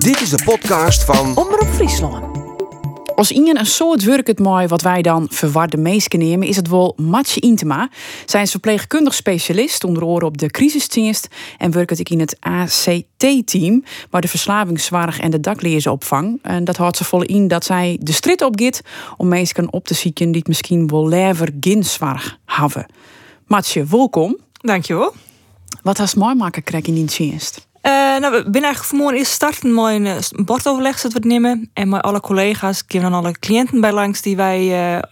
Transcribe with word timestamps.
Dit 0.00 0.20
is 0.20 0.30
de 0.30 0.42
podcast 0.44 1.04
van 1.04 1.36
Omroep 1.36 1.68
Friesland. 1.68 2.38
Als 3.14 3.32
Ingen 3.32 3.58
een 3.58 3.66
soort 3.66 4.04
werk 4.04 4.26
het 4.26 4.38
mooi 4.38 4.66
wat 4.66 4.82
wij 4.82 5.02
dan 5.02 5.26
verwarde 5.30 5.76
meesken 5.76 6.18
nemen, 6.18 6.48
is 6.48 6.56
het 6.56 6.68
wel 6.68 6.92
Matje 6.96 7.40
Intema. 7.40 7.88
Zij 8.26 8.42
is 8.42 8.50
verpleegkundig 8.50 9.14
specialist, 9.14 9.84
onder 9.84 10.04
oren 10.04 10.26
op 10.26 10.38
de 10.38 10.50
crisisdienst 10.50 11.28
en 11.58 11.70
werkt 11.70 11.98
ik 11.98 12.10
in 12.10 12.20
het 12.20 12.36
ACT-team, 12.40 13.84
waar 14.10 14.20
de 14.20 14.28
verslavingszorg 14.28 15.20
en 15.20 15.30
de 15.30 15.40
dakleersopvang. 15.40 16.38
En 16.42 16.64
dat 16.64 16.76
houdt 16.76 16.96
ze 16.96 17.04
vol 17.04 17.22
in 17.22 17.48
dat 17.48 17.64
zij 17.64 17.98
de 18.00 18.12
strijd 18.12 18.42
opgiet 18.42 18.82
om 19.16 19.28
meesken 19.28 19.72
op 19.72 19.86
te 19.86 19.94
zieken 19.94 20.26
die 20.26 20.38
het 20.38 20.48
misschien 20.48 20.88
wel 20.88 21.08
lever 21.08 21.48
ginzorg 21.60 22.38
hebben. 22.44 22.86
Matje, 23.46 23.84
welkom. 23.84 24.36
Dankjewel. 24.52 25.14
Wat 25.82 25.98
has 25.98 26.14
mooi 26.14 26.34
maken 26.34 26.62
krijg 26.62 26.84
in 26.84 26.94
die 26.94 27.04
dienst? 27.04 27.68
Uh, 27.82 27.92
nou, 27.92 28.32
we 28.32 28.40
zijn 28.42 28.52
eigenlijk 28.52 28.84
vanmorgen 28.84 29.18
eerst 29.18 29.32
starten 29.32 29.74
met 29.74 29.84
een 29.84 30.04
uh, 30.06 30.44
bordoverleg 30.44 31.00
dat 31.00 31.12
we 31.12 31.18
het 31.18 31.26
nemen. 31.26 31.70
En 31.72 31.88
met 31.88 32.02
alle 32.02 32.20
collega's, 32.20 32.84
ik 32.88 33.00
dan 33.00 33.12
alle 33.12 33.32
cliënten 33.32 33.80
bij 33.80 33.92
langs 33.92 34.22
die 34.22 34.36
wij 34.36 34.60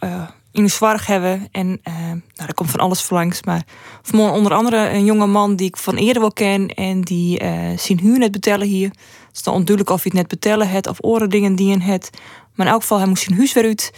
uh, 0.00 0.22
in 0.52 0.62
de 0.62 0.68
zorg 0.68 1.06
hebben. 1.06 1.48
En 1.52 1.66
nou, 1.66 2.20
daar 2.34 2.54
komt 2.54 2.70
van 2.70 2.80
alles 2.80 3.02
voor 3.02 3.16
langs. 3.16 3.42
Maar 3.42 3.62
vanmorgen 4.02 4.36
onder 4.36 4.52
andere 4.52 4.90
een 4.90 5.04
jonge 5.04 5.26
man 5.26 5.56
die 5.56 5.66
ik 5.66 5.76
van 5.76 5.96
eerder 5.96 6.22
wel 6.22 6.32
ken. 6.32 6.68
En 6.68 7.00
die 7.00 7.42
zien 7.76 7.98
huur 7.98 8.18
net 8.18 8.32
betellen 8.32 8.66
hier. 8.66 8.88
Het 8.88 9.36
is 9.36 9.42
dan 9.42 9.54
onduidelijk 9.54 9.90
of 9.90 10.02
hij 10.02 10.12
het 10.14 10.20
net 10.20 10.28
betellen 10.28 10.68
het 10.68 10.86
of 10.86 10.96
oren 11.00 11.30
dingen 11.30 11.54
die 11.54 11.72
in 11.72 11.80
het. 11.80 12.10
Maar 12.54 12.66
in 12.66 12.72
elk 12.72 12.80
geval, 12.80 12.98
hij 12.98 13.06
moest 13.06 13.22
zijn 13.22 13.36
huis 13.36 13.52
weer 13.52 13.64
uit. 13.64 13.92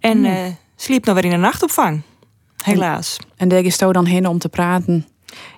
En 0.00 0.24
hmm. 0.24 0.56
sliep 0.76 1.04
nou 1.04 1.16
weer 1.16 1.24
in 1.24 1.36
de 1.36 1.46
nachtopvang. 1.46 2.02
Helaas. 2.64 3.16
En, 3.18 3.26
en 3.36 3.48
daar 3.48 3.64
is 3.64 3.78
dan 3.78 4.04
heen 4.04 4.26
om 4.26 4.38
te 4.38 4.48
praten 4.48 5.06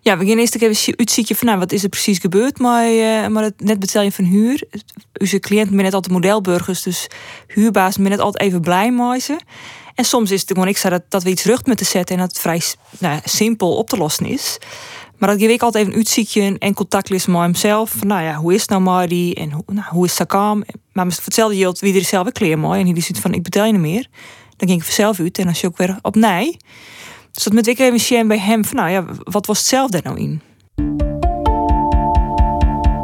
ja, 0.01 0.19
we 0.19 0.27
gaan 0.27 0.39
eerst 0.39 0.55
even 0.55 0.95
uitzieken 0.97 1.37
van 1.37 1.47
nou, 1.47 1.59
wat 1.59 1.73
is 1.73 1.83
er 1.83 1.89
precies 1.89 2.19
gebeurd 2.19 2.59
maar, 2.59 2.93
uh, 2.93 3.27
maar 3.27 3.43
het 3.43 3.61
net 3.61 3.79
betalen 3.79 4.13
van 4.13 4.25
huur. 4.25 4.63
Onze 5.21 5.39
cliënten 5.39 5.73
zijn 5.73 5.85
net 5.85 5.95
altijd 5.95 6.13
modelburgers, 6.13 6.83
dus 6.83 7.07
huurbaas 7.47 7.95
zijn 7.95 8.09
net 8.09 8.19
altijd 8.19 8.43
even 8.43 8.61
blij 8.61 8.91
met 8.91 9.23
ze. 9.23 9.39
En 9.95 10.05
soms 10.05 10.31
is 10.31 10.41
het 10.41 10.51
gewoon, 10.51 10.69
ik 10.69 10.77
zei 10.77 10.93
dat, 10.93 11.03
dat 11.09 11.23
we 11.23 11.31
iets 11.31 11.45
rug 11.45 11.65
moeten 11.65 11.87
zetten 11.87 12.15
en 12.15 12.21
dat 12.21 12.31
het 12.31 12.41
vrij 12.41 12.63
nou, 12.99 13.21
simpel 13.25 13.77
op 13.77 13.89
te 13.89 13.97
lossen 13.97 14.27
is. 14.27 14.59
Maar 15.19 15.29
dat 15.29 15.39
geef 15.41 15.51
ik 15.51 15.63
altijd 15.63 15.85
even 15.85 15.97
uitziekje 15.99 16.57
en 16.59 16.75
contact 16.75 17.11
met 17.11 17.27
hemzelf. 17.27 17.91
Van, 17.91 18.09
nou 18.09 18.23
ja, 18.23 18.35
hoe 18.35 18.55
is 18.55 18.67
nou 18.67 18.83
maar 18.83 19.09
die 19.09 19.35
en 19.35 19.53
hoe, 19.53 19.63
nou, 19.67 19.87
hoe 19.91 20.05
is 20.05 20.19
het 20.19 20.29
kam? 20.29 20.65
Maar 20.93 21.07
hetzelfde 21.07 21.57
geldt 21.57 21.81
wie 21.81 21.95
er 21.95 22.05
zelf 22.05 22.27
een 22.27 22.33
kleer 22.33 22.59
mooi 22.59 22.81
en 22.81 22.95
die 22.95 23.03
ziet 23.03 23.21
van 23.21 23.33
ik 23.33 23.43
betaal 23.43 23.67
je 23.67 23.73
niet 23.73 23.81
meer. 23.81 24.07
Dan 24.57 24.69
ging 24.69 24.81
ik 24.81 24.85
vanzelf 24.85 25.21
uit 25.21 25.39
en 25.39 25.49
als 25.49 25.61
je 25.61 25.67
ook 25.67 25.77
weer 25.77 25.99
op 26.03 26.15
nee. 26.15 26.57
Dus 27.35 27.45
dat 27.45 27.53
met 27.53 27.67
ik 27.67 27.79
even 27.79 28.29
bij 28.29 28.39
hem 28.39 28.65
van, 28.65 28.77
nou 28.77 28.91
ja, 28.91 29.05
wat 29.25 29.47
was 29.47 29.59
hetzelfde 29.59 30.01
nou 30.03 30.19
in? 30.19 30.41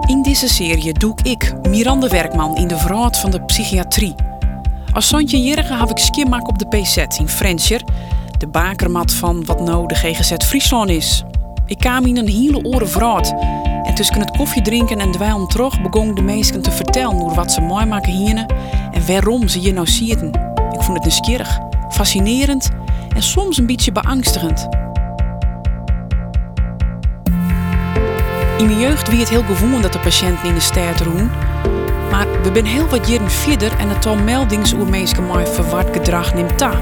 In 0.06 0.22
deze 0.22 0.48
serie 0.48 0.92
doe 0.92 1.14
ik, 1.22 1.54
Miranda 1.68 2.08
Werkman, 2.08 2.56
in 2.56 2.68
de 2.68 2.78
verhaal 2.78 3.12
van 3.12 3.30
de 3.30 3.44
psychiatrie. 3.44 4.14
Als 4.92 5.08
Santje 5.08 5.42
Jerige 5.42 5.74
heb 5.74 5.90
ik 5.90 5.98
skimmak 5.98 6.48
op 6.48 6.58
de 6.58 6.66
PZ 6.66 6.96
in 6.96 7.28
Frencher, 7.28 7.82
de 8.38 8.46
bakermat 8.46 9.12
van 9.12 9.44
wat 9.44 9.60
nou 9.60 9.86
de 9.86 9.94
GGZ 9.94 10.32
Friesland 10.44 10.90
is. 10.90 11.22
Ik 11.66 11.78
kwam 11.78 12.06
in 12.06 12.16
een 12.16 12.28
hele 12.28 12.64
oren 12.64 12.88
vraat. 12.88 13.34
En 13.82 13.94
tussen 13.94 14.20
het 14.20 14.36
koffie 14.36 14.62
drinken 14.62 14.98
en 14.98 15.10
dweilen 15.10 15.48
terug 15.48 15.82
begon 15.82 16.14
de 16.14 16.22
meesten 16.22 16.62
te 16.62 16.70
vertellen 16.70 17.16
hoe 17.16 17.34
wat 17.34 17.52
ze 17.52 17.60
mooi 17.60 17.86
maken 17.86 18.12
hier 18.12 18.46
en 18.92 19.06
waarom 19.06 19.48
ze 19.48 19.60
je 19.60 19.72
nou 19.72 19.86
zitten. 19.86 20.28
Ik 20.72 20.82
vond 20.82 20.96
het 20.96 21.02
nieuwsgierig, 21.02 21.58
fascinerend 21.88 22.70
en 23.14 23.22
soms 23.22 23.58
een 23.58 23.66
beetje 23.66 23.92
beangstigend. 23.92 24.68
In 28.58 28.66
mijn 28.66 28.78
jeugd 28.78 29.08
wie 29.08 29.18
het 29.18 29.28
heel 29.28 29.42
gewoon 29.42 29.82
dat 29.82 29.92
de 29.92 29.98
patiënten 29.98 30.48
in 30.48 30.54
de 30.54 30.60
stad 30.60 31.00
roen. 31.00 31.30
Maar 32.10 32.26
we 32.42 32.50
zijn 32.52 32.66
heel 32.66 32.88
wat 32.88 33.08
jaren 33.08 33.30
verder 33.30 33.78
en 33.78 33.88
het 33.88 34.06
al 34.06 34.16
meldings 34.16 34.72
oer 34.72 34.88
mensen 34.88 35.46
verward 35.46 35.96
gedrag 35.96 36.34
neemt 36.34 36.58
ta. 36.58 36.80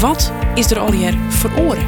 Wat 0.00 0.32
is 0.54 0.70
er 0.70 0.78
al 0.78 0.92
hier 0.92 1.18
veroren? 1.28 1.86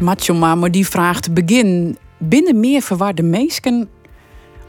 Macho 0.00 0.34
Mama 0.34 0.68
die 0.68 0.88
vraagt 0.88 1.34
begin 1.34 1.98
binnen 2.18 2.60
meer 2.60 2.82
verwarde 2.82 3.22
mensen 3.22 3.88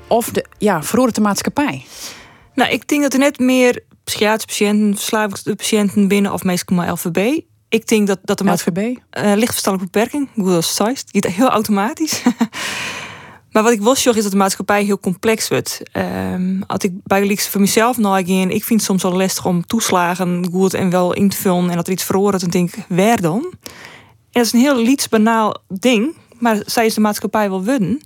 of 0.07 0.29
de 0.29 0.45
ja, 0.57 0.83
veroren 0.83 1.21
maatschappij? 1.21 1.85
Nou, 2.53 2.71
ik 2.71 2.87
denk 2.87 3.01
dat 3.01 3.13
er 3.13 3.19
net 3.19 3.39
meer 3.39 3.83
psychiatrische 4.05 4.47
patiënten, 4.47 4.95
verslavingspatiënten 4.95 6.07
binnen 6.07 6.33
of 6.33 6.43
meestal 6.43 6.75
maar 6.75 6.91
LVB. 6.91 7.41
Ik 7.69 7.88
denk 7.88 8.07
dat, 8.07 8.19
dat 8.23 8.38
de 8.38 8.51
LVB? 8.51 8.77
Uh, 8.77 8.95
eh, 9.09 9.38
lichtverstandelijke 9.38 9.99
beperking, 9.99 10.29
Google 10.35 10.61
Size, 10.61 11.03
die 11.11 11.31
heel 11.31 11.49
automatisch. 11.49 12.21
maar 13.51 13.63
wat 13.63 13.71
ik 13.71 13.81
wil 13.81 13.95
zeggen 13.95 14.16
is 14.16 14.23
dat 14.23 14.31
de 14.31 14.38
maatschappij 14.38 14.83
heel 14.83 14.99
complex 14.99 15.47
wordt. 15.47 15.81
Um, 15.93 16.63
als 16.67 16.83
ik 16.83 16.91
bij 17.03 17.38
voor 17.38 17.61
mezelf 17.61 17.97
in, 17.97 18.51
ik 18.51 18.63
vind 18.63 18.79
het 18.79 18.89
soms 18.89 19.03
wel 19.03 19.13
lastig 19.13 19.45
om 19.45 19.66
toeslagen 19.66 20.47
goed 20.51 20.73
en 20.73 20.89
wel 20.89 21.13
in 21.13 21.29
te 21.29 21.37
vullen 21.37 21.69
en 21.69 21.75
dat 21.75 21.87
er 21.87 21.93
iets 21.93 22.03
verhoort, 22.03 22.39
dan 22.39 22.49
denk 22.49 22.75
ik, 22.75 22.85
waar 22.87 23.22
dan? 23.22 23.53
En 24.31 24.41
dat 24.41 24.45
is 24.45 24.53
een 24.53 24.59
heel 24.59 24.77
liets 24.77 25.09
banaal 25.09 25.63
ding, 25.67 26.16
maar 26.39 26.61
zij 26.66 26.85
is 26.85 26.93
de 26.93 27.01
maatschappij 27.01 27.49
wel 27.49 27.63
worden. 27.63 27.99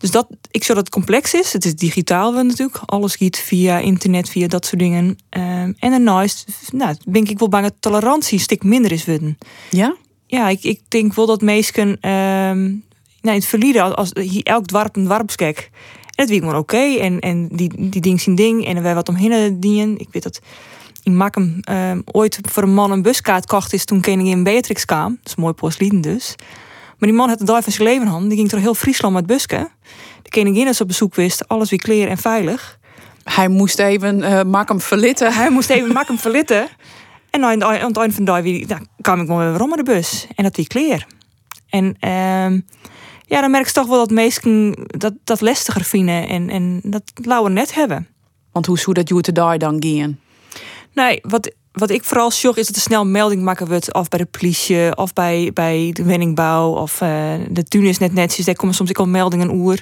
Dus 0.00 0.10
dat, 0.10 0.26
ik 0.50 0.64
zou 0.64 0.78
dat 0.78 0.86
het 0.86 0.94
complex 0.94 1.34
is. 1.34 1.52
Het 1.52 1.64
is 1.64 1.74
digitaal 1.74 2.32
natuurlijk. 2.32 2.80
Alles 2.86 3.16
giet 3.16 3.38
via 3.38 3.78
internet, 3.78 4.28
via 4.28 4.48
dat 4.48 4.66
soort 4.66 4.80
dingen. 4.80 5.04
Um, 5.04 5.74
en 5.78 5.90
daarnaast 5.90 6.46
nou, 6.72 6.96
ben 7.04 7.24
ik 7.24 7.38
wel 7.38 7.48
bang 7.48 7.64
dat 7.64 7.74
tolerantie 7.80 8.38
een 8.38 8.44
stuk 8.44 8.64
minder 8.64 8.92
is 8.92 9.04
worden. 9.04 9.38
Ja? 9.70 9.96
Ja, 10.26 10.48
ik, 10.48 10.62
ik 10.62 10.80
denk 10.88 11.14
wel 11.14 11.26
dat 11.26 11.40
mensen 11.40 11.88
um, 11.88 12.84
nou, 13.20 13.34
in 13.36 13.40
het 13.40 13.46
verleden, 13.46 13.96
als, 13.96 14.12
elk 14.42 14.66
dwarp 14.66 14.96
een 14.96 15.04
dwarpskek. 15.04 15.70
En 16.04 16.26
het 16.26 16.28
wie 16.28 16.38
gewoon 16.38 16.56
oké. 16.56 16.96
En, 16.98 17.18
en 17.18 17.48
die, 17.52 17.90
die 17.90 18.00
ding 18.00 18.20
zien 18.20 18.34
ding. 18.34 18.66
En 18.66 18.82
wij 18.82 18.94
wat 18.94 19.08
omheen 19.08 19.60
dienen. 19.60 19.98
Ik 19.98 20.08
weet 20.10 20.22
dat 20.22 20.40
in 21.02 21.16
Makkum 21.16 21.60
um, 21.70 22.02
ooit 22.04 22.38
voor 22.42 22.62
een 22.62 22.74
man 22.74 22.90
een 22.90 23.02
buskaart 23.02 23.46
kocht 23.46 23.72
is 23.72 23.84
toen 23.84 24.00
koningin 24.00 24.42
Beatrix 24.42 24.84
kwam. 24.84 25.18
Dat 25.22 25.32
is 25.32 25.34
mooi 25.34 25.52
postlieden 25.52 26.00
dus. 26.00 26.34
Maar 27.00 27.08
die 27.08 27.18
man 27.18 27.28
had 27.28 27.38
de 27.38 27.44
dag 27.44 27.62
van 27.62 27.72
zijn 27.72 27.88
leven. 27.88 28.28
Die 28.28 28.36
ging 28.38 28.50
door 28.50 28.60
heel 28.60 28.74
Friesland 28.74 29.14
met 29.14 29.26
busken. 29.26 29.68
De 30.22 30.30
koningin 30.30 30.68
is 30.68 30.80
op 30.80 30.86
bezoek 30.86 31.14
wist, 31.14 31.48
alles 31.48 31.70
weer 31.70 31.78
kleer 31.78 32.08
en 32.08 32.18
veilig. 32.18 32.78
Hij 33.24 33.48
moest 33.48 33.78
even 33.78 34.18
uh, 34.18 34.42
mak 34.42 34.68
hem 34.68 34.80
verlitten. 34.80 35.32
Hij 35.32 35.50
moest 35.50 35.70
even 35.70 35.92
mak 35.92 36.06
hem 36.06 36.18
verlitten. 36.18 36.68
En 37.30 37.44
aan 37.44 37.62
het 37.62 37.96
eind 37.96 38.14
van 38.14 38.24
de 38.24 38.64
dag 38.66 38.78
nou, 38.78 38.80
kwam 39.00 39.20
ik 39.20 39.28
maar 39.28 39.52
weer 39.52 39.62
om 39.62 39.76
de 39.76 39.82
bus. 39.82 40.26
En 40.34 40.44
dat 40.44 40.54
die 40.54 40.66
kleer. 40.66 41.06
En 41.68 41.84
uh, 41.84 42.60
ja, 43.26 43.40
dan 43.40 43.50
merk 43.50 43.66
je 43.66 43.72
toch 43.72 43.86
wel 43.86 43.98
dat 43.98 44.10
mensen 44.10 44.74
dat, 44.86 45.14
dat 45.24 45.40
lastiger 45.40 45.84
vinden. 45.84 46.28
En, 46.28 46.50
en 46.50 46.80
dat 46.84 47.02
lauwe 47.14 47.50
net 47.50 47.74
hebben. 47.74 48.08
Want 48.52 48.66
hoe 48.66 48.78
zou 48.78 48.94
dat 48.94 49.08
je 49.08 49.20
te 49.20 49.32
daar 49.32 49.58
dan 49.58 49.76
gaan? 49.84 50.20
Nee, 50.94 51.20
wat, 51.22 51.52
wat 51.72 51.90
ik 51.90 52.04
vooral 52.04 52.30
shock 52.30 52.56
is 52.56 52.66
dat 52.66 52.76
er 52.76 52.82
snel 52.82 53.06
melding 53.06 53.42
maken 53.42 53.68
wordt. 53.68 53.94
Of 53.94 54.08
bij 54.08 54.18
de 54.18 54.26
politie, 54.26 54.96
of 54.96 55.12
bij, 55.12 55.50
bij 55.54 55.90
de 55.92 56.02
wenningbouw. 56.02 56.72
Of 56.72 57.00
uh, 57.00 57.32
de 57.50 57.64
tunis 57.64 57.98
net 57.98 58.12
netjes. 58.12 58.44
Daar 58.44 58.54
komen 58.54 58.74
soms 58.74 58.90
ik 58.90 58.98
al 58.98 59.06
meldingen 59.06 59.50
oer. 59.50 59.80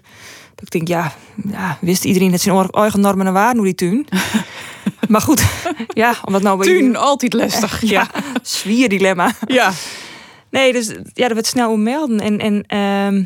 Dat 0.54 0.65
ik 0.65 0.71
denk, 0.71 0.88
ja, 0.88 1.12
ja, 1.50 1.78
wist 1.81 2.04
iedereen 2.04 2.31
dat 2.31 2.41
zijn 2.41 2.71
eigen 2.71 3.00
normen 3.00 3.27
en 3.27 3.32
waarden 3.32 3.56
hoe 3.56 3.65
die 3.65 3.75
tuin. 3.75 4.06
maar 5.09 5.21
goed, 5.21 5.43
ja, 5.88 6.15
omdat 6.25 6.43
nou 6.43 6.65
Tuin, 6.65 6.97
altijd 6.97 7.32
lastig. 7.32 7.81
ja, 7.91 8.10
zwier 8.43 8.88
dilemma. 8.88 9.34
Ja. 9.47 9.72
Nee, 10.50 10.72
dus 10.72 10.87
ja, 11.12 11.25
dat 11.25 11.32
wordt 11.32 11.47
snel 11.47 11.77
melden. 11.77 12.21
En, 12.21 12.38
en 12.38 12.65
ehm, 12.66 13.25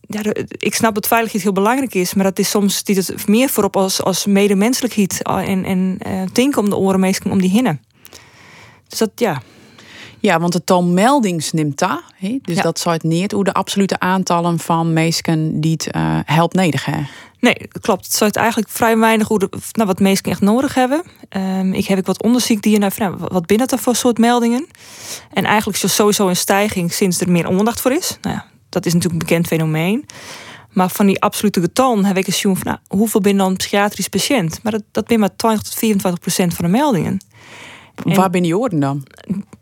ja, 0.00 0.20
ik 0.48 0.74
snap 0.74 0.94
dat 0.94 1.06
veiligheid 1.06 1.42
heel 1.42 1.52
belangrijk 1.52 1.94
is, 1.94 2.14
maar 2.14 2.24
dat 2.24 2.38
is 2.38 2.50
soms 2.50 2.84
die 2.84 2.96
het 2.96 3.26
meer 3.26 3.48
voorop 3.48 3.76
als, 3.76 4.02
als 4.02 4.26
medemenselijkheid 4.26 5.18
ah, 5.22 5.48
en, 5.48 5.64
en 5.64 5.98
uh, 6.06 6.22
denken 6.32 6.62
om 6.62 6.70
de 6.70 6.76
oren 6.76 7.00
meestal 7.00 7.30
om 7.30 7.40
die 7.40 7.50
hinnen. 7.50 7.80
Dus 8.88 8.98
dat, 8.98 9.10
ja. 9.14 9.42
Ja, 10.20 10.40
want 10.40 10.54
het 10.54 10.66
tal 10.66 10.84
meldings 10.84 11.52
neemt 11.52 11.78
daar. 11.78 12.02
Dus 12.42 12.56
dat 12.56 12.78
zou 12.78 12.94
het 12.94 13.04
niet 13.04 13.32
hoe 13.32 13.44
de 13.44 13.52
absolute 13.52 14.00
aantallen 14.00 14.58
van 14.58 14.92
mensen 14.92 15.60
die 15.60 15.72
het 15.72 15.88
uh, 15.96 16.18
help 16.24 16.54
nodig 16.54 16.84
hebben. 16.84 17.08
Nee, 17.40 17.54
klopt. 17.80 18.04
Het 18.04 18.14
zou 18.14 18.30
het 18.30 18.38
eigenlijk 18.38 18.68
vrij 18.68 18.98
weinig 18.98 19.28
hoe 19.28 19.38
de, 19.38 19.48
nou, 19.72 19.88
wat 19.88 20.00
mensen 20.00 20.24
echt 20.24 20.40
nodig 20.40 20.74
hebben. 20.74 21.02
Um, 21.36 21.72
ik 21.72 21.86
heb 21.86 21.98
ik 21.98 22.06
wat 22.06 22.22
onderzoek 22.22 22.62
die 22.62 22.72
je 22.72 22.78
naar 22.78 22.94
nou, 22.98 23.16
wat 23.18 23.46
binnen 23.46 23.68
dat 23.68 23.80
voor 23.80 23.96
soort 23.96 24.18
meldingen. 24.18 24.66
En 25.32 25.44
eigenlijk 25.44 25.82
is 25.82 25.94
sowieso 25.94 26.28
een 26.28 26.36
stijging 26.36 26.92
sinds 26.92 27.20
er 27.20 27.30
meer 27.30 27.46
aandacht 27.46 27.80
voor 27.80 27.92
is. 27.92 28.18
Nou 28.20 28.34
ja, 28.34 28.46
dat 28.68 28.86
is 28.86 28.92
natuurlijk 28.92 29.22
een 29.22 29.26
bekend 29.28 29.46
fenomeen. 29.46 30.06
Maar 30.70 30.90
van 30.90 31.06
die 31.06 31.20
absolute 31.20 31.60
getallen 31.60 32.04
heb 32.04 32.16
ik 32.16 32.26
eens 32.26 32.40
van 32.40 32.56
nou, 32.62 32.78
hoeveel 32.88 33.20
binnen 33.20 33.42
dan 33.42 33.50
een 33.50 33.56
psychiatrisch 33.56 34.08
patiënt? 34.08 34.62
Maar 34.62 34.72
dat, 34.72 34.82
dat 34.90 35.06
ben 35.06 35.20
maar 35.20 35.36
20 35.36 35.62
tot 35.62 35.74
24 35.74 36.20
procent 36.20 36.54
van 36.54 36.64
de 36.64 36.70
meldingen. 36.70 37.20
Waar 38.04 38.30
ben 38.30 38.44
je 38.44 38.58
oren 38.58 38.80
dan? 38.80 39.06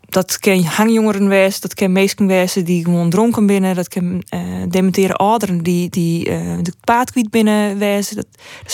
Dat 0.09 0.39
ken 0.39 0.63
hangjongeren 0.63 1.27
wezen, 1.27 1.61
dat 1.61 1.73
ken 1.73 1.91
meesten 1.91 2.27
wezen 2.27 2.65
die 2.65 2.83
gewoon 2.83 3.09
dronken 3.09 3.45
binnen, 3.45 3.75
dat 3.75 3.87
ken 3.87 4.23
uh, 4.33 4.41
dementeren 4.69 5.15
ouderen 5.15 5.63
die, 5.63 5.89
die 5.89 6.29
uh, 6.29 6.57
de 6.61 6.73
paardkwiet 6.83 7.29
binnen 7.29 7.77
wezen. 7.77 8.15
Dat, 8.15 8.25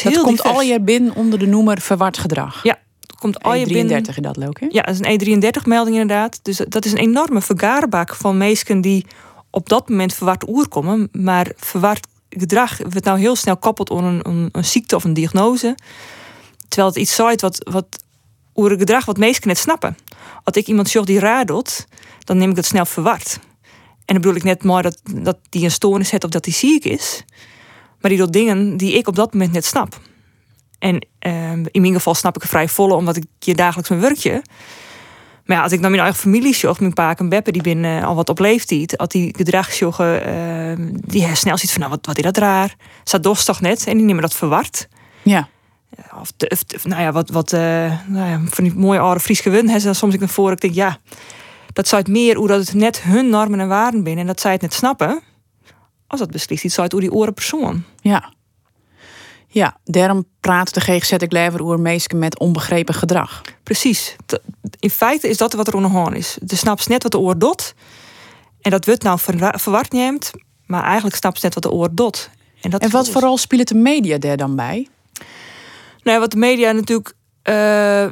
dat, 0.04 0.13
dat 0.13 0.24
komt 0.24 0.44
al 0.44 0.62
je 0.62 0.81
binnen 0.81 1.15
onder 1.15 1.39
de 1.39 1.48
noemer 1.48 1.81
verward 1.81 2.18
gedrag. 2.18 2.63
Ja, 2.63 2.77
komt 3.19 3.44
al 3.44 3.54
je 3.54 3.65
binnen. 3.65 3.88
33 3.88 4.18
in 4.18 4.24
dat 4.24 4.38
leuk, 4.38 4.60
hè? 4.60 4.65
Ja, 4.69 4.81
dat 4.81 5.00
is 5.00 5.00
een 5.00 5.42
E33 5.42 5.68
melding 5.68 5.98
inderdaad. 5.98 6.39
Dus 6.42 6.62
dat 6.68 6.86
is 6.86 6.92
een 6.92 6.98
enorme 6.98 7.42
vergaarbak 7.42 8.15
van 8.15 8.38
meesken 8.38 8.81
die 8.81 9.06
op 9.50 9.69
dat 9.69 9.89
moment 9.89 10.13
verward 10.13 10.48
oer 10.48 10.68
komen, 10.68 11.10
maar 11.12 11.51
verward 11.56 12.07
gedrag 12.30 12.77
wordt 12.77 13.04
nou 13.04 13.19
heel 13.19 13.36
snel 13.36 13.57
koppeld 13.57 13.92
aan 13.92 14.04
een, 14.04 14.19
een, 14.27 14.50
een 14.51 14.65
ziekte 14.65 14.95
of 14.95 15.04
een 15.04 15.13
diagnose. 15.13 15.75
Terwijl 16.68 16.94
het 16.94 17.01
iets 17.01 17.15
zegt 17.15 17.42
wat, 17.42 17.69
wat 17.71 18.04
over 18.53 18.71
het 18.71 18.79
gedrag 18.79 19.05
wat 19.05 19.17
meesten 19.17 19.47
net 19.47 19.57
snappen. 19.57 19.97
Als 20.44 20.55
ik 20.55 20.67
iemand 20.67 20.89
zocht 20.89 21.07
die 21.07 21.19
raar 21.19 21.45
doet, 21.45 21.88
dan 22.23 22.38
neem 22.38 22.50
ik 22.50 22.55
dat 22.55 22.65
snel 22.65 22.85
verward. 22.85 23.39
En 24.05 24.13
dan 24.13 24.21
bedoel 24.21 24.35
ik 24.35 24.44
net 24.44 24.63
maar 24.63 24.83
dat, 24.83 25.01
dat 25.13 25.38
die 25.50 25.63
een 25.63 25.71
stoornis 25.71 26.11
heeft 26.11 26.23
of 26.23 26.29
dat 26.29 26.44
die 26.44 26.53
ziek 26.53 26.85
is. 26.85 27.23
Maar 28.01 28.11
die 28.11 28.19
doet 28.19 28.33
dingen 28.33 28.77
die 28.77 28.94
ik 28.94 29.07
op 29.07 29.15
dat 29.15 29.33
moment 29.33 29.51
net 29.51 29.65
snap. 29.65 30.00
En 30.79 31.07
ehm, 31.19 31.65
in 31.71 31.81
mijn 31.81 31.94
geval 31.94 32.15
snap 32.15 32.35
ik 32.35 32.41
er 32.41 32.47
vrij 32.47 32.67
volle, 32.67 32.94
omdat 32.94 33.15
ik 33.15 33.25
je 33.39 33.55
dagelijks 33.55 33.89
mijn 33.89 34.01
werkje. 34.01 34.41
Maar 35.45 35.57
ja, 35.57 35.63
als 35.63 35.71
ik 35.71 35.79
naar 35.79 35.89
mijn 35.89 36.01
eigen 36.01 36.21
familie 36.21 36.55
zocht, 36.55 36.79
mijn 36.79 36.94
pa 36.94 37.15
en 37.15 37.29
Beppe, 37.29 37.51
die 37.51 37.61
binnen 37.61 38.01
uh, 38.01 38.07
al 38.07 38.15
wat 38.15 38.29
op 38.29 38.39
leeftijd, 38.39 38.97
als 38.97 39.09
die 39.09 39.33
gedrag 39.38 39.81
uh, 39.81 39.89
die 40.89 41.25
hersnel 41.25 41.57
ziet 41.57 41.71
van, 41.71 41.79
nou, 41.79 41.91
wat, 41.91 42.05
wat 42.05 42.17
is 42.17 42.23
dat 42.23 42.38
raar? 42.38 42.75
Zat 43.03 43.23
dos 43.23 43.45
toch 43.45 43.61
net? 43.61 43.88
En 43.88 43.97
die 43.97 44.05
nemen 44.05 44.21
dat 44.21 44.33
verward. 44.33 44.88
Ja. 45.21 45.50
Of, 46.19 46.31
of, 46.75 46.85
nou 46.85 47.01
ja, 47.01 47.11
wat, 47.11 47.29
wat 47.29 47.53
uh, 47.53 47.59
nou 48.07 48.29
ja, 48.29 48.41
van 48.45 48.63
die 48.63 48.73
mooie 48.75 48.99
oude 48.99 49.19
Fries 49.19 49.39
gewund 49.39 49.65
hebben 49.65 49.83
dan 49.83 49.95
soms 49.95 50.13
ik 50.13 50.19
naar 50.19 50.29
voren. 50.29 50.53
Ik 50.53 50.61
denk, 50.61 50.73
ja, 50.73 50.97
dat 51.73 51.87
zou 51.87 52.01
het 52.01 52.11
meer 52.11 52.35
hoe 52.35 52.47
dat 52.47 52.59
het 52.59 52.73
net 52.73 53.01
hun 53.01 53.29
normen 53.29 53.59
en 53.59 53.67
waarden 53.67 54.03
binnen 54.03 54.21
en 54.21 54.27
dat 54.27 54.41
zij 54.41 54.51
het 54.51 54.61
net 54.61 54.73
snappen. 54.73 55.21
Als 56.07 56.19
dat 56.19 56.31
beslist 56.31 56.63
iets 56.63 56.79
uit 56.79 56.91
hoe 56.91 57.01
die 57.01 57.11
oren 57.11 57.33
persoon. 57.33 57.83
Ja. 58.01 58.33
Ja, 59.47 59.77
daarom 59.83 60.25
praat 60.39 60.73
de 60.73 60.81
GGZ 60.81 61.11
ik 61.11 61.31
liever 61.31 61.63
over 61.63 61.79
meesten 61.79 62.19
met 62.19 62.39
onbegrepen 62.39 62.93
gedrag. 62.93 63.41
Precies. 63.63 64.15
In 64.79 64.89
feite 64.89 65.29
is 65.29 65.37
dat 65.37 65.53
wat 65.53 65.67
er 65.67 65.75
onderhoorn 65.75 66.13
is. 66.13 66.37
De 66.41 66.55
snapt 66.55 66.87
net 66.87 67.03
wat 67.03 67.11
de 67.11 67.19
oor 67.19 67.37
doet. 67.37 67.75
En 68.61 68.71
dat 68.71 68.85
wordt 68.85 69.03
nou 69.03 69.19
verward 69.55 69.91
neemt. 69.91 70.31
Maar 70.65 70.83
eigenlijk 70.83 71.15
snapt 71.15 71.41
net 71.41 71.53
wat 71.53 71.63
de 71.63 71.71
oor 71.71 71.89
doet. 71.91 72.29
En, 72.61 72.69
dat 72.69 72.81
en 72.81 72.89
wat 72.89 73.09
vooral 73.09 73.37
speelt 73.37 73.67
de 73.67 73.75
media 73.75 74.17
daar 74.17 74.37
dan 74.37 74.55
bij? 74.55 74.87
Nou, 76.03 76.19
wat 76.19 76.31
de 76.31 76.38
media 76.38 76.71
natuurlijk. 76.71 77.13
Uh, 77.50 77.53
nou 77.53 78.11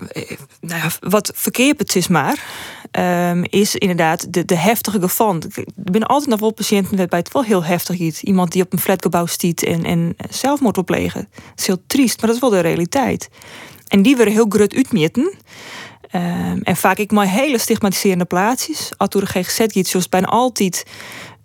ja, 0.62 0.90
wat 1.00 1.32
verkeerd 1.36 1.78
is 1.96 2.08
maar. 2.08 2.44
Um, 3.00 3.44
is 3.50 3.76
inderdaad 3.76 4.34
de, 4.34 4.46
de 4.46 4.56
heftige 4.56 5.00
geval. 5.00 5.36
Er 5.36 5.66
zijn 5.92 6.04
altijd 6.04 6.30
nog 6.30 6.40
wel 6.40 6.54
patiënten 6.54 6.98
waarbij 6.98 7.20
het 7.20 7.32
wel 7.32 7.44
heel 7.44 7.64
heftig 7.64 8.00
is. 8.00 8.22
Iemand 8.24 8.52
die 8.52 8.64
op 8.64 8.74
een 8.74 8.80
flatgebouw 8.80 9.26
stiet 9.26 9.64
en, 9.64 9.84
en 9.84 10.16
zelfmoord 10.30 10.78
wil. 10.78 11.14
Dat 11.14 11.26
is 11.56 11.68
heel 11.68 11.84
triest, 11.88 12.18
maar 12.18 12.26
dat 12.26 12.36
is 12.36 12.42
wel 12.42 12.50
de 12.50 12.60
realiteit. 12.60 13.30
En 13.88 14.02
die 14.02 14.16
worden 14.16 14.34
heel 14.34 14.46
grut 14.50 14.76
uitmeten. 14.76 15.34
Um, 16.16 16.62
en 16.62 16.76
vaak 16.76 16.98
ik 16.98 17.12
maar 17.12 17.28
hele 17.28 17.58
stigmatiserende 17.58 18.26
plaatsjes. 18.26 18.92
Als 18.98 19.10
door 19.10 19.22
de 19.22 19.28
GGZ 19.28 19.60
gaat, 19.68 19.88
zoals 19.88 20.10
bijna 20.10 20.28
altijd 20.28 20.86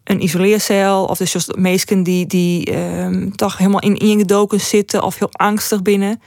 een 0.06 0.22
isoleercel. 0.22 1.04
Of 1.04 1.18
dus 1.18 1.30
zoals 1.30 1.48
meesten 1.58 2.02
die, 2.02 2.26
die 2.26 2.76
um, 2.76 3.36
toch 3.36 3.58
helemaal 3.58 3.80
in 3.80 3.96
ingedoken 3.96 4.60
zitten 4.60 5.02
of 5.02 5.18
heel 5.18 5.32
angstig 5.32 5.82
binnen. 5.82 6.20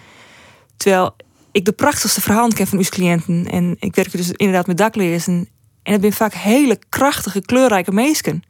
Terwijl 0.78 1.16
ik 1.52 1.66
de 1.66 1.72
prachtigste 1.72 2.22
verhalen 2.22 2.54
ken 2.54 2.68
van 2.68 2.78
uw 2.78 2.84
cliënten. 2.90 3.48
En 3.52 3.76
ik 3.80 3.96
werk 3.96 4.12
dus 4.12 4.31
inderdaad 4.31 4.68
met 4.68 4.78
daklezen. 4.78 5.50
En 5.84 5.92
het 5.94 6.02
zijn 6.02 6.14
vaak 6.14 6.34
hele 6.34 6.80
krachtige, 6.90 7.42
kleurrijke 7.42 7.92
meesken. 7.92 8.44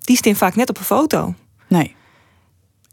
Die 0.00 0.16
staan 0.16 0.34
vaak 0.34 0.54
net 0.54 0.68
op 0.68 0.78
een 0.78 0.84
foto. 0.84 1.34
Nee. 1.68 1.96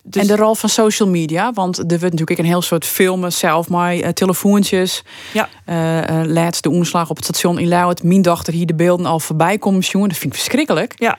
Dus... 0.04 0.22
En 0.22 0.28
de 0.28 0.36
rol 0.36 0.56
van 0.56 0.70
social 0.70 1.10
media, 1.10 1.54
want 1.54 1.78
er 1.78 1.86
wordt 1.88 2.02
natuurlijk 2.02 2.40
een 2.40 2.46
heel 2.46 2.62
soort 2.62 2.86
filmen 2.86 3.34
zelf, 3.34 3.70
maar 3.70 3.96
uh, 3.96 4.08
telefoontjes. 4.08 5.04
Ja. 5.34 5.50
Uh, 5.66 6.22
uh, 6.22 6.32
laatst 6.32 6.64
de 6.64 6.70
omslag 6.70 7.10
op 7.10 7.16
het 7.16 7.26
station 7.26 7.60
in 7.60 7.68
Lauwert. 7.68 8.04
Mijn 8.04 8.22
dochter 8.22 8.54
hier 8.54 8.66
de 8.66 8.76
beelden 8.76 9.06
al 9.06 9.20
voorbij 9.20 9.58
komen, 9.58 9.80
jongen. 9.80 10.10
Dat 10.10 10.18
vind 10.18 10.34
ik 10.34 10.40
verschrikkelijk. 10.40 10.94
Ja. 10.96 11.18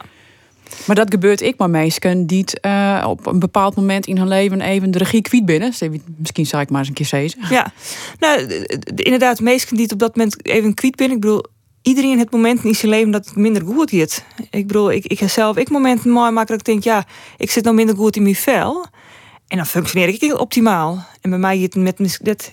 Maar 0.87 0.97
dat 0.97 1.11
gebeurt 1.11 1.41
ik 1.41 1.59
maar 1.59 1.71
meesken 1.71 2.27
die 2.27 2.41
het, 2.41 2.59
uh, 2.67 3.05
op 3.09 3.27
een 3.27 3.39
bepaald 3.39 3.77
moment 3.77 4.07
in 4.07 4.17
hun 4.17 4.29
leven 4.29 4.61
even 4.61 4.91
de 4.91 4.99
regie 4.99 5.23
kwijt 5.23 5.45
binnen. 5.45 5.73
Misschien 6.17 6.47
zou 6.47 6.63
ik 6.63 6.71
maar 6.71 6.79
eens 6.79 6.89
een 6.89 6.95
keer 6.95 7.07
zeggen. 7.07 7.47
Ja, 7.51 7.73
nou 8.19 8.65
inderdaad, 8.95 9.41
meesken 9.41 9.75
die 9.75 9.85
het 9.85 9.93
op 9.93 9.99
dat 9.99 10.17
moment 10.17 10.47
even 10.47 10.75
kwijt 10.75 10.97
binnen. 10.97 11.17
Ik 11.17 11.23
bedoel, 11.23 11.45
iedereen 11.83 12.19
het 12.19 12.31
moment 12.31 12.65
in 12.65 12.75
zijn 12.75 12.91
leven 12.91 13.11
dat 13.11 13.27
het 13.27 13.37
minder 13.37 13.63
goed 13.63 13.91
gaat. 13.91 14.25
Ik 14.51 14.67
bedoel, 14.67 14.93
ik, 14.93 15.07
ik 15.07 15.29
zelf 15.29 15.57
ik 15.57 15.71
momenten 15.71 16.11
mooi 16.11 16.31
maken 16.31 16.59
dat 16.59 16.59
ik 16.59 16.65
denk, 16.65 16.85
ja, 16.85 17.07
ik 17.37 17.51
zit 17.51 17.65
nou 17.65 17.77
minder 17.77 17.97
goed 17.97 18.17
in 18.17 18.23
mijn 18.23 18.35
vel. 18.35 18.87
En 19.49 19.57
dan 19.57 19.67
functioneer 19.67 20.09
ik 20.09 20.41
optimaal. 20.41 21.07
En 21.21 21.31
bij 21.31 21.39
mij 21.39 21.59
het 21.59 21.75
met, 21.75 21.99
met, 21.99 22.53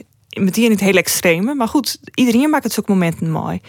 die 0.54 0.70
niet 0.70 0.80
heel 0.80 0.96
extreme. 0.96 1.54
Maar 1.54 1.68
goed, 1.68 2.00
iedereen 2.14 2.50
maakt 2.50 2.64
het 2.64 2.74
zo'n 2.74 2.84
momenten 2.88 3.32
mooi. 3.32 3.62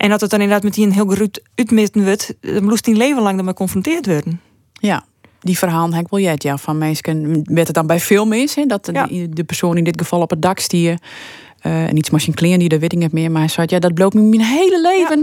En 0.00 0.08
dat 0.08 0.20
het 0.20 0.30
dan 0.30 0.40
inderdaad 0.40 0.64
met 0.64 0.74
die 0.74 0.86
een 0.86 0.92
heel 0.92 1.06
geruut 1.06 1.42
uitmeten 1.54 2.04
wordt, 2.04 2.34
dan 2.40 2.64
moest 2.64 2.84
die 2.84 2.94
leven 2.94 3.22
lang 3.22 3.38
ermee 3.38 3.52
geconfronteerd 3.52 4.06
worden. 4.06 4.40
Ja, 4.72 5.04
die 5.40 5.58
verhaal 5.58 5.92
heb 5.92 6.10
wel 6.10 6.20
ja, 6.20 6.56
van 6.56 6.78
mensen. 6.78 7.42
Werd 7.44 7.66
het 7.66 7.76
dan 7.76 7.86
bij 7.86 8.00
film 8.00 8.32
is, 8.32 8.54
hè, 8.54 8.66
dat 8.66 8.84
de, 8.84 9.44
persoon 9.46 9.76
in 9.76 9.84
dit 9.84 10.00
geval 10.00 10.20
op 10.20 10.30
het 10.30 10.42
dak 10.42 10.58
stier. 10.58 10.98
Uh, 11.62 11.86
en 11.86 11.96
iets 11.96 12.10
machine 12.10 12.36
kleren 12.36 12.58
die 12.58 12.78
weet 12.78 12.92
ik 12.92 12.98
niet 12.98 13.12
meer. 13.12 13.30
Maar 13.30 13.40
hij 13.40 13.50
zei, 13.50 13.66
ja, 13.70 13.78
dat 13.78 13.94
bloot 13.94 14.14
me 14.14 14.20
mijn 14.20 14.42
hele 14.42 14.80
leven. 14.80 15.18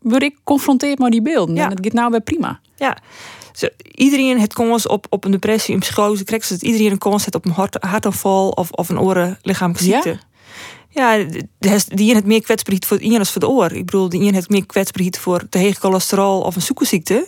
Ja. 0.00 0.10
Word 0.10 0.22
ik 0.22 0.36
confronteerd 0.44 0.98
met 0.98 1.12
die 1.12 1.22
beelden. 1.22 1.54
Ja. 1.54 1.62
En 1.62 1.68
dat 1.68 1.78
gaat 1.82 1.92
nou 1.92 2.10
weer 2.10 2.20
prima. 2.20 2.60
Ja. 2.76 2.98
Zo, 3.52 3.66
iedereen 3.94 4.40
het 4.40 4.52
kans 4.52 4.86
op, 4.86 5.06
op 5.08 5.24
een 5.24 5.30
depressie, 5.30 5.74
een 5.74 5.80
psychose, 5.80 6.24
krijgt 6.24 6.48
dat 6.48 6.62
iedereen 6.62 6.90
een 6.90 6.98
kans 6.98 7.20
heeft 7.20 7.34
op 7.34 7.44
een 7.44 7.52
hart, 7.52 7.76
hartaanval 7.80 8.48
of, 8.48 8.70
of 8.70 8.88
een 8.88 9.00
oren 9.00 9.38
lichamelijke 9.42 9.84
ziekte. 9.84 10.18
Ja? 10.92 11.24
Die 11.88 12.14
het 12.14 12.26
meer 12.26 12.42
kwetsbaarheid 12.42 12.86
voor 12.86 12.98
het 13.00 13.18
als 13.18 13.30
voor 13.30 13.40
de 13.40 13.48
oor. 13.48 13.72
Ik 13.72 13.84
bedoel, 13.84 14.08
die 14.08 14.34
het 14.34 14.48
meer 14.48 14.66
kwetsbaarheid 14.66 15.18
voor 15.18 15.48
te 15.48 15.58
hoge 15.58 15.74
cholesterol 15.74 16.40
of 16.40 16.56
een 16.56 16.62
suikerziekte. 16.62 17.26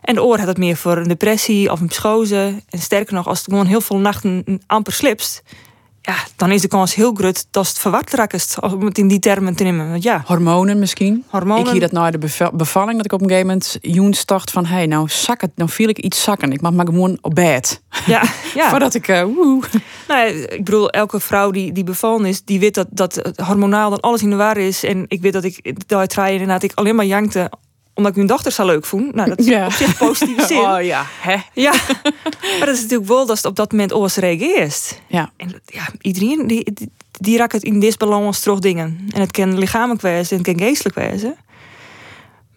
En 0.00 0.14
de 0.14 0.22
oor 0.22 0.38
had 0.38 0.46
het 0.46 0.58
meer 0.58 0.76
voor 0.76 0.96
een 0.96 1.08
depressie 1.08 1.70
of 1.72 1.80
een 1.80 1.86
psychose. 1.86 2.62
En 2.68 2.78
sterker 2.78 3.14
nog, 3.14 3.26
als 3.26 3.38
het 3.38 3.48
gewoon 3.48 3.66
heel 3.66 3.80
veel 3.80 3.98
nachten 3.98 4.62
amper 4.66 4.92
slipst, 4.92 5.42
ja, 6.02 6.14
dan 6.36 6.50
is 6.50 6.60
de 6.60 6.68
kans 6.68 6.94
heel 6.94 7.14
groot 7.14 7.46
dat 7.50 7.68
het 7.68 7.78
verward 7.78 8.12
raakt, 8.12 8.56
om 8.60 8.84
het 8.84 8.98
in 8.98 9.08
die 9.08 9.18
termen 9.18 9.54
te 9.54 9.62
nemen. 9.62 9.90
Want 9.90 10.02
ja, 10.02 10.22
Hormonen 10.26 10.78
misschien? 10.78 11.24
Hormonen. 11.28 11.64
Ik 11.64 11.70
hier 11.70 11.80
dat 11.80 11.92
nou 11.92 12.10
de 12.10 12.50
bevalling, 12.52 12.96
dat 12.96 13.04
ik 13.04 13.12
op 13.12 13.20
een 13.20 13.28
gegeven 13.28 13.46
moment 13.46 13.78
joens 13.80 14.24
dacht 14.24 14.50
van... 14.50 14.66
hé, 14.66 14.74
hey, 14.74 14.86
nou 14.86 15.08
zak 15.08 15.40
het, 15.40 15.50
nou 15.54 15.70
viel 15.70 15.88
ik 15.88 15.98
iets 15.98 16.22
zakken. 16.22 16.52
Ik 16.52 16.60
mag 16.60 16.72
maar 16.72 16.86
gewoon 16.86 17.18
op 17.20 17.34
bed. 17.34 17.82
Ja, 18.06 18.22
ja. 18.54 18.70
Voordat 18.70 18.94
ik, 18.94 19.08
uh. 19.08 19.24
Nou, 20.08 20.28
ik 20.28 20.64
bedoel, 20.64 20.90
elke 20.90 21.20
vrouw 21.20 21.50
die, 21.50 21.72
die 21.72 21.84
bevallen 21.84 22.26
is, 22.26 22.44
die 22.44 22.60
weet 22.60 22.74
dat, 22.74 22.86
dat 22.90 23.32
hormonaal 23.44 23.90
dan 23.90 24.00
alles 24.00 24.22
in 24.22 24.30
de 24.30 24.36
war 24.36 24.56
is. 24.56 24.84
En 24.84 25.04
ik 25.08 25.20
weet 25.20 25.32
dat 25.32 25.44
ik 25.44 25.88
daar 25.88 26.06
traaien 26.06 26.32
inderdaad 26.32 26.62
ik 26.62 26.72
alleen 26.74 26.94
maar 26.94 27.04
jankte 27.04 27.50
omdat 27.94 28.10
ik 28.10 28.16
mijn 28.16 28.28
dochter 28.28 28.52
zo 28.52 28.66
leuk 28.66 28.84
vond. 28.84 29.14
Nou, 29.14 29.28
dat 29.28 29.38
is 29.38 29.46
ja. 29.46 29.66
op 29.66 29.72
zich 29.72 29.96
positieve 29.96 30.46
zin. 30.46 30.58
Oh 30.70 30.82
ja, 30.82 31.06
hè? 31.20 31.36
Ja, 31.54 31.72
maar 32.58 32.66
dat 32.66 32.74
is 32.76 32.82
natuurlijk 32.82 33.08
wel 33.08 33.26
dat 33.26 33.36
het 33.36 33.46
op 33.46 33.56
dat 33.56 33.72
moment 33.72 33.92
alles 33.92 34.16
reageert. 34.16 35.00
Ja. 35.08 35.30
En 35.36 35.62
ja, 35.66 35.88
iedereen 36.00 36.46
die, 36.46 36.72
die, 36.72 36.90
die 37.10 37.36
raakt 37.36 37.52
het 37.52 37.62
in 37.62 37.80
disbalans 37.80 38.40
terug 38.40 38.58
dingen. 38.58 39.06
En 39.10 39.20
het 39.20 39.30
kan 39.30 39.58
lichamelijk 39.58 40.00
wezen 40.00 40.30
en 40.38 40.44
het 40.44 40.56
kan 40.56 40.66
geestelijk 40.66 40.94
wezen. 40.94 41.36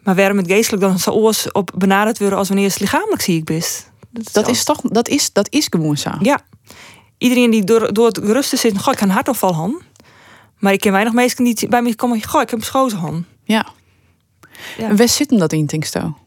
Maar 0.03 0.15
waarom 0.15 0.37
het 0.37 0.47
geestelijk 0.47 0.83
dan 0.83 0.99
zo 0.99 1.11
oors 1.11 1.51
op 1.51 1.71
benaderd 1.75 2.19
worden 2.19 2.37
als 2.37 2.47
wanneer 2.47 2.67
het 2.67 2.79
lichamelijk 2.79 3.21
ziek 3.21 3.49
is? 3.49 3.85
Dat 4.09 4.25
is, 4.25 4.31
dat 4.31 4.47
is 4.47 4.63
toch, 4.63 4.81
dat 4.81 5.07
is, 5.07 5.33
dat 5.33 5.47
is 5.49 5.67
gewoon 5.69 5.97
zo. 5.97 6.09
Ja. 6.21 6.39
Iedereen 7.17 7.49
die 7.49 7.63
door, 7.63 7.93
door 7.93 8.05
het 8.05 8.17
rusten 8.17 8.57
zit, 8.57 8.81
goh, 8.81 8.93
ik 8.93 8.99
kan 8.99 9.09
hartafval 9.09 9.53
han. 9.53 9.81
Maar 10.59 10.73
ik 10.73 10.79
ken 10.79 10.91
weinig 10.91 11.13
mensen 11.13 11.43
die 11.43 11.67
bij 11.67 11.81
me 11.81 11.95
komen, 11.95 12.23
goh, 12.23 12.41
ik 12.41 12.49
heb 12.49 12.59
een 12.59 12.65
schozen 12.65 12.99
han. 12.99 13.25
Ja. 13.43 13.65
Ja. 14.77 14.89
En 14.89 14.97
waar 14.97 15.09
zit 15.09 15.29
hem 15.29 15.39
dat 15.39 15.53
in, 15.53 15.67
Tinksto? 15.67 16.17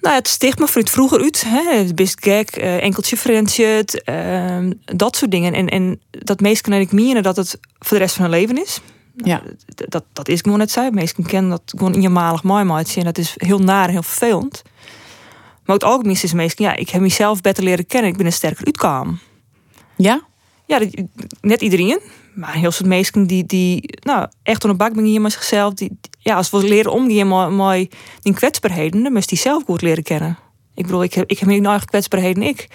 Nou, 0.00 0.14
het 0.14 0.28
stigma 0.28 0.66
voor 0.66 0.80
het 0.80 0.90
vroeger 0.90 1.20
uit. 1.20 1.44
Hè? 1.46 1.94
Best 1.94 2.24
gek, 2.24 2.56
uh, 2.56 2.82
enkeltje 2.82 3.16
vriendje, 3.16 3.84
uh, 4.04 4.70
dat 4.84 5.16
soort 5.16 5.30
dingen. 5.30 5.54
En, 5.54 5.68
en 5.68 6.00
dat 6.10 6.40
meesten 6.40 6.72
kan 6.72 6.80
ik 6.80 6.92
menen 6.92 7.22
dat 7.22 7.36
het 7.36 7.58
voor 7.78 7.96
de 7.96 8.02
rest 8.02 8.14
van 8.14 8.24
hun 8.24 8.40
leven 8.40 8.62
is. 8.62 8.80
Ja. 9.16 9.42
Dat, 9.74 10.04
dat 10.12 10.28
is 10.28 10.40
gewoon 10.40 10.58
net 10.58 10.70
zei. 10.70 10.90
Meesten 10.90 11.26
kennen 11.26 11.50
dat 11.50 11.62
gewoon 11.64 11.94
in 11.94 12.02
je 12.02 12.08
malig 12.08 12.42
mooi 12.42 12.64
maatje. 12.64 13.00
En 13.00 13.06
dat 13.06 13.18
is 13.18 13.34
heel 13.36 13.58
naar 13.58 13.84
en 13.84 13.90
heel 13.90 14.02
vervelend. 14.02 14.62
Maar 15.64 15.76
het 15.76 15.84
algemeen 15.84 16.18
is 16.22 16.32
meestal, 16.32 16.66
ja, 16.66 16.76
ik 16.76 16.88
heb 16.88 17.00
mezelf 17.00 17.40
beter 17.40 17.64
leren 17.64 17.86
kennen. 17.86 18.10
Ik 18.10 18.16
ben 18.16 18.26
een 18.26 18.32
sterker 18.32 18.64
uitkwam. 18.64 19.18
Ja? 19.96 20.20
Ja, 20.68 20.80
net 21.40 21.60
iedereen. 21.60 22.00
Maar 22.34 22.54
heel 22.54 22.70
soort 22.70 22.88
mensen 22.88 23.26
die, 23.26 23.46
die 23.46 23.98
nou, 24.00 24.28
echt 24.42 24.64
op 24.64 24.70
een 24.70 24.76
bak 24.76 24.94
ben 24.94 25.22
met 25.22 25.32
zichzelf. 25.32 25.74
Die, 25.74 25.98
ja, 26.18 26.36
als 26.36 26.50
we 26.50 26.68
leren 26.68 26.92
omgaan 26.92 27.56
met 27.56 27.94
die 28.22 28.34
kwetsbaarheden, 28.34 29.02
dan 29.02 29.12
moest 29.12 29.28
die 29.28 29.38
zelf 29.38 29.62
goed 29.64 29.82
leren 29.82 30.02
kennen. 30.02 30.38
Ik 30.74 30.84
bedoel, 30.84 31.02
ik 31.02 31.14
heb, 31.14 31.30
ik 31.30 31.38
heb 31.38 31.48
mijn 31.48 31.66
eigen 31.66 31.86
kwetsbaarheden 31.86 32.42
ik. 32.42 32.68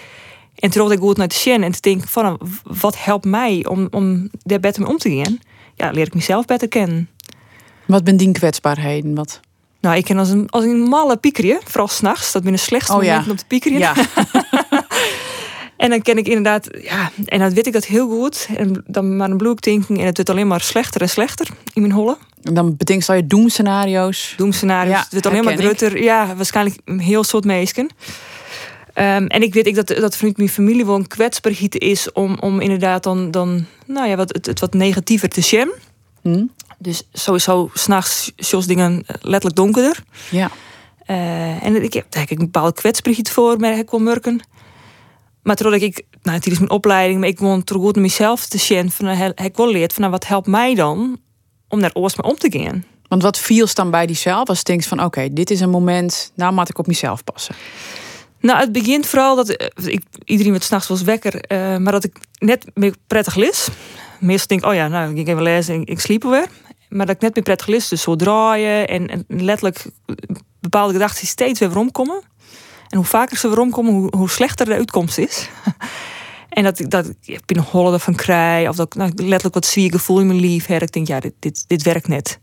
En 0.55 0.69
terug 0.69 0.91
ik 0.91 0.99
goed 0.99 1.17
naar 1.17 1.27
de 1.27 1.33
shen 1.33 1.63
en 1.63 1.71
te 1.71 1.81
denken 1.81 2.07
van, 2.07 2.39
wat 2.63 3.03
helpt 3.03 3.25
mij 3.25 3.65
om, 3.69 3.87
om 3.91 4.29
daar 4.31 4.59
beter 4.59 4.81
mee 4.81 4.91
om 4.91 4.97
te 4.97 5.15
gaan? 5.15 5.39
Ja, 5.75 5.91
leer 5.91 6.05
ik 6.05 6.13
mezelf 6.13 6.45
beter 6.45 6.67
kennen. 6.67 7.09
Wat 7.85 8.03
ben 8.03 8.17
die 8.17 8.31
kwetsbaarheden? 8.31 9.15
Wat? 9.15 9.39
Nou, 9.79 9.95
ik 9.95 10.03
ken 10.03 10.17
als 10.17 10.29
een, 10.29 10.49
als 10.49 10.63
een 10.63 10.79
malle 10.79 11.17
piekerje, 11.17 11.59
vooral 11.63 11.87
s'nachts. 11.87 12.31
Dat 12.31 12.43
ben 12.43 12.53
een 12.53 12.59
slechtste 12.59 12.95
oh, 12.95 13.03
ja. 13.03 13.23
om 13.29 13.35
te 13.35 13.45
piekeren. 13.45 13.77
Ja. 13.77 13.93
En 15.77 15.89
dan 15.89 16.01
ken 16.01 16.17
ik 16.17 16.27
inderdaad, 16.27 16.67
ja, 16.81 17.11
en 17.25 17.39
dan 17.39 17.53
weet 17.53 17.67
ik 17.67 17.73
dat 17.73 17.85
heel 17.85 18.09
goed. 18.09 18.47
En 18.57 18.83
dan 18.87 19.15
maar 19.17 19.29
een 19.29 19.37
blue 19.37 19.55
thinking 19.55 19.99
en 19.99 20.05
het 20.05 20.15
wordt 20.15 20.31
alleen 20.31 20.47
maar 20.47 20.61
slechter 20.61 21.01
en 21.01 21.09
slechter 21.09 21.47
in 21.73 21.81
mijn 21.81 21.93
holle. 21.93 22.17
En 22.43 22.53
dan 22.53 22.75
bedenk 22.77 23.03
je 23.03 23.27
doemscenario's. 23.27 24.33
Doemscenario's. 24.37 24.95
Ja, 24.95 25.01
het 25.01 25.11
wordt 25.11 25.25
alleen 25.25 25.43
maar 25.43 25.57
grutter. 25.57 26.03
Ja, 26.03 26.35
waarschijnlijk 26.35 26.77
een 26.85 26.99
heel 26.99 27.23
soort 27.23 27.45
meesken. 27.45 27.89
Ehm, 28.93 29.25
en 29.25 29.41
ik 29.41 29.53
weet 29.53 29.67
ik 29.67 29.75
dat, 29.75 29.87
dat 29.87 30.15
vanuit 30.15 30.37
mijn 30.37 30.49
familie 30.49 30.85
wel 30.85 30.95
een 30.95 31.07
kwetsbaarheid 31.07 31.77
is 31.77 32.11
om, 32.11 32.37
om 32.39 32.59
inderdaad 32.59 33.03
dan, 33.03 33.31
dan 33.31 33.65
nou 33.85 34.07
ja, 34.07 34.15
wat, 34.15 34.33
het, 34.33 34.45
het 34.45 34.59
wat 34.59 34.73
negatiever 34.73 35.29
te 35.29 35.41
zien. 35.41 35.73
Hm? 36.21 36.45
Dus 36.77 37.07
sowieso 37.13 37.69
s'nachts 37.73 38.31
zoals 38.35 38.65
dingen 38.65 39.03
letterlijk 39.07 39.55
donkerder. 39.55 40.03
Ja. 40.29 40.51
Eh, 41.05 41.63
en 41.63 41.83
ik 41.83 41.93
heb 41.93 42.05
daar 42.09 42.21
heb 42.21 42.31
ik 42.31 42.39
een 42.39 42.45
bepaalde 42.45 42.73
kwetsbaarheid 42.73 43.29
voor, 43.29 43.59
maar 43.59 43.77
ik 43.77 43.89
wel 43.89 43.99
merken. 43.99 44.41
Maar 45.43 45.55
terwijl 45.55 45.81
ik, 45.81 46.05
nou, 46.21 46.37
het 46.37 46.47
is 46.47 46.57
mijn 46.57 46.69
opleiding, 46.69 47.19
maar 47.19 47.29
ik 47.29 47.37
terug 47.37 47.81
goed 47.81 47.95
mezelf 47.95 48.45
te 48.45 48.57
zien. 48.57 48.91
Van, 48.91 49.07
eh, 49.07 49.29
ik 49.45 49.57
wel 49.57 49.71
leerd 49.71 49.93
van, 49.93 50.01
nou, 50.01 50.13
wat 50.13 50.27
helpt 50.27 50.47
mij 50.47 50.75
dan 50.75 51.17
om 51.67 51.79
naar 51.79 51.93
oors 51.93 52.15
mee 52.15 52.31
om 52.31 52.37
te 52.37 52.59
gaan? 52.59 52.85
Want 53.07 53.21
wat 53.21 53.39
viel 53.39 53.67
dan 53.73 53.91
bij 53.91 54.05
diezelf 54.05 54.47
als 54.47 54.57
je 54.57 54.63
denkt 54.63 54.85
van 54.85 55.03
oké, 55.03 55.33
dit 55.33 55.51
is 55.51 55.59
een 55.59 55.69
moment, 55.69 56.31
nou 56.35 56.53
moet 56.53 56.69
ik 56.69 56.77
op 56.77 56.87
mezelf 56.87 57.23
passen. 57.23 57.55
Nou, 58.39 58.59
het 58.59 58.71
begint 58.71 59.05
vooral 59.05 59.35
dat 59.35 59.49
eh, 59.49 59.67
ik, 59.85 60.03
iedereen 60.23 60.51
werd 60.51 60.63
s'nachts 60.63 60.87
was 60.87 61.01
wekker, 61.01 61.41
eh, 61.41 61.77
maar 61.77 61.91
dat 61.91 62.03
ik 62.03 62.17
net 62.37 62.65
meer 62.73 62.95
prettig 63.07 63.35
lis. 63.35 63.67
Meestal 64.19 64.47
denk 64.47 64.61
ik, 64.61 64.67
oh 64.67 64.75
ja, 64.75 64.87
nou, 64.87 65.15
ik 65.15 65.27
even 65.27 65.41
lezen 65.41 65.75
en 65.75 65.85
ik 65.85 65.99
sliep 65.99 66.23
weer. 66.23 66.47
Maar 66.89 67.05
dat 67.05 67.15
ik 67.15 67.21
net 67.21 67.35
meer 67.35 67.43
prettig 67.43 67.67
lis, 67.67 67.87
dus 67.87 68.01
zo 68.01 68.15
draaien 68.15 68.87
en, 68.87 69.07
en 69.07 69.25
letterlijk 69.27 69.85
bepaalde 70.59 70.93
gedachten 70.93 71.27
steeds 71.27 71.59
weer 71.59 71.69
rondkomen. 71.69 72.21
En 72.93 72.99
hoe 72.99 73.07
vaker 73.07 73.37
ze 73.37 73.47
weer 73.47 73.55
rondkomen, 73.55 73.93
hoe, 73.93 74.13
hoe 74.17 74.29
slechter 74.29 74.65
de 74.65 74.73
uitkomst 74.73 75.17
is. 75.17 75.49
en 76.49 76.63
dat 76.63 76.79
ik 76.79 76.89
dat 76.89 77.13
ik 77.21 77.45
ben 77.45 77.57
hollen 77.57 77.99
van 77.99 78.15
krijg, 78.15 78.69
of 78.69 78.75
dat 78.75 78.85
ik 78.85 78.95
nou, 78.95 79.11
letterlijk 79.15 79.53
wat 79.53 79.65
zwier 79.65 79.91
gevoel 79.91 80.19
in 80.19 80.27
mijn 80.27 80.39
lief 80.39 80.65
heb. 80.65 80.81
Ik 80.81 80.91
denk, 80.91 81.07
ja, 81.07 81.19
dit, 81.19 81.33
dit, 81.39 81.63
dit 81.67 81.83
werkt 81.83 82.07
net. 82.07 82.39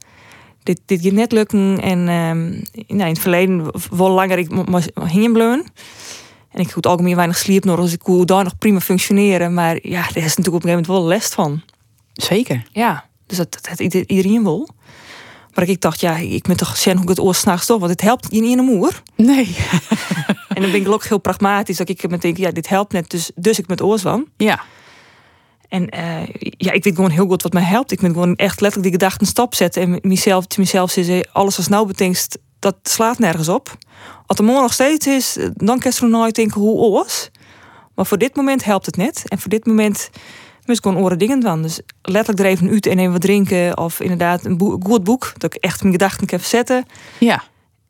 Dit, 0.63 0.81
dit 0.87 1.03
gaat 1.03 1.13
net 1.13 1.33
lukken. 1.33 1.81
En 1.81 2.09
ehm, 2.09 2.49
nou, 2.97 3.09
in 3.09 3.15
het 3.15 3.19
verleden 3.19 3.71
wel 3.91 4.11
langer 4.11 4.39
ik 4.39 4.51
hingen 5.07 5.33
bleun. 5.33 5.67
En 6.51 6.61
ik 6.61 6.71
goed 6.71 6.87
algemeen 6.87 7.17
weinig 7.17 7.37
sliep 7.39 7.65
nog, 7.65 7.81
dus 7.81 7.93
ik 7.93 7.99
kon 7.99 8.27
daar 8.27 8.45
nog 8.45 8.59
prima 8.59 8.81
functioneren. 8.81 9.55
Maar 9.55 9.79
ja, 9.83 10.03
daar 10.03 10.25
is 10.25 10.37
natuurlijk 10.37 10.47
op 10.47 10.65
een 10.65 10.71
gegeven 10.71 10.71
moment 10.71 10.87
wel 10.87 11.03
last 11.03 11.35
van. 11.35 11.63
Zeker. 12.13 12.67
Ja, 12.73 13.05
dus 13.27 13.37
dat, 13.37 13.53
dat, 13.53 13.79
dat 13.79 13.95
iedereen 13.95 14.43
wil. 14.43 14.69
Maar 15.61 15.69
ik 15.69 15.81
dacht, 15.81 16.01
ja, 16.01 16.17
ik 16.17 16.49
moet 16.49 16.59
toch 16.59 16.77
zien 16.77 16.93
hoe 16.93 17.03
ik 17.03 17.09
het 17.09 17.21
oor 17.21 17.35
s'nachts 17.35 17.67
toch, 17.67 17.79
want 17.79 17.91
het 17.91 18.01
helpt 18.01 18.27
je 18.31 18.41
niet 18.41 18.51
in 18.51 18.59
een 18.59 18.65
moer. 18.65 19.03
Nee. 19.17 19.57
en 20.55 20.63
dan 20.63 20.71
ben 20.71 20.81
ik 20.81 20.89
ook 20.89 21.05
heel 21.05 21.19
pragmatisch, 21.19 21.77
dat 21.77 21.89
ik 21.89 22.09
met 22.09 22.23
denk, 22.23 22.37
ja, 22.37 22.51
dit 22.51 22.69
helpt 22.69 22.93
net, 22.93 23.11
dus, 23.11 23.31
dus 23.35 23.59
ik 23.59 23.67
met 23.67 23.83
oors 23.83 24.03
van. 24.03 24.27
Ja. 24.37 24.61
En 25.69 25.83
uh, 25.97 26.27
ja, 26.41 26.73
ik 26.73 26.85
weet 26.85 26.95
gewoon 26.95 27.11
heel 27.11 27.27
goed 27.27 27.43
wat 27.43 27.53
mij 27.53 27.63
helpt. 27.63 27.93
Ik 27.93 28.01
moet 28.01 28.13
gewoon 28.13 28.37
echt 28.37 28.61
letterlijk 28.61 28.93
die 28.93 29.01
gedachten 29.01 29.27
stap 29.27 29.55
zetten 29.55 29.83
en 29.83 29.99
mezelf, 30.03 30.47
te 30.47 30.61
mezelf 30.61 30.91
zeggen, 30.91 31.29
alles 31.33 31.57
als 31.57 31.69
nou 31.69 31.87
bedenkt, 31.87 32.39
dat 32.59 32.77
slaat 32.83 33.19
nergens 33.19 33.49
op. 33.49 33.77
Als 34.27 34.37
de 34.37 34.43
morgen 34.43 34.63
nog 34.63 34.73
steeds 34.73 35.07
is, 35.07 35.39
dan 35.55 35.79
kan 35.79 35.93
je 35.95 36.07
nooit 36.07 36.35
denken 36.35 36.61
hoe 36.61 36.79
oors. 36.79 37.31
Maar 37.95 38.07
voor 38.07 38.19
dit 38.19 38.37
moment 38.37 38.65
helpt 38.65 38.87
het 38.87 38.97
net. 38.97 39.23
En 39.27 39.39
voor 39.39 39.51
dit 39.51 39.67
moment 39.67 40.11
ik 40.65 40.83
gewoon 40.83 40.99
oren 40.99 41.19
dingen 41.19 41.43
van. 41.43 41.63
Dus 41.63 41.81
letterlijk 42.03 42.39
er 42.39 42.53
even 42.53 42.71
uit 42.71 42.87
en 42.87 42.99
even 42.99 43.13
wat 43.13 43.21
drinken. 43.21 43.79
Of 43.79 44.01
inderdaad 44.01 44.45
een 44.45 44.81
goed 44.83 45.05
boek. 45.05 45.33
Dat 45.39 45.55
ik 45.55 45.63
echt 45.63 45.81
mijn 45.81 45.93
gedachten 45.93 46.27
kan 46.27 46.39
verzetten. 46.39 46.87
Ja. 47.19 47.43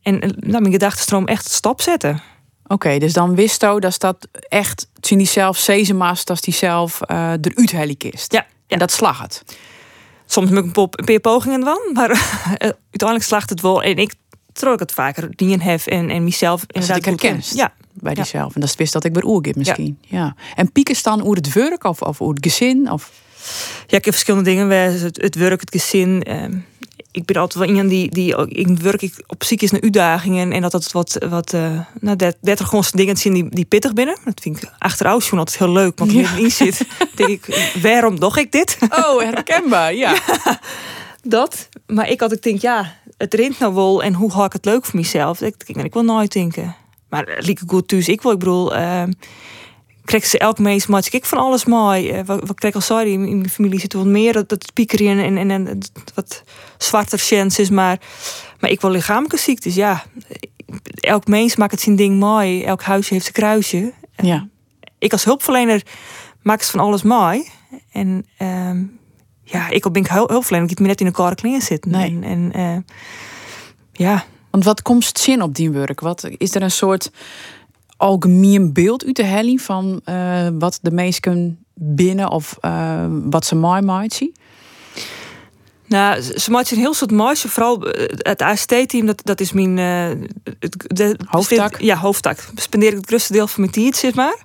En 0.03 0.19
nou, 0.19 0.61
mijn 0.61 0.73
gedachtenstroom 0.73 1.27
echt 1.27 1.51
stap 1.51 1.81
zetten. 1.81 2.23
Oké, 2.67 2.99
dus 2.99 3.13
dan 3.13 3.35
wist 3.35 3.61
je 3.61 3.81
dat 3.81 4.01
dat 4.01 4.29
echt 4.49 4.89
zien 5.01 5.19
die 5.19 5.27
zelf 5.27 5.57
sezema's, 5.57 6.25
dat 6.25 6.43
die 6.43 6.55
zelf 6.55 7.01
uh, 7.11 7.33
eruit 7.41 7.71
helikist. 7.71 8.33
Ja, 8.33 8.39
ja. 8.39 8.47
En 8.67 8.79
dat 8.79 8.91
slag 8.91 9.21
het. 9.21 9.45
Soms 10.27 10.51
heb 10.51 10.59
ik 10.59 10.77
een 10.77 10.89
paar 11.05 11.21
pogingen 11.21 11.65
van, 11.65 11.81
maar 11.93 12.09
uiteindelijk 12.59 13.23
slaagt 13.23 13.51
het 13.51 13.61
wel. 13.61 13.83
En 13.83 13.97
ik 13.97 14.15
trouw 14.53 14.73
ik 14.73 14.79
het 14.79 14.93
vaker 14.93 15.29
die 15.31 15.51
in 15.51 15.61
hef 15.61 15.87
en, 15.87 16.11
en 16.11 16.25
mezelf 16.25 16.65
inderdaad 16.67 17.05
herkenst. 17.05 17.55
Ja, 17.55 17.73
bij 17.93 18.15
diezelf. 18.15 18.55
En 18.55 18.61
dat 18.61 18.71
is 18.71 18.77
wist 18.77 18.93
dat 18.93 19.05
ik 19.05 19.13
bij 19.13 19.23
oer 19.25 19.49
misschien. 19.57 19.99
Ja. 20.01 20.35
En 20.55 20.73
pieken 20.73 20.95
staan 20.95 21.21
hoe 21.21 21.35
het 21.35 21.53
werk 21.53 21.85
of, 21.85 22.03
of 22.03 22.19
hoe 22.19 22.35
het 22.35 22.45
gezin? 22.45 22.91
Of... 22.91 23.11
Ja, 23.87 23.97
ik 23.97 24.05
heb 24.05 24.15
verschillende 24.15 24.51
dingen. 24.51 24.69
Het, 24.69 25.23
het 25.23 25.35
werk, 25.35 25.61
het 25.61 25.71
gezin. 25.71 26.23
Ehm, 26.23 26.57
ik 27.13 27.25
ben 27.25 27.37
altijd 27.37 27.65
wel 27.65 27.69
iemand 27.75 27.91
die, 27.91 28.11
die 28.11 28.37
ik 28.49 28.79
werk 28.79 29.03
ik 29.03 29.25
op 29.27 29.45
ziek 29.45 29.63
is 29.63 29.71
naar 29.71 29.83
uitdagingen 29.83 30.53
en 30.53 30.61
dat 30.63 30.73
dat 30.73 30.93
wat, 30.93 31.19
wat 31.29 31.53
uh, 31.53 31.81
nou, 32.01 32.17
dat, 32.17 32.37
dat 32.41 32.59
er 32.59 32.65
gewoon 32.65 32.85
dingen 32.91 33.17
zien 33.17 33.35
die, 33.35 33.49
die 33.49 33.65
pittig 33.65 33.93
binnen. 33.93 34.19
Dat 34.25 34.41
vind 34.41 34.63
ik 34.63 34.71
achteraf 34.79 35.25
gewoon 35.25 35.39
altijd 35.39 35.59
heel 35.59 35.73
leuk, 35.73 35.99
want 35.99 36.13
ja. 36.13 36.37
in 36.37 36.51
zit, 36.51 36.87
denk 37.15 37.29
ik, 37.29 37.73
waarom 37.83 38.21
doe 38.21 38.41
ik 38.41 38.53
dit? 38.53 38.79
Oh, 38.91 39.21
herkenbaar, 39.21 39.95
ja. 39.95 40.11
ja. 40.45 40.61
Dat, 41.23 41.69
maar 41.87 42.09
ik 42.09 42.21
had 42.21 42.33
ik 42.33 42.43
denk, 42.43 42.61
ja, 42.61 42.95
het 43.21 43.35
rint 43.35 43.59
nou 43.59 43.75
wel 43.75 44.03
en 44.03 44.15
hoe 44.15 44.31
ga 44.33 44.45
ik 44.45 44.53
het 44.53 44.65
leuk 44.65 44.85
voor 44.85 44.99
mezelf? 44.99 45.41
Ik, 45.41 45.55
ik, 45.67 45.77
ik 45.77 45.93
wil 45.93 46.03
nooit 46.03 46.33
denken. 46.33 46.77
Maar 47.09 47.29
uh, 47.29 47.35
lieke 47.39 47.65
goed 47.67 47.89
thuis, 47.89 48.09
ik 48.09 48.23
wil, 48.23 48.33
ik 48.33 48.39
bedoel, 48.39 48.77
uh, 48.77 49.03
krijg 50.05 50.27
ze 50.27 50.39
elk 50.39 50.59
meest 50.59 50.89
maar 50.89 51.07
ik 51.11 51.25
van 51.25 51.39
alles 51.39 51.65
mooi. 51.65 52.13
Uh, 52.13 52.25
wat, 52.25 52.47
wat 52.47 52.59
krijg 52.59 52.75
al 52.75 52.81
sorry, 52.81 53.13
in 53.13 53.37
mijn 53.39 53.51
familie 53.51 53.81
zit 53.81 53.93
wat 53.93 54.05
meer 54.05 54.33
dat, 54.33 54.49
dat 54.49 54.73
piekeren 54.73 55.19
en, 55.19 55.37
en, 55.37 55.51
en 55.51 55.79
wat 56.15 56.43
zwarter 56.79 57.19
chance 57.19 57.63
is, 57.63 57.71
maar, 57.71 58.01
maar 58.61 58.71
ik 58.71 58.81
wil 58.81 58.91
lichamelijke 58.91 59.39
ziektes, 59.39 59.75
ja. 59.75 60.05
Elk 60.95 61.27
mens 61.27 61.57
maakt 61.57 61.73
het 61.73 61.81
zijn 61.81 61.97
ding 61.97 62.19
mooi, 62.19 62.65
elk 62.65 62.83
huisje 62.83 63.13
heeft 63.13 63.25
zijn 63.25 63.37
kruisje. 63.37 63.93
Ja. 64.17 64.49
Ik 64.99 65.13
als 65.13 65.25
hulpverlener 65.25 65.83
maak 66.43 66.61
het 66.61 66.71
van 66.71 66.81
alles 66.81 67.03
mooi. 67.03 67.49
En 67.93 68.27
uh, 68.39 68.71
ja, 69.51 69.69
ik 69.69 69.93
ben 69.93 70.13
hulpverlener, 70.13 70.71
ik 70.71 70.79
me 70.79 70.87
net 70.87 71.01
in 71.01 71.07
elkaar 71.07 71.35
kleren 71.35 71.63
zitten. 71.63 71.91
Nee. 71.91 72.19
En, 72.23 72.23
en 72.23 72.53
uh, 72.57 72.77
ja. 73.93 74.25
Want 74.51 74.65
wat 74.65 74.83
komt 74.83 75.19
zin 75.19 75.43
op 75.43 75.55
die 75.55 75.71
werk? 75.71 76.01
Wat 76.01 76.29
is 76.37 76.55
er 76.55 76.63
een 76.63 76.71
soort 76.71 77.11
algemeen 77.97 78.73
beeld 78.73 79.05
uit 79.05 79.17
de 79.17 79.25
helling 79.25 79.61
van 79.61 80.01
uh, 80.05 80.49
wat 80.59 80.79
de 80.83 80.91
meesten 80.91 81.65
binnen 81.75 82.31
of 82.31 82.59
uh, 82.65 83.05
wat 83.09 83.47
ze 83.47 83.55
mooi 83.55 83.81
maakt 83.83 84.13
zien? 84.13 84.35
Nou, 85.87 86.21
ze 86.21 86.51
maakt 86.51 86.71
een 86.71 86.79
heel 86.79 86.95
soort 86.95 87.11
moois. 87.11 87.41
Vooral 87.41 87.81
het 88.19 88.43
AST-team, 88.43 89.07
dat, 89.07 89.21
dat 89.25 89.41
is 89.41 89.53
mijn... 89.53 89.77
Uh, 89.77 90.27
het, 90.59 90.85
de, 90.87 91.19
hoofdtak? 91.25 91.81
Ja, 91.81 91.97
hoofdtak. 91.97 92.51
Spendeer 92.55 92.91
ik 92.91 92.97
het 92.97 93.07
grootste 93.07 93.33
deel 93.33 93.47
van 93.47 93.61
mijn 93.61 93.73
tijd, 93.73 93.97
zeg 93.97 94.15
maar. 94.15 94.45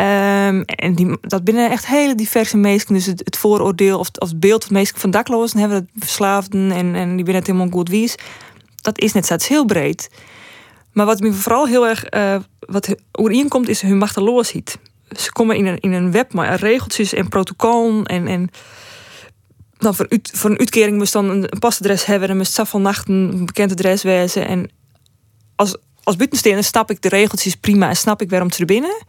Um, 0.00 0.62
en 0.64 0.94
die, 0.94 1.18
dat 1.20 1.44
binnen 1.44 1.70
echt 1.70 1.86
hele 1.86 2.14
diverse 2.14 2.56
mensen. 2.56 2.94
Dus 2.94 3.06
het, 3.06 3.36
vooroordeel 3.36 3.98
of, 3.98 4.08
het 4.12 4.40
beeld 4.40 4.64
van 4.64 4.72
mensen 4.72 4.98
van 4.98 5.10
daklozen 5.10 5.58
hebben, 5.58 5.88
verslaafden 5.94 6.70
en, 6.70 6.94
en 6.94 7.06
die 7.06 7.24
binnen 7.24 7.34
het 7.34 7.46
helemaal 7.46 7.70
goed 7.70 7.88
wies. 7.88 8.14
Dat 8.80 8.98
is 8.98 9.12
net 9.12 9.24
steeds 9.24 9.48
heel 9.48 9.64
breed. 9.64 10.08
Maar 10.92 11.06
wat 11.06 11.20
me 11.20 11.32
vooral 11.32 11.66
heel 11.66 11.86
erg 11.88 12.14
uh, 12.14 12.36
wat 12.60 12.94
komt, 13.48 13.68
is 13.68 13.80
hun 13.80 13.98
machteloosheid. 13.98 14.78
Ze 15.16 15.32
komen 15.32 15.56
in 15.56 15.66
een, 15.66 15.78
in 15.80 15.92
een 15.92 16.10
web 16.10 16.32
maar 16.32 16.54
regeltjes 16.54 17.12
en 17.12 17.28
protocollen 17.28 18.04
en, 18.04 18.26
en 18.26 18.50
dan 19.78 19.94
voor, 19.94 20.06
een 20.10 20.58
uitkering 20.58 20.96
moest 20.96 21.12
dan 21.12 21.28
een, 21.28 21.48
pasadres 21.58 22.04
hebben. 22.04 22.28
Dan 22.28 22.36
moest 22.36 22.52
zoveel 22.52 22.80
nachten 22.80 23.14
een 23.14 23.46
bekend 23.46 23.72
adres 23.72 24.02
wezen. 24.02 24.46
En 24.46 24.70
als, 25.54 25.76
als 26.02 26.16
buitenstaander 26.16 26.64
snap 26.64 26.90
ik 26.90 27.02
de 27.02 27.08
regeltjes 27.08 27.54
prima 27.54 27.88
en 27.88 27.96
snap 27.96 28.22
ik 28.22 28.30
waarom 28.30 28.50
te 28.50 28.64
binnen. 28.64 29.04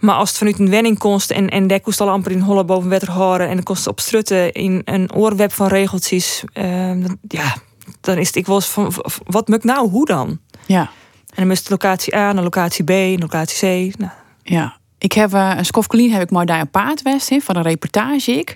Maar 0.00 0.14
als 0.14 0.28
het 0.28 0.38
vanuit 0.38 0.58
een 0.58 0.70
wenning 0.70 0.98
kost 0.98 1.30
en, 1.30 1.48
en 1.48 1.66
dat 1.66 1.82
kost 1.82 2.00
al 2.00 2.10
amper 2.10 2.32
in 2.32 2.40
holle 2.40 2.64
boven 2.64 2.90
wetter 2.90 3.10
horen 3.10 3.48
en 3.48 3.54
dan 3.54 3.62
kost 3.62 3.86
op 3.86 4.00
strutten 4.00 4.52
in 4.52 4.82
een 4.84 5.14
oorweb 5.14 5.52
van 5.52 5.66
regeltjes, 5.66 6.44
uh, 6.54 7.04
ja, 7.28 7.56
dan 8.00 8.18
is 8.18 8.26
het 8.26 8.36
ik 8.36 8.46
eens 8.46 8.66
van 8.66 8.92
wat 9.24 9.48
moet 9.48 9.64
nou, 9.64 9.90
hoe 9.90 10.06
dan? 10.06 10.38
Ja. 10.66 10.80
En 10.80 11.36
dan 11.36 11.46
moest 11.46 11.64
de 11.64 11.70
locatie 11.70 12.16
A 12.16 12.32
naar 12.32 12.42
locatie 12.42 12.84
B, 12.84 13.20
locatie 13.20 13.90
C. 13.90 13.98
Nou. 13.98 14.12
Ja. 14.42 14.79
Ik 15.00 15.12
heb 15.12 15.32
uh, 15.32 15.52
een 15.56 15.64
skofkelien 15.64 16.12
heb 16.12 16.22
ik 16.22 16.30
maar 16.30 16.46
daar 16.46 16.60
een 16.60 16.70
paard 16.70 17.02
west 17.02 17.34
van 17.38 17.56
een 17.56 17.62
reportage 17.62 18.32
ik. 18.32 18.54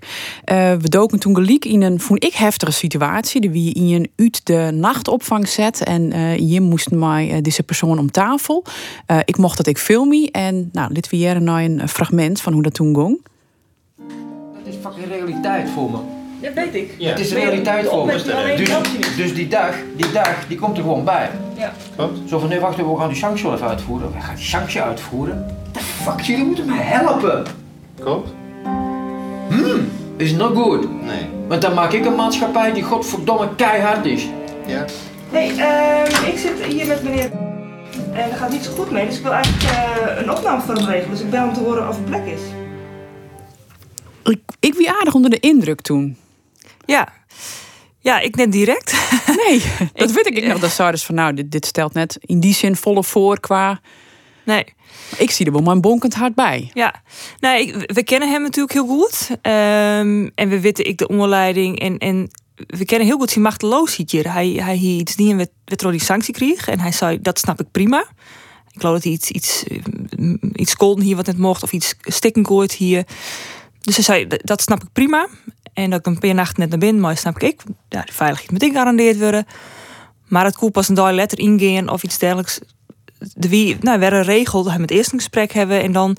Uh, 0.53 0.73
we 0.75 0.89
doken 0.89 1.19
toen 1.19 1.35
gelijk 1.35 1.65
in 1.65 1.83
een 1.83 2.01
vond 2.01 2.25
ik 2.25 2.35
heftige 2.35 2.73
situatie, 2.73 3.41
die 3.41 3.51
wie 3.51 3.75
in 3.75 3.95
een 3.95 4.11
uit 4.17 4.47
de 4.47 4.71
nachtopvang 4.73 5.49
zet 5.49 5.85
en 5.85 6.15
uh, 6.15 6.37
je 6.37 6.61
moest 6.61 6.91
mij 6.91 7.41
deze 7.43 7.63
persoon 7.63 7.99
om 7.99 8.11
tafel. 8.11 8.65
ik 9.25 9.37
mocht 9.37 9.57
dat 9.57 9.67
ik 9.67 9.79
filmie 9.79 10.31
en 10.31 10.69
nou 10.73 10.95
dit 10.95 11.11
weer 11.11 11.43
naar 11.43 11.65
een 11.65 11.89
fragment 11.89 12.41
van 12.41 12.53
hoe 12.53 12.63
dat 12.63 12.75
toen 12.75 12.95
ging. 12.95 13.21
Dat 14.65 14.75
is 14.75 14.75
fucking 14.83 15.07
realiteit 15.07 15.71
voor 15.71 15.91
me. 15.91 16.14
Dat 16.45 16.55
weet 16.55 16.75
ik. 16.75 16.95
Ja. 16.99 17.09
Het 17.09 17.19
is 17.19 17.33
realiteit 17.33 17.89
voor 17.89 18.07
me. 18.07 18.13
Dus, 18.57 19.17
dus 19.17 19.35
die 19.35 19.49
dag, 19.49 19.75
die 19.97 20.13
dag, 20.13 20.47
die 20.49 20.59
komt 20.59 20.77
er 20.77 20.83
gewoon 20.83 21.05
bij. 21.05 21.31
Ja. 21.57 21.73
Klopt. 21.97 22.19
Zo 22.29 22.39
van, 22.39 22.49
nee, 22.49 22.61
wacht 22.61 22.79
even, 22.79 22.93
we 22.93 22.99
gaan 22.99 23.09
die 23.09 23.17
sanctie 23.17 23.45
wel 23.45 23.55
even 23.55 23.69
uitvoeren. 23.69 24.13
We 24.13 24.21
gaan 24.21 24.35
die 24.35 24.45
sanctie 24.45 24.81
uitvoeren? 24.81 25.47
The 25.73 25.81
fuck, 25.81 26.21
jullie 26.21 26.45
moeten 26.45 26.67
me 26.67 26.77
helpen. 26.77 27.45
Klopt. 28.01 28.31
Hmm, 29.49 29.89
is 30.17 30.33
not 30.33 30.57
good. 30.57 31.03
Nee. 31.03 31.29
Want 31.49 31.63
dan 31.63 31.75
maak 31.75 31.93
ik 31.93 32.05
een 32.05 32.15
maatschappij 32.15 32.73
die 32.73 32.83
godverdomme 32.83 33.49
keihard 33.57 34.07
is. 34.07 34.27
Ja. 34.67 34.85
Nee, 35.33 35.51
uh, 35.51 36.29
ik 36.29 36.39
zit 36.39 36.65
hier 36.65 36.87
met 36.87 37.03
meneer... 37.03 37.31
En 38.13 38.29
dat 38.29 38.39
gaat 38.39 38.51
niet 38.51 38.65
zo 38.65 38.73
goed 38.73 38.91
mee, 38.91 39.07
dus 39.07 39.17
ik 39.17 39.23
wil 39.23 39.33
eigenlijk 39.33 39.63
uh, 39.63 40.23
een 40.23 40.31
opname 40.31 40.61
voor 40.61 40.75
hem 40.75 40.87
regelen. 40.87 41.11
Dus 41.11 41.21
ik 41.21 41.31
bel 41.31 41.41
hem 41.41 41.53
te 41.53 41.61
horen 41.61 41.89
of 41.89 41.97
het 41.97 42.05
plek 42.05 42.27
is. 42.27 42.41
Ik, 44.25 44.41
ik 44.61 44.75
wie 44.75 44.91
aardig 44.91 45.15
onder 45.15 45.31
de 45.31 45.41
indruk 45.41 45.81
toen. 45.81 46.17
Ja. 46.87 47.13
Ja, 47.99 48.21
ik 48.21 48.37
net 48.37 48.53
direct. 48.53 48.93
Nee, 49.47 49.63
dat 49.93 50.13
weet 50.13 50.27
ik, 50.27 50.37
ik 50.37 50.47
nog. 50.47 50.59
Dat 50.59 50.71
zou 50.71 50.91
dus 50.91 51.05
van, 51.05 51.15
nou, 51.15 51.35
dit, 51.35 51.51
dit 51.51 51.67
stelt 51.67 51.95
net 51.95 52.17
in 52.21 52.41
die 52.41 52.55
zin 52.55 52.77
volle 52.77 53.05
voor 53.05 53.41
qua 53.41 53.81
Nee. 54.45 54.65
Ik 55.19 55.31
zie 55.31 55.47
er 55.47 55.53
wel 55.53 55.63
mijn 55.63 55.81
bonkend 55.81 56.15
hart 56.15 56.35
bij. 56.35 56.71
Ja, 56.75 57.03
nee, 57.39 57.67
ik, 57.67 57.93
we 57.93 58.03
kennen 58.03 58.31
hem 58.31 58.43
natuurlijk 58.43 58.73
heel 58.73 58.87
goed. 58.87 59.29
Ehm, 59.43 60.29
en 60.35 60.49
we 60.49 60.61
weten 60.61 60.87
ik 60.87 60.99
de 60.99 61.09
onderleiding. 61.09 61.81
En, 61.81 61.99
en 61.99 62.31
we 62.67 62.85
kennen 62.85 63.07
heel 63.07 63.19
goed 63.19 63.31
zijn 63.31 63.45
machteloosheid 63.45 64.11
hier. 64.11 64.33
Hij, 64.33 64.49
hij 64.49 64.77
hier 64.77 65.01
iets 65.01 65.17
die 65.17 65.31
een 65.31 65.37
wet 65.37 65.79
die 65.79 66.01
sanctie 66.01 66.35
kreeg. 66.35 66.69
En 66.69 66.81
hij 66.81 66.93
zei, 66.93 67.21
dat 67.21 67.39
snap 67.39 67.61
ik 67.61 67.71
prima. 67.71 68.01
Ik 68.73 68.81
geloof 68.81 68.95
dat 68.95 69.05
hij 69.05 69.13
iets, 69.13 69.31
iets, 69.31 69.65
iets 70.53 70.77
kolden 70.77 71.05
hier 71.05 71.17
wat 71.17 71.27
net 71.27 71.39
mocht. 71.39 71.63
Of 71.63 71.73
iets 71.73 71.95
stikken 72.01 72.47
gooit 72.47 72.73
hier. 72.73 73.05
Dus 73.81 73.95
hij 73.97 74.05
zei, 74.05 74.27
dat 74.27 74.63
snap 74.63 74.83
ik 74.83 74.89
prima. 74.93 75.29
En 75.75 75.91
dat 75.91 75.99
ik 75.99 76.07
een 76.07 76.19
paar 76.19 76.35
nacht 76.35 76.57
net 76.57 76.69
naar 76.71 76.79
binnen, 76.79 77.03
maar 77.03 77.17
snap 77.17 77.39
ik. 77.39 77.63
Ja, 77.89 78.03
de 78.03 78.13
veiligheid 78.13 78.51
moet 78.51 78.65
gegarandeerd 78.65 79.19
worden. 79.19 79.47
Maar 80.29 80.45
het 80.45 80.57
koel 80.57 80.71
pas 80.71 80.89
een 80.89 80.95
dag 80.95 81.11
letter 81.11 81.39
ingaan 81.39 81.89
of 81.89 82.03
iets 82.03 82.19
dergelijks. 82.19 82.61
De 83.19 83.49
wie, 83.49 83.77
nou, 83.81 83.99
weer 83.99 84.13
een 84.13 84.23
regel 84.23 84.63
dat 84.63 84.75
we 84.75 84.81
het 84.81 84.91
eerst 84.91 85.13
een 85.13 85.19
gesprek 85.19 85.53
hebben 85.53 85.83
en 85.83 85.93
dan. 85.93 86.17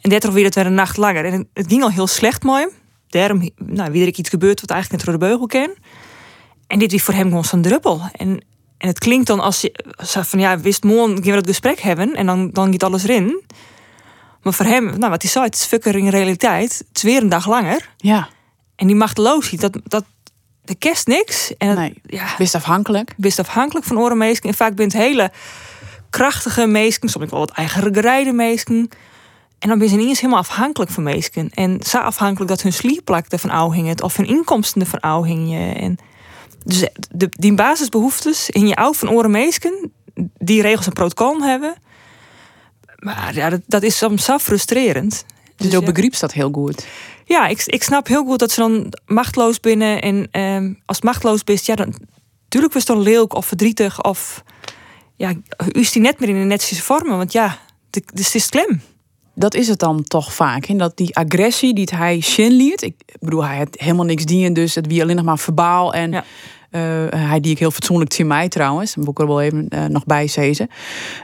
En 0.00 0.10
dit 0.10 0.32
weer 0.32 0.44
het 0.44 0.54
weer 0.54 0.66
een 0.66 0.74
nacht 0.74 0.96
langer. 0.96 1.24
En 1.24 1.48
het 1.52 1.66
ging 1.68 1.82
al 1.82 1.90
heel 1.90 2.06
slecht 2.06 2.42
hem. 2.42 2.68
Daarom, 3.08 3.50
nou, 3.56 3.92
wie 3.92 4.02
er 4.06 4.14
iets 4.14 4.28
gebeurt 4.28 4.60
wat 4.60 4.70
eigenlijk 4.70 5.04
net 5.04 5.10
door 5.10 5.20
de 5.20 5.26
beugel 5.26 5.46
ken. 5.46 5.74
En 6.66 6.78
dit 6.78 6.92
is 6.92 7.02
voor 7.02 7.14
hem 7.14 7.28
gewoon 7.28 7.44
zo'n 7.44 7.62
druppel. 7.62 8.00
En, 8.12 8.44
en 8.78 8.88
het 8.88 8.98
klinkt 8.98 9.26
dan 9.26 9.40
als 9.40 9.60
je 9.60 9.84
van 10.02 10.38
ja, 10.38 10.60
wist 10.60 10.84
morgen 10.84 11.16
gaan 11.16 11.22
we 11.22 11.30
het 11.30 11.46
gesprek 11.46 11.80
hebben 11.80 12.14
en 12.14 12.26
dan, 12.26 12.50
dan 12.50 12.72
gaat 12.72 12.82
alles 12.82 13.02
erin. 13.02 13.42
Maar 14.42 14.52
voor 14.52 14.66
hem, 14.66 14.84
nou 14.84 15.10
wat 15.10 15.22
hij 15.22 15.30
zei, 15.30 15.44
het 15.44 15.54
is 15.54 15.64
fucker 15.64 15.96
in 15.96 16.08
realiteit. 16.08 16.78
Het 16.88 16.96
is 16.96 17.02
weer 17.02 17.22
een 17.22 17.28
dag 17.28 17.48
langer. 17.48 17.90
Ja. 17.96 18.28
En 18.76 18.86
die 18.86 18.96
machteloosheid, 18.96 19.60
dat, 19.60 19.78
dat, 19.84 20.04
de 20.64 20.74
kerst 20.74 21.06
niks. 21.06 21.56
En 21.56 21.74
nee, 21.74 21.94
ja, 22.02 22.34
best 22.38 22.54
afhankelijk. 22.54 23.14
Best 23.16 23.38
afhankelijk 23.38 23.86
van 23.86 23.98
orenmeesken. 23.98 24.48
En 24.48 24.54
vaak 24.54 24.74
bent 24.74 24.92
hele 24.92 25.32
krachtige 26.10 26.66
meesken, 26.66 27.08
soms 27.08 27.30
wel 27.30 27.38
wat 27.38 27.50
eigen 27.50 27.94
gereide 27.94 28.32
meesken. 28.32 28.88
En 29.58 29.68
dan 29.68 29.78
ben 29.78 29.88
ze 29.88 29.96
niet 29.96 30.08
eens 30.08 30.20
helemaal 30.20 30.40
afhankelijk 30.40 30.90
van 30.90 31.02
meesken. 31.02 31.50
En 31.54 31.80
zo 31.86 31.98
afhankelijk 31.98 32.50
dat 32.50 32.62
hun 32.62 32.72
slierplak 32.72 33.26
ervan 33.26 33.72
hingen 33.72 34.02
of 34.02 34.16
hun 34.16 34.26
inkomsten 34.26 34.80
ervan 34.80 35.24
hingen. 35.24 35.76
En 35.76 35.98
dus 36.64 36.88
de, 37.10 37.28
die 37.30 37.54
basisbehoeftes 37.54 38.50
in 38.50 38.68
je 38.68 38.76
oud 38.76 38.96
van 38.96 39.10
orenmeesken, 39.10 39.92
die 40.38 40.62
regels 40.62 40.86
en 40.86 40.92
protocol 40.92 41.42
hebben. 41.42 41.74
Maar 42.98 43.34
ja, 43.34 43.50
dat, 43.50 43.60
dat 43.66 43.82
is 43.82 43.96
soms 43.96 44.24
zo 44.24 44.38
frustrerend. 44.38 45.24
Dus, 45.56 45.70
dus 45.70 45.80
begrijpt 45.80 46.20
dat 46.20 46.32
heel 46.32 46.50
goed. 46.52 46.86
Ja, 47.24 47.46
ik, 47.46 47.62
ik 47.66 47.82
snap 47.82 48.06
heel 48.06 48.24
goed 48.24 48.38
dat 48.38 48.50
ze 48.50 48.60
dan 48.60 48.92
machteloos 49.06 49.60
binnen. 49.60 50.02
En 50.02 50.28
ehm, 50.30 50.72
als 50.86 51.00
machteloos 51.00 51.44
bent, 51.44 51.66
ja, 51.66 51.74
dan 51.74 51.94
natuurlijk 52.42 52.72
was 52.72 52.84
dan 52.84 53.00
leuk 53.00 53.34
of 53.34 53.46
verdrietig. 53.46 54.02
Of 54.02 54.42
ja, 55.16 55.32
u 55.72 55.80
is 55.80 55.92
die 55.92 56.02
net 56.02 56.20
meer 56.20 56.28
in 56.28 56.38
de 56.38 56.44
netjes 56.44 56.82
vormen. 56.82 57.16
Want 57.16 57.32
ja, 57.32 57.58
dus 57.90 58.26
het 58.26 58.34
is 58.34 58.48
klem. 58.48 58.80
Dat 59.34 59.54
is 59.54 59.68
het 59.68 59.78
dan 59.78 60.04
toch 60.04 60.34
vaak. 60.34 60.66
En 60.66 60.78
dat 60.78 60.96
die 60.96 61.16
agressie 61.16 61.74
die 61.74 61.88
hij 61.94 62.22
liet. 62.36 62.82
Ik 62.82 62.94
bedoel, 63.20 63.44
hij 63.44 63.56
had 63.56 63.68
helemaal 63.70 64.04
niks 64.04 64.24
dienen. 64.24 64.52
Dus 64.52 64.74
het 64.74 64.86
wie 64.86 65.02
alleen 65.02 65.16
nog 65.16 65.24
maar 65.24 65.38
verbaal. 65.38 65.94
En 65.94 66.10
ja. 66.10 66.24
Uh, 66.70 67.06
hij 67.10 67.40
die 67.40 67.52
ik 67.52 67.58
heel 67.58 67.70
fatsoenlijk 67.70 68.12
zie 68.12 68.24
mij 68.24 68.48
trouwens. 68.48 68.96
Moet 68.96 69.08
ik 69.08 69.18
er 69.18 69.26
wel 69.26 69.40
even 69.40 69.66
uh, 69.68 69.84
nog 69.84 70.04
bij 70.04 70.28
zezen. 70.28 70.68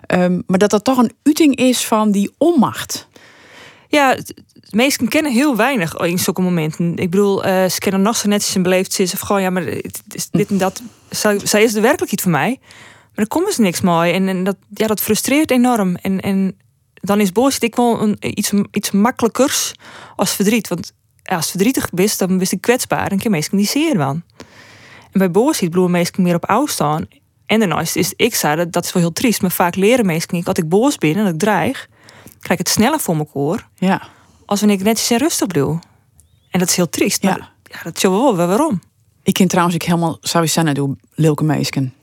Um, 0.07 0.43
maar 0.47 0.59
dat 0.59 0.71
dat 0.71 0.85
toch 0.85 0.99
een 0.99 1.13
uiting 1.23 1.57
is 1.57 1.87
van 1.87 2.11
die 2.11 2.31
onmacht. 2.39 3.09
Ja, 3.91 4.15
de 4.15 4.35
meesten 4.71 5.09
kennen 5.09 5.33
heel 5.33 5.57
weinig 5.57 5.95
in 5.95 6.19
zulke 6.19 6.41
momenten. 6.41 6.97
Ik 6.97 7.11
bedoel, 7.11 7.47
uh, 7.47 7.65
ze 7.65 7.79
kennen 7.79 8.03
nog 8.03 8.17
zo 8.17 8.29
netjes 8.29 8.55
en 8.55 8.63
beleefd 8.63 8.99
is. 8.99 9.13
Of 9.13 9.21
gewoon, 9.21 9.43
ja, 9.43 9.51
maar 9.51 9.65
dit 10.31 10.51
en 10.51 10.59
dat. 10.59 10.83
Zij, 11.11 11.63
is 11.63 11.73
de 11.73 11.81
werkelijkheid 11.81 12.21
voor 12.21 12.31
mij. 12.31 12.59
Maar 12.61 13.25
er 13.25 13.29
komt 13.29 13.47
dus 13.47 13.59
niks 13.59 13.81
mooi. 13.81 14.13
En, 14.13 14.29
en 14.29 14.45
dat, 14.45 14.57
ja, 14.75 14.87
dat 14.87 15.01
frustreert 15.01 15.51
enorm. 15.51 15.97
En, 15.97 16.21
en 16.21 16.57
dan 16.95 17.21
is 17.21 17.33
boos 17.33 17.59
ik 17.59 17.77
wel 17.77 18.03
een, 18.03 18.17
iets, 18.21 18.53
iets 18.73 18.91
makkelijkers 18.91 19.73
als 20.17 20.35
verdriet. 20.35 20.69
Want 20.69 20.93
als 21.25 21.51
verdrietig 21.51 21.91
bent, 21.91 22.19
dan 22.19 22.39
ben 22.39 22.47
ik 22.51 22.61
kwetsbaar. 22.61 23.11
En 23.11 23.19
kan 23.19 23.31
meestal 23.31 23.59
niet 23.59 23.69
zeer 23.69 23.97
van. 23.97 24.23
En 25.13 25.19
bij 25.19 25.31
boosheid 25.31 25.71
bloeien 25.71 25.91
meestal 25.91 26.25
meer 26.25 26.35
op 26.35 26.47
afstaan. 26.47 27.09
En 27.47 27.59
daarnaast 27.59 27.97
is 27.97 28.13
ik 28.17 28.35
zei 28.35 28.57
dat, 28.57 28.73
dat 28.73 28.85
is 28.85 28.93
wel 28.93 29.03
heel 29.03 29.13
triest. 29.13 29.43
Maar 29.43 29.51
vaak 29.51 29.77
leren 29.77 30.07
meestal 30.07 30.39
niet. 30.39 30.47
Als 30.47 30.59
ik 30.59 30.69
boos 30.69 30.97
ben 30.97 31.17
en 31.17 31.27
ik 31.27 31.39
dreig, 31.39 31.89
krijg 32.41 32.61
ik 32.61 32.67
het 32.67 32.69
sneller 32.69 33.01
voor 33.01 33.17
mijn 33.17 33.31
koor. 33.31 33.69
Ja 33.79 34.09
als 34.51 34.61
wanneer 34.61 34.79
ik 34.79 34.85
netjes 34.85 35.11
en 35.11 35.19
rustig 35.19 35.47
doe. 35.47 35.79
En 36.51 36.59
dat 36.59 36.69
is 36.69 36.77
heel 36.77 36.89
triest. 36.89 37.23
Maar 37.23 37.39
ja. 37.39 37.51
ja 37.63 37.83
dat 37.83 37.97
is 37.97 38.03
wel 38.03 38.37
waarom. 38.37 38.83
Ik 39.23 39.33
ken 39.35 39.49
trouwens 39.49 39.77
ik 39.77 39.83
helemaal 39.83 40.19
naar 40.55 40.75
doe 40.75 40.97
Lilke 41.15 41.45
Meesken. 41.45 41.95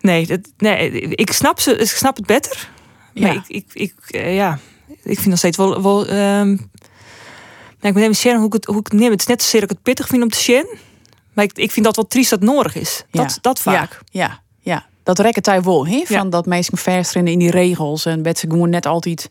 Nee, 0.00 0.26
dat, 0.26 0.40
nee, 0.56 0.90
ik 1.00 1.32
snap 1.32 1.60
ze, 1.60 1.76
ik 1.76 1.86
snap 1.86 2.16
het 2.16 2.26
beter. 2.26 2.70
Maar 3.14 3.32
ja. 3.32 3.44
ik, 3.46 3.48
ik, 3.48 3.64
ik 3.72 3.94
uh, 4.10 4.34
ja, 4.34 4.58
ik 4.86 5.16
vind 5.16 5.26
nog 5.26 5.38
steeds 5.38 5.56
wel. 5.56 5.82
wel 5.82 6.00
um, 6.00 6.70
nou, 7.80 7.94
ik 7.94 7.94
moet 7.94 8.02
even 8.02 8.36
hoe 8.36 8.46
ik 8.46 8.52
het, 8.52 8.64
hoe 8.64 8.78
ik 8.78 8.86
het 8.86 9.00
neem. 9.00 9.10
Het 9.10 9.20
is 9.20 9.26
net 9.26 9.42
zozeer 9.42 9.60
dat 9.60 9.70
ik 9.70 9.76
het 9.76 9.84
pittig 9.84 10.06
vind 10.06 10.22
om 10.22 10.28
te 10.28 10.38
sharen. 10.38 10.78
Maar 11.32 11.44
ik, 11.44 11.58
ik 11.58 11.70
vind 11.70 11.86
dat 11.86 11.96
wel 11.96 12.06
triest 12.06 12.30
dat 12.30 12.40
nodig 12.40 12.74
is. 12.74 13.04
Ja. 13.10 13.22
Dat, 13.22 13.38
dat 13.40 13.60
vaak. 13.60 14.00
Ja, 14.10 14.20
ja, 14.30 14.40
ja. 14.60 14.86
Dat 15.08 15.18
rekken 15.18 15.52
hij 15.52 15.62
wel. 15.62 15.86
He? 15.86 16.02
Van 16.06 16.30
dat 16.30 16.46
mensen 16.46 16.78
versteren 16.78 17.26
in 17.26 17.38
die 17.38 17.50
regels. 17.50 18.04
En 18.06 18.22
bed 18.22 18.38
ze 18.38 18.50
gewoon 18.50 18.70
net 18.70 18.86
altijd 18.86 19.28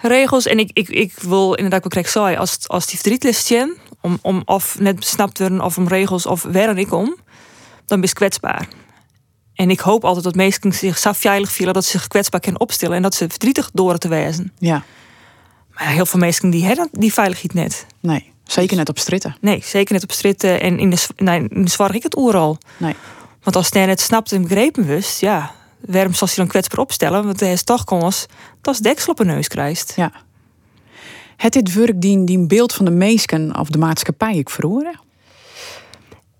regels. 0.00 0.46
En 0.46 0.58
ik, 0.58 0.70
ik, 0.72 0.88
ik 0.88 1.12
wil 1.18 1.54
inderdaad 1.54 1.88
krijg 1.88 2.08
saai 2.08 2.36
als, 2.36 2.58
als 2.66 2.86
die 2.86 2.98
verdrietlist 2.98 3.54
om, 4.00 4.18
om 4.22 4.42
of 4.44 4.78
net 4.78 4.96
besnapt 4.96 5.38
worden 5.38 5.60
of 5.60 5.76
om 5.76 5.88
regels 5.88 6.26
of 6.26 6.42
waar 6.42 6.78
ik 6.78 6.92
om, 6.92 7.16
dan 7.86 8.00
ben 8.00 8.08
je 8.08 8.14
kwetsbaar. 8.14 8.68
En 9.54 9.70
ik 9.70 9.80
hoop 9.80 10.04
altijd 10.04 10.24
dat 10.24 10.34
mensen 10.34 10.72
zich 10.72 10.98
zo 10.98 11.12
veilig 11.12 11.52
voelen 11.52 11.74
dat 11.74 11.84
ze 11.84 11.90
zich 11.90 12.06
kwetsbaar 12.06 12.40
kunnen 12.40 12.60
opstellen 12.60 12.96
en 12.96 13.02
dat 13.02 13.14
ze 13.14 13.28
verdrietig 13.28 13.70
door 13.72 13.98
te 13.98 14.08
wijzen. 14.08 14.52
Ja. 14.58 14.84
Maar 15.70 15.88
heel 15.88 16.06
veel 16.06 16.20
mensen 16.20 16.50
die 16.50 16.64
hebben 16.64 16.88
die 16.92 17.12
veiligheid 17.12 17.54
net. 17.54 17.86
Nee, 18.00 18.32
zeker 18.44 18.76
net 18.76 18.88
op 18.88 18.98
stritten. 18.98 19.36
Nee, 19.40 19.62
zeker 19.64 19.94
net 19.94 20.02
op 20.02 20.12
stritten 20.12 20.60
en 20.60 20.78
in 20.78 20.90
de, 20.90 21.06
nee, 21.16 21.48
in 21.48 21.64
de 21.64 21.70
zwaar 21.70 21.94
ik 21.94 22.02
het 22.02 22.16
oeral. 22.16 22.58
Nee. 22.76 22.94
Want 23.42 23.56
als 23.56 23.70
hij 23.70 23.88
het 23.88 24.00
snapt 24.00 24.32
en 24.32 24.42
begrepen 24.42 24.86
wist, 24.86 25.20
ja, 25.20 25.54
waarom 25.80 26.14
zal 26.14 26.26
hij 26.26 26.36
dan 26.36 26.46
kwetsbaar 26.46 26.80
opstellen? 26.80 27.24
Want 27.24 27.40
hij 27.40 27.52
is 27.52 27.62
toch 27.62 27.84
kans 27.84 28.26
dat 28.60 28.74
is 28.74 28.80
deksel 28.80 29.12
op 29.12 29.18
een 29.18 29.26
neus 29.26 29.48
krijgt. 29.48 29.92
Ja. 29.96 30.12
Het 31.36 31.52
dit 31.52 31.74
werk 31.74 32.00
die, 32.00 32.24
die 32.24 32.46
beeld 32.46 32.72
van 32.72 32.84
de 32.84 32.90
meesken 32.90 33.58
of 33.58 33.68
de 33.68 33.78
maatschappij 33.78 34.36
ik 34.36 34.50
verhoren? 34.50 35.00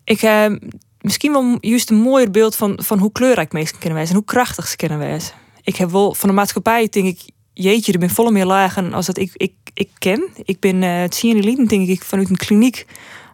Ik 0.04 0.20
heb 0.20 0.50
eh, 0.50 0.68
misschien 1.00 1.32
wel 1.32 1.56
juist 1.60 1.90
een 1.90 1.96
mooier 1.96 2.30
beeld 2.30 2.56
van, 2.56 2.78
van 2.82 2.98
hoe 2.98 3.12
kleurrijk 3.12 3.52
meesken 3.52 3.78
kunnen 3.78 3.96
wijzen 3.96 4.14
en 4.14 4.20
hoe 4.20 4.30
krachtig 4.30 4.68
ze 4.68 4.76
kunnen 4.76 4.98
wijzen. 4.98 5.34
Ik 5.62 5.76
heb 5.76 5.90
wel 5.90 6.14
van 6.14 6.28
de 6.28 6.34
maatschappij, 6.34 6.88
denk 6.88 7.06
ik, 7.06 7.20
jeetje, 7.52 7.92
er 7.92 7.98
ben 7.98 8.10
volle 8.10 8.30
meer 8.30 8.46
lagen 8.46 8.92
als 8.92 9.06
dat 9.06 9.18
ik, 9.18 9.30
ik, 9.34 9.52
ik 9.74 9.90
ken. 9.98 10.28
Ik 10.44 10.60
ben 10.60 10.82
uh, 10.82 11.00
het 11.00 11.14
zien 11.14 11.66
denk 11.66 11.88
ik, 11.88 12.02
vanuit 12.02 12.30
een 12.30 12.36
kliniek 12.36 12.86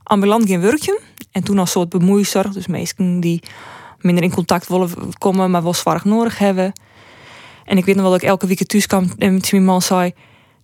ambulant 0.06 0.46
geen 0.46 0.60
werkje. 0.60 1.00
En 1.32 1.44
toen 1.44 1.58
als 1.58 1.70
soort 1.70 1.88
bemoeizorg, 1.88 2.52
dus 2.52 2.66
meesken 2.66 3.20
die 3.20 3.42
minder 4.00 4.24
in 4.24 4.32
contact 4.32 4.68
willen 4.68 4.90
komen, 5.18 5.50
maar 5.50 5.62
wel 5.62 5.74
zwaar 5.74 6.00
nodig 6.04 6.38
hebben. 6.38 6.72
En 7.64 7.76
ik 7.76 7.84
weet 7.84 7.94
nog 7.94 8.04
wel 8.04 8.12
dat 8.12 8.22
ik 8.22 8.28
elke 8.28 8.46
week 8.46 8.66
thuis 8.66 8.86
kwam 8.86 9.12
en 9.18 9.40
mijn 9.50 9.64
man 9.64 9.82
zei... 9.82 10.12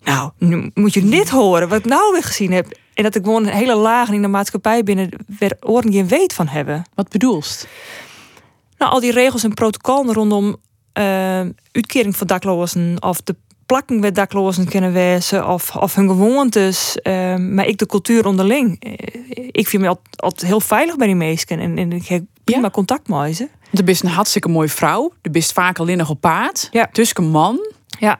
Nou, 0.04 0.30
nu 0.38 0.70
moet 0.74 0.94
je 0.94 1.08
dit 1.08 1.30
horen, 1.30 1.68
wat 1.68 1.78
ik 1.78 1.84
nou 1.84 2.12
weer 2.12 2.22
gezien 2.22 2.52
heb. 2.52 2.78
En 2.94 3.02
dat 3.02 3.14
ik 3.14 3.24
gewoon 3.24 3.46
een 3.46 3.52
hele 3.52 3.74
lagen 3.74 4.14
in 4.14 4.22
de 4.22 4.28
maatschappij 4.28 4.82
binnen... 4.82 5.08
waar 5.38 5.56
oren 5.60 5.92
geen 5.92 6.08
weet 6.08 6.32
van 6.32 6.48
hebben. 6.48 6.84
Wat 6.94 7.08
bedoelst? 7.08 7.68
Nou, 8.78 8.92
al 8.92 9.00
die 9.00 9.12
regels 9.12 9.44
en 9.44 9.54
protocollen 9.54 10.14
rondom 10.14 10.46
uh, 10.46 11.04
uitkering 11.72 12.16
van 12.16 12.26
daklozen... 12.26 12.96
of 13.00 13.20
de 13.20 13.36
plakking 13.72 14.00
met 14.00 14.14
daklozen 14.14 14.68
kunnen 14.68 14.92
wezen... 14.92 15.48
of, 15.48 15.76
of 15.76 15.94
hun 15.94 16.08
gewoontes, 16.08 16.96
uh, 17.02 17.36
maar 17.36 17.66
ik 17.66 17.78
de 17.78 17.86
cultuur 17.86 18.26
onderling. 18.26 18.80
Eh, 18.80 18.92
ik 19.50 19.68
vind 19.68 19.82
me 19.82 19.88
altijd, 19.88 20.20
altijd 20.20 20.46
heel 20.50 20.60
veilig 20.60 20.96
bij 20.96 21.06
die 21.06 21.16
meesten. 21.16 21.58
En, 21.58 21.78
en 21.78 21.92
ik 21.92 22.06
heb 22.06 22.24
prima 22.44 22.70
contact 22.70 23.08
met 23.08 23.36
ze. 23.36 23.48
Je 23.70 23.82
bent 23.82 24.02
een 24.02 24.08
hartstikke 24.08 24.48
mooie 24.48 24.68
vrouw. 24.68 25.12
Je 25.22 25.30
bent 25.30 25.52
vaak 25.52 25.78
alleen 25.78 25.96
nog 25.96 26.10
op 26.10 26.20
paard. 26.20 26.68
Ja. 26.72 26.88
Tussen 26.92 27.22
een 27.22 27.30
man. 27.30 27.58
Ja. 27.98 28.18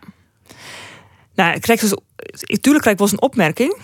Nou, 1.35 1.55
ik 1.55 1.61
krijg 1.61 1.81
dus, 1.81 1.97
natuurlijk 2.27 2.85
krijg 2.85 2.97
ik 2.97 2.99
wel 2.99 3.09
eens 3.09 3.13
een 3.13 3.23
opmerking. 3.23 3.77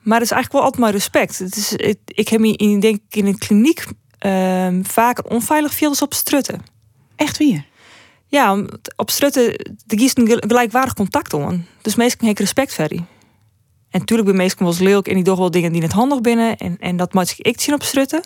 Maar 0.00 0.18
het 0.18 0.26
is 0.26 0.32
eigenlijk 0.32 0.52
wel 0.52 0.62
altijd 0.62 0.80
mijn 0.80 0.92
respect. 0.92 1.38
Het 1.38 1.56
is, 1.56 1.72
ik 2.04 2.28
heb 2.28 2.40
me 2.40 2.52
in, 2.52 2.80
denk 2.80 3.00
ik 3.08 3.16
in 3.16 3.26
een 3.26 3.38
kliniek 3.38 3.84
uh, 4.26 4.68
vaker 4.82 5.24
onveilig 5.24 5.74
veel 5.74 5.94
op 6.00 6.14
strutten. 6.14 6.62
Echt 7.16 7.38
weer? 7.38 7.64
Ja, 8.32 8.64
op 8.96 9.10
strutten, 9.10 9.52
de 9.86 9.98
gießen 9.98 10.28
gelijkwaardig 10.28 10.94
contact 10.94 11.32
om. 11.34 11.66
Dus 11.82 11.94
meestal 11.94 12.28
heb 12.28 12.36
ik 12.36 12.38
respect 12.38 12.74
voor 12.74 12.88
die. 12.88 13.04
En 13.90 13.98
natuurlijk 13.98 14.28
ben 14.28 14.36
meestal 14.36 14.66
wel 14.66 14.74
eens 14.74 14.84
leuk 14.84 15.08
en 15.08 15.14
die 15.14 15.24
toch 15.24 15.38
wel 15.38 15.50
dingen 15.50 15.72
die 15.72 15.80
net 15.80 15.92
handig 15.92 16.20
binnen. 16.20 16.56
En, 16.56 16.76
en 16.78 16.96
dat 16.96 17.12
moet 17.12 17.34
ik 17.36 17.60
zien 17.60 17.74
op 17.74 17.82
strutten. 17.82 18.22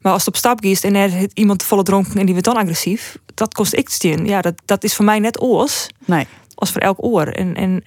Maar 0.00 0.12
als 0.12 0.24
het 0.24 0.34
op 0.34 0.36
stap 0.36 0.64
gaat 0.64 0.84
en 0.84 0.94
er 0.94 1.28
iemand 1.34 1.62
volle 1.62 1.82
dronken 1.82 2.18
en 2.18 2.24
die 2.24 2.34
wordt 2.34 2.44
dan 2.44 2.56
agressief, 2.56 3.18
dat 3.34 3.54
kost 3.54 3.74
ik 3.74 3.88
te 3.88 4.24
Ja, 4.24 4.40
dat, 4.40 4.54
dat 4.64 4.84
is 4.84 4.94
voor 4.94 5.04
mij 5.04 5.18
net 5.18 5.40
oors. 5.40 5.88
Nee. 6.04 6.26
Als 6.54 6.70
voor 6.70 6.80
elk 6.80 7.04
oor. 7.04 7.26
En, 7.26 7.54
en 7.54 7.84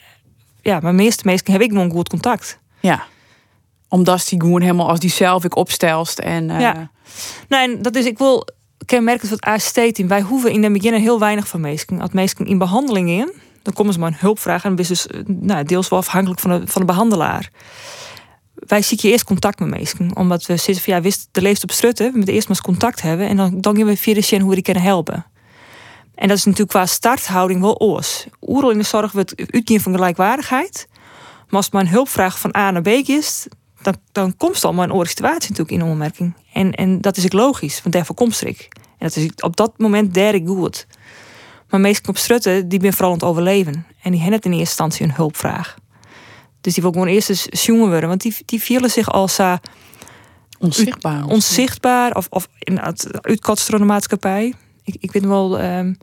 ja, 0.61 0.79
maar 0.79 0.95
meeste 0.95 1.23
mensen 1.25 1.51
heb 1.51 1.61
ik 1.61 1.71
gewoon 1.71 1.91
goed 1.91 2.09
contact. 2.09 2.59
Ja. 2.79 3.03
Omdat 3.87 4.27
die 4.29 4.41
gewoon 4.41 4.61
helemaal 4.61 4.89
als 4.89 4.99
die 4.99 5.11
zelf 5.11 5.43
ik 5.43 5.55
opstelst. 5.55 6.19
En, 6.19 6.49
uh... 6.49 6.59
Ja. 6.59 6.91
Nee, 7.47 7.81
dat 7.81 7.95
is, 7.95 8.05
ik 8.05 8.17
wil 8.17 8.47
kenmerken 8.89 9.30
wat 9.30 9.41
AST 9.41 9.78
in. 9.78 10.08
Wij 10.08 10.21
hoeven 10.21 10.52
in 10.52 10.62
de 10.62 10.71
begin 10.71 10.93
heel 10.93 11.19
weinig 11.19 11.47
van 11.47 11.62
mensen. 11.62 12.02
Als 12.02 12.12
mensen 12.12 12.45
in 12.45 12.58
behandeling 12.58 13.10
in, 13.10 13.32
Dan 13.62 13.73
komen 13.73 13.93
ze 13.93 13.99
maar 13.99 14.12
een 14.12 14.17
hulp 14.19 14.39
vragen 14.39 14.69
en 14.69 14.75
dan 14.75 14.86
dus 14.86 15.08
eh, 15.08 15.19
nou, 15.25 15.63
deels 15.63 15.89
wel 15.89 15.99
afhankelijk 15.99 16.39
van 16.39 16.49
de, 16.49 16.67
van 16.67 16.82
de 16.82 16.88
behandelaar. 16.88 17.49
Wij 18.54 18.82
zoeken 18.82 19.10
eerst 19.10 19.23
contact 19.23 19.60
met 19.60 19.69
mensen, 19.69 20.15
omdat 20.15 20.45
we 20.45 20.58
zitten 20.58 20.84
van 20.84 20.93
ja, 20.93 21.02
wist, 21.02 21.28
de 21.32 21.41
leeft 21.41 21.63
op 21.63 21.71
strutten, 21.71 22.12
we 22.12 22.17
moeten 22.17 22.34
eerst 22.34 22.47
maar 22.47 22.58
eens 22.58 22.65
contact 22.65 23.02
hebben 23.02 23.28
en 23.28 23.38
dan, 23.38 23.62
dan 23.62 23.78
gaan 23.78 23.86
we 23.86 23.97
via 23.97 24.13
de 24.13 24.39
hoe 24.39 24.49
we 24.49 24.56
die 24.56 24.63
kunnen 24.63 24.84
helpen. 24.84 25.25
En 26.15 26.28
dat 26.28 26.38
is 26.38 26.43
natuurlijk 26.43 26.71
qua 26.71 26.86
starthouding 26.86 27.62
wel 27.62 27.80
oors. 27.80 28.25
Oeral 28.41 28.71
in 28.71 28.78
de 28.78 28.84
zorg 28.84 29.12
wordt 29.12 29.34
van 29.65 29.93
gelijkwaardigheid. 29.93 30.88
Maar 31.49 31.58
als 31.58 31.65
het 31.65 31.73
maar 31.73 31.84
een 31.84 31.89
hulpvraag 31.89 32.39
van 32.39 32.56
A 32.56 32.71
naar 32.71 32.82
B 32.82 32.88
is, 32.88 33.47
dan, 33.81 33.95
dan 34.11 34.37
komt 34.37 34.63
al 34.63 34.73
maar 34.73 34.83
een 34.83 34.91
oorlog 34.91 35.07
situatie 35.07 35.49
natuurlijk 35.49 35.81
in 35.81 35.89
onmerking. 35.89 36.33
En, 36.53 36.71
en 36.71 37.01
dat 37.01 37.17
is 37.17 37.25
ook 37.25 37.33
logisch, 37.33 37.81
want 37.81 37.95
daarvoor 37.95 38.15
komt 38.15 38.45
ik. 38.45 38.67
En 38.73 39.07
dat 39.07 39.15
is 39.15 39.29
op 39.39 39.55
dat 39.55 39.77
moment 39.77 40.13
derde 40.13 40.47
goed. 40.47 40.87
Maar 41.69 41.79
meestal 41.79 42.13
op 42.13 42.17
strutten, 42.17 42.67
die 42.67 42.79
ben 42.79 42.93
vooral 42.93 43.11
aan 43.11 43.17
het 43.17 43.27
overleven. 43.27 43.85
En 44.01 44.11
die 44.11 44.19
hebben 44.19 44.37
het 44.37 44.45
in 44.45 44.51
eerste 44.51 44.83
instantie 44.83 45.05
een 45.05 45.13
hulpvraag. 45.13 45.75
Dus 46.61 46.73
die 46.73 46.83
wil 46.83 46.91
gewoon 46.91 47.07
eerst 47.07 47.29
eens 47.29 47.65
jongen 47.65 47.89
worden. 47.89 48.09
Want 48.09 48.21
die, 48.21 48.35
die 48.45 48.61
vielen 48.61 48.89
zich 48.89 49.11
als 49.11 49.39
uh, 49.39 49.53
onzichtbaar. 50.59 51.25
onzichtbaar 51.25 52.15
of, 52.15 52.27
of 52.29 52.47
in 52.59 52.77
het 52.77 53.07
de 53.79 53.85
maatschappij. 53.85 54.53
Ik, 54.83 54.95
ik 54.99 55.11
weet 55.11 55.25
wel, 55.25 55.61
um, 55.61 55.87
in 55.87 55.97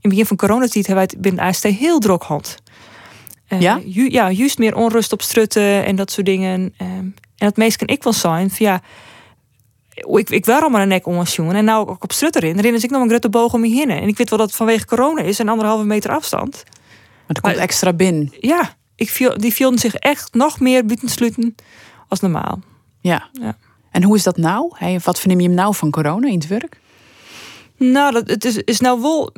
het 0.00 0.10
begin 0.10 0.26
van 0.26 0.36
coronatijd 0.36 0.86
hebben 0.86 0.94
wij 0.94 1.04
het 1.12 1.20
binnen 1.20 1.44
AST 1.44 1.62
heel 1.62 1.98
druk 1.98 2.24
gehad. 2.24 2.62
Uh, 3.52 3.60
ja? 3.60 3.80
Ju, 3.84 4.10
ja, 4.10 4.30
juist 4.30 4.58
meer 4.58 4.76
onrust 4.76 5.12
op 5.12 5.22
strutten 5.22 5.84
en 5.84 5.96
dat 5.96 6.10
soort 6.10 6.26
dingen. 6.26 6.60
Um, 6.60 7.14
en 7.36 7.46
het 7.46 7.56
meest 7.56 7.76
kan 7.76 7.86
ik 7.86 8.02
wel 8.02 8.12
zijn 8.12 8.50
van 8.50 8.66
ja, 8.66 8.82
ik, 9.94 10.30
ik 10.30 10.44
wil 10.44 10.54
allemaal 10.54 10.80
een 10.80 10.88
nek 10.88 11.06
om 11.06 11.22
jongen. 11.22 11.56
En 11.56 11.64
nou 11.64 11.88
ook 11.88 12.02
op 12.02 12.12
strutter 12.12 12.44
in. 12.44 12.58
Erin 12.58 12.74
is 12.74 12.84
ik 12.84 12.90
nog 12.90 13.02
een 13.02 13.08
grote 13.08 13.28
boog 13.28 13.54
om 13.54 13.60
me 13.60 13.68
heen. 13.68 13.90
En 13.90 14.08
ik 14.08 14.16
weet 14.16 14.30
wel 14.30 14.38
dat 14.38 14.48
het 14.48 14.56
vanwege 14.56 14.86
corona 14.86 15.20
is 15.22 15.38
en 15.38 15.48
anderhalve 15.48 15.84
meter 15.84 16.10
afstand. 16.10 16.62
Maar 16.64 17.36
er 17.36 17.40
komt 17.40 17.54
maar, 17.54 17.64
extra 17.64 17.92
binnen. 17.92 18.32
Ja, 18.40 18.74
ik 18.94 19.10
viel, 19.10 19.38
die 19.38 19.52
vielen 19.52 19.78
zich 19.78 19.94
echt 19.94 20.34
nog 20.34 20.60
meer 20.60 20.86
buitensluiten 20.86 21.54
als 22.08 22.20
normaal. 22.20 22.60
Ja. 23.00 23.28
ja. 23.32 23.56
En 23.90 24.02
hoe 24.02 24.16
is 24.16 24.22
dat 24.22 24.36
nou? 24.36 24.70
Hey, 24.74 25.00
wat 25.04 25.20
verneem 25.20 25.40
je 25.40 25.46
hem 25.46 25.56
nou 25.56 25.74
van 25.74 25.90
corona 25.90 26.28
in 26.28 26.34
het 26.34 26.46
werk? 26.46 26.80
Nou, 27.76 28.12
dat, 28.12 28.28
het 28.28 28.44
is, 28.44 28.56
is 28.56 28.80
nou 28.80 29.00
wel... 29.00 29.32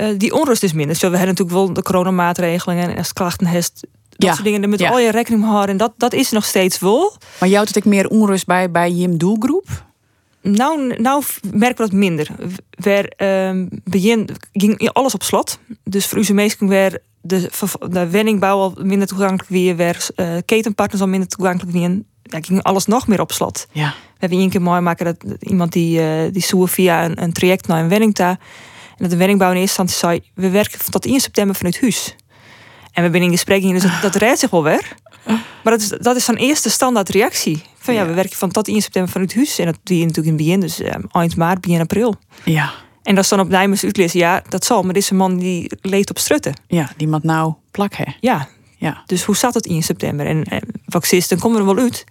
Uh, 0.00 0.18
die 0.18 0.34
onrust 0.34 0.62
is 0.62 0.72
minder. 0.72 0.96
Zo, 0.96 1.10
we 1.10 1.16
hebben 1.16 1.34
natuurlijk 1.34 1.66
wel 1.66 1.72
de 1.74 1.82
coronamaatregelen 1.82 2.76
en 2.78 2.96
als 2.96 3.12
klachten 3.12 3.46
heeft 3.46 3.80
dat 4.08 4.28
ja. 4.28 4.32
soort 4.32 4.44
dingen. 4.44 4.60
Daar 4.60 4.70
moet 4.70 4.78
ja. 4.78 4.90
al 4.90 4.98
je 4.98 5.10
rekening 5.10 5.42
mee 5.42 5.50
houden. 5.50 5.70
En 5.70 5.76
dat, 5.76 5.92
dat 5.96 6.12
is 6.12 6.30
nog 6.30 6.44
steeds 6.44 6.78
wel. 6.78 7.16
Maar 7.40 7.48
jou 7.48 7.66
had 7.66 7.76
ik 7.76 7.84
meer 7.84 8.08
onrust 8.08 8.46
bij, 8.46 8.70
bij 8.70 8.92
je 8.92 9.16
doelgroep? 9.16 9.86
Nou, 10.42 10.96
nou 10.96 11.22
merken 11.52 11.84
we 11.84 11.90
dat 11.90 11.98
minder. 12.00 12.28
Waar 12.70 13.12
um, 13.48 13.68
begin 13.84 14.28
ging 14.52 14.92
alles 14.92 15.14
op 15.14 15.22
slot. 15.22 15.58
Dus 15.84 16.06
voor 16.06 16.18
onze 16.18 16.34
meesten 16.34 16.68
weer 16.68 17.02
de, 17.20 17.50
de 17.88 18.08
wenningbouw 18.08 18.58
al 18.58 18.74
minder 18.82 19.08
toegankelijk 19.08 19.48
weer, 19.48 19.76
weer 19.76 20.06
uh, 20.16 20.36
ketenpartners 20.44 21.02
al 21.02 21.08
minder 21.08 21.28
toegankelijk 21.28 21.76
weer. 21.76 22.02
Ja, 22.22 22.38
ging 22.40 22.62
alles 22.62 22.86
nog 22.86 23.06
meer 23.06 23.20
op 23.20 23.32
slot. 23.32 23.66
Ja. 23.72 23.88
We 23.88 24.18
hebben 24.18 24.38
één 24.38 24.50
keer 24.50 24.62
mooi 24.62 24.80
maken 24.80 25.04
dat 25.04 25.42
iemand 25.42 25.72
die, 25.72 26.00
uh, 26.00 26.32
die 26.32 26.44
via 26.66 27.04
een, 27.04 27.22
een, 27.22 27.32
traject 27.32 27.66
naar 27.66 27.82
een 27.82 27.88
wenning 27.88 28.14
daar. 28.14 28.38
En 28.98 29.04
dat 29.04 29.10
de 29.10 29.16
wenningbouw 29.16 29.50
in 29.50 29.56
eerste 29.56 29.82
instantie 29.82 30.08
zei: 30.08 30.30
we 30.34 30.50
werken 30.50 30.90
tot 30.90 31.06
1 31.06 31.20
september 31.20 31.56
vanuit 31.56 31.80
huis. 31.80 32.14
En 32.92 33.04
we 33.04 33.10
zijn 33.10 33.22
in 33.22 33.30
gesprek, 33.30 33.62
dus 33.62 33.82
dat, 33.82 33.92
dat 34.02 34.14
redt 34.14 34.38
zich 34.38 34.50
wel 34.50 34.62
weer. 34.62 34.96
Maar 35.62 35.72
dat 35.72 35.80
is, 35.80 35.88
dat 35.88 36.16
is 36.16 36.24
zo'n 36.24 36.36
eerste 36.36 36.70
standaard 36.70 37.08
reactie. 37.08 37.62
Van 37.78 37.94
ja, 37.94 38.00
ja, 38.00 38.06
we 38.06 38.14
werken 38.14 38.36
van 38.36 38.50
tot 38.50 38.68
1 38.68 38.82
september 38.82 39.12
vanuit 39.12 39.34
huis. 39.34 39.58
En 39.58 39.64
dat 39.64 39.78
doe 39.82 39.98
je 39.98 40.04
natuurlijk 40.04 40.26
in 40.26 40.32
het 40.32 40.42
begin, 40.42 40.60
dus 40.60 40.94
um, 40.94 41.08
eind 41.10 41.36
maart, 41.36 41.60
begin 41.60 41.80
april. 41.80 42.14
Ja. 42.44 42.72
En 43.02 43.14
dat 43.14 43.24
is 43.24 43.30
dan 43.30 43.40
op 43.40 43.48
Nijmers 43.48 43.84
uitlezen. 43.84 44.18
Ja, 44.18 44.42
dat 44.48 44.64
zal. 44.64 44.82
Maar 44.82 44.92
deze 44.92 45.14
man 45.14 45.38
die 45.38 45.70
leeft 45.80 46.10
op 46.10 46.18
strutten. 46.18 46.60
Ja, 46.66 46.90
die 46.96 47.08
moet 47.08 47.22
nou 47.22 47.54
plak, 47.70 47.94
hè? 47.94 48.12
Ja. 48.20 48.48
ja. 48.76 49.02
Dus 49.06 49.22
hoe 49.22 49.36
staat 49.36 49.54
het 49.54 49.66
1 49.66 49.82
september? 49.82 50.26
En, 50.26 50.44
en 50.44 50.62
dan 50.86 51.38
komen 51.38 51.64
we 51.64 51.68
er 51.68 51.74
wel 51.74 51.84
uit. 51.84 52.04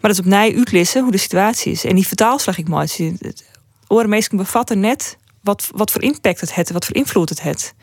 Maar 0.00 0.10
dat 0.10 0.10
is 0.10 0.18
op 0.18 0.24
Nij 0.24 0.56
uitlezen 0.56 1.02
hoe 1.02 1.12
de 1.12 1.18
situatie 1.18 1.72
is. 1.72 1.84
En 1.84 1.94
die 1.94 2.06
vertaalslag 2.06 2.58
ik 2.58 2.68
maar. 2.68 2.88
Meestal 3.88 4.38
bevatten 4.38 4.80
net 4.80 5.16
wat, 5.42 5.70
wat 5.74 5.90
voor 5.90 6.02
impact 6.02 6.40
het 6.40 6.54
heeft, 6.54 6.70
wat 6.70 6.84
voor 6.84 6.96
invloed 6.96 7.28
het 7.28 7.42
heeft. 7.42 7.74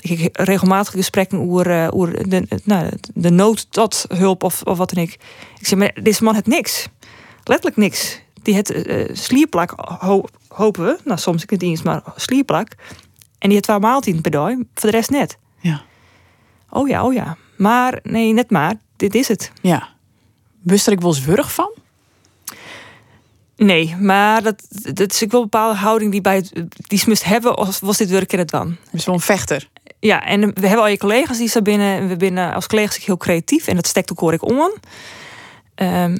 Ik 0.00 0.18
heb 0.18 0.36
regelmatig 0.36 0.92
gesprekken 0.92 1.38
over, 1.38 1.92
over 1.92 2.28
de, 2.28 2.60
nou, 2.64 2.90
de 3.14 3.30
nood 3.30 3.66
tot 3.70 4.04
hulp 4.08 4.42
of, 4.42 4.62
of 4.62 4.78
wat 4.78 4.90
dan 4.90 5.02
ik. 5.02 5.12
Ik 5.58 5.66
zeg, 5.66 5.78
maar 5.78 5.96
deze 6.02 6.24
man 6.24 6.34
heeft 6.34 6.46
niks. 6.46 6.88
Letterlijk 7.44 7.76
niks. 7.76 8.20
Die 8.42 8.54
het 8.54 8.70
uh, 8.70 9.08
slierplak, 9.12 9.72
ho 9.98 10.24
hopen 10.48 10.84
we. 10.84 10.98
Nou, 11.04 11.18
soms 11.18 11.42
ik 11.42 11.50
het 11.50 11.62
eens, 11.62 11.82
maar 11.82 12.02
slierplak. 12.16 12.68
En 13.38 13.48
die 13.48 13.52
heeft 13.52 13.62
twee 13.62 13.78
maaltijden 13.78 14.22
per 14.22 14.30
dag. 14.30 14.50
Voor 14.74 14.90
de 14.90 14.96
rest 14.96 15.10
net. 15.10 15.38
Ja. 15.60 15.82
Oh 16.70 16.88
ja, 16.88 17.04
oh 17.04 17.12
ja. 17.12 17.36
Maar, 17.56 17.98
nee, 18.02 18.32
net 18.32 18.50
maar. 18.50 18.74
Dit 18.96 19.14
is 19.14 19.28
het. 19.28 19.52
Ja. 19.62 19.88
Wist 20.62 20.86
er 20.86 20.92
ik 20.92 21.00
wel 21.00 21.08
eens 21.14 21.24
wurg 21.24 21.52
van? 21.52 21.72
Nee, 23.56 23.96
maar 24.00 24.42
dat, 24.42 24.66
dat 24.92 25.12
is 25.12 25.24
ook 25.24 25.30
wel 25.30 25.40
een 25.42 25.48
bepaalde 25.50 25.78
houding 25.78 26.12
die 26.12 26.20
bij 26.20 26.36
het, 26.36 26.52
die 26.76 26.98
ze 26.98 27.08
moest 27.08 27.24
hebben 27.24 27.56
als 27.56 27.80
was 27.80 27.96
dit 27.96 28.10
werk 28.10 28.32
in 28.32 28.38
het 28.38 28.50
dan. 28.50 28.76
Dus 28.90 29.04
wel 29.04 29.14
een 29.14 29.20
vechter. 29.20 29.68
Ja, 30.00 30.24
en 30.24 30.40
we 30.40 30.66
hebben 30.66 30.84
al 30.84 30.88
je 30.88 30.98
collega's 30.98 31.38
die 31.38 31.48
staan 31.48 31.62
binnen. 31.62 32.08
We 32.08 32.16
binnen 32.16 32.54
als 32.54 32.66
collega's 32.66 33.04
heel 33.04 33.16
creatief 33.16 33.66
en 33.66 33.76
dat 33.76 33.86
stekt 33.86 34.10
ook 34.12 34.18
hoor 34.18 34.32
ik 34.32 34.42
om. 34.42 34.72
Um, 35.74 36.16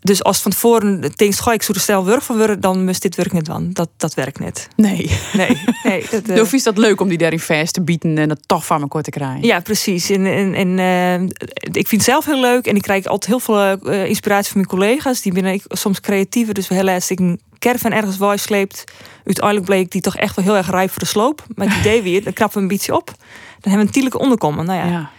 dus 0.00 0.22
als 0.22 0.40
van 0.40 0.50
tevoren 0.50 1.00
denkt, 1.00 1.40
ga 1.40 1.52
ik 1.52 1.62
zo 1.62 1.72
de 1.72 1.78
stijl 1.78 2.04
werk 2.04 2.22
van 2.22 2.36
worden, 2.36 2.60
dan 2.60 2.84
moest 2.84 3.02
dit 3.02 3.14
werk 3.14 3.32
niet 3.32 3.46
van. 3.46 3.72
Dat, 3.72 3.88
dat 3.96 4.14
werkt 4.14 4.38
niet. 4.38 4.68
Nee. 4.76 5.10
Nee. 5.32 5.62
nee 5.82 6.06
dat, 6.10 6.28
uh... 6.28 6.40
Of 6.40 6.52
is 6.52 6.62
dat 6.62 6.78
leuk 6.78 7.00
om 7.00 7.08
die 7.08 7.18
daarin 7.18 7.40
vast 7.40 7.74
te 7.74 7.82
bieden 7.82 8.18
en 8.18 8.28
het 8.28 8.48
toch 8.48 8.66
van 8.66 8.80
me 8.80 8.88
kort 8.88 9.04
te 9.04 9.10
krijgen? 9.10 9.42
Ja, 9.42 9.60
precies. 9.60 10.10
En, 10.10 10.26
en, 10.26 10.54
en 10.54 10.78
uh, 10.78 11.28
ik 11.72 11.88
vind 11.88 11.90
het 11.90 12.02
zelf 12.02 12.24
heel 12.24 12.40
leuk 12.40 12.66
en 12.66 12.76
ik 12.76 12.82
krijg 12.82 13.06
altijd 13.06 13.26
heel 13.26 13.40
veel 13.40 13.92
uh, 13.92 14.06
inspiratie 14.06 14.52
van 14.52 14.60
mijn 14.60 14.80
collega's. 14.80 15.20
Die 15.20 15.32
ben 15.32 15.44
ik 15.44 15.62
soms 15.68 16.00
creatiever, 16.00 16.54
dus 16.54 16.68
heel 16.68 16.88
ik 16.88 17.18
een 17.18 17.40
caravan 17.58 17.92
ergens 17.92 18.16
waar 18.16 18.38
sleept. 18.38 18.84
Uiteindelijk 19.24 19.66
bleek 19.66 19.90
die 19.90 20.00
toch 20.00 20.16
echt 20.16 20.36
wel 20.36 20.44
heel 20.44 20.56
erg 20.56 20.70
rijp 20.70 20.90
voor 20.90 20.98
de 20.98 21.06
sloop. 21.06 21.44
Maar 21.54 21.68
het 21.68 21.78
idee 21.80 22.02
weer, 22.02 22.24
dan 22.24 22.32
krappen 22.32 22.56
we 22.56 22.62
een 22.62 22.68
beetje 22.68 22.94
op. 22.94 23.06
Dan 23.06 23.16
hebben 23.60 23.80
we 23.80 23.86
een 23.86 23.92
tielijke 23.92 24.18
onderkomen. 24.18 24.66
Nou 24.66 24.78
ja, 24.78 24.86
ja. 24.86 25.10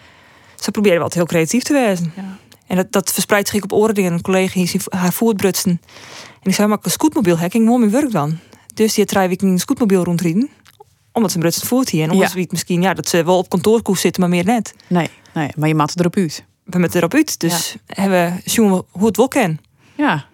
ze 0.55 0.71
proberen 0.71 0.99
wel 0.99 1.11
heel 1.13 1.25
creatief 1.25 1.63
te 1.63 1.73
wezen. 1.73 2.13
Ja. 2.15 2.37
En 2.71 2.77
dat, 2.77 2.91
dat 2.91 3.13
verspreidt 3.13 3.49
zich 3.49 3.63
op 3.63 3.73
oren 3.73 3.95
dingen. 3.95 4.13
Een 4.13 4.21
collega 4.21 4.60
hier 4.60 4.84
haar 4.89 5.13
voortbrutsen. 5.13 5.81
En 6.41 6.49
ik 6.49 6.53
zei, 6.53 6.67
maar 6.67 6.77
een 6.81 6.91
scootmobiel 6.91 7.38
hacking, 7.38 7.65
mooi 7.65 7.79
mijn 7.79 7.91
werk 7.91 8.12
dan. 8.12 8.38
Dus 8.73 8.93
die 8.93 9.05
drie 9.05 9.27
weken 9.27 9.47
een 9.47 9.60
scootmobiel 9.60 10.03
rondrijden. 10.03 10.49
Omdat 11.12 11.31
ze 11.31 11.36
een 11.36 11.41
brutsen 11.41 11.67
voert 11.67 11.89
hier. 11.89 12.03
En 12.03 12.12
omdat 12.12 12.34
ja. 12.34 12.45
misschien, 12.49 12.81
ja, 12.81 12.93
dat 12.93 13.10
ze 13.10 13.23
wel 13.23 13.38
op 13.38 13.49
kantoorkoers 13.49 14.01
zitten, 14.01 14.21
maar 14.21 14.29
meer 14.29 14.45
net. 14.45 14.73
Nee, 14.88 15.10
nee 15.34 15.49
maar 15.55 15.67
je 15.67 15.75
maakt 15.75 15.99
erop 15.99 16.15
uit. 16.15 16.45
We 16.63 16.79
met 16.79 16.95
erop 16.95 17.13
uit. 17.13 17.39
Dus 17.39 17.71
ja. 17.71 18.01
hebben 18.01 18.41
we 18.43 18.49
zien 18.49 18.84
hoe 18.91 19.05
het 19.05 19.17
wel 19.17 19.27
kan. 19.27 19.57
Ja. 19.95 20.25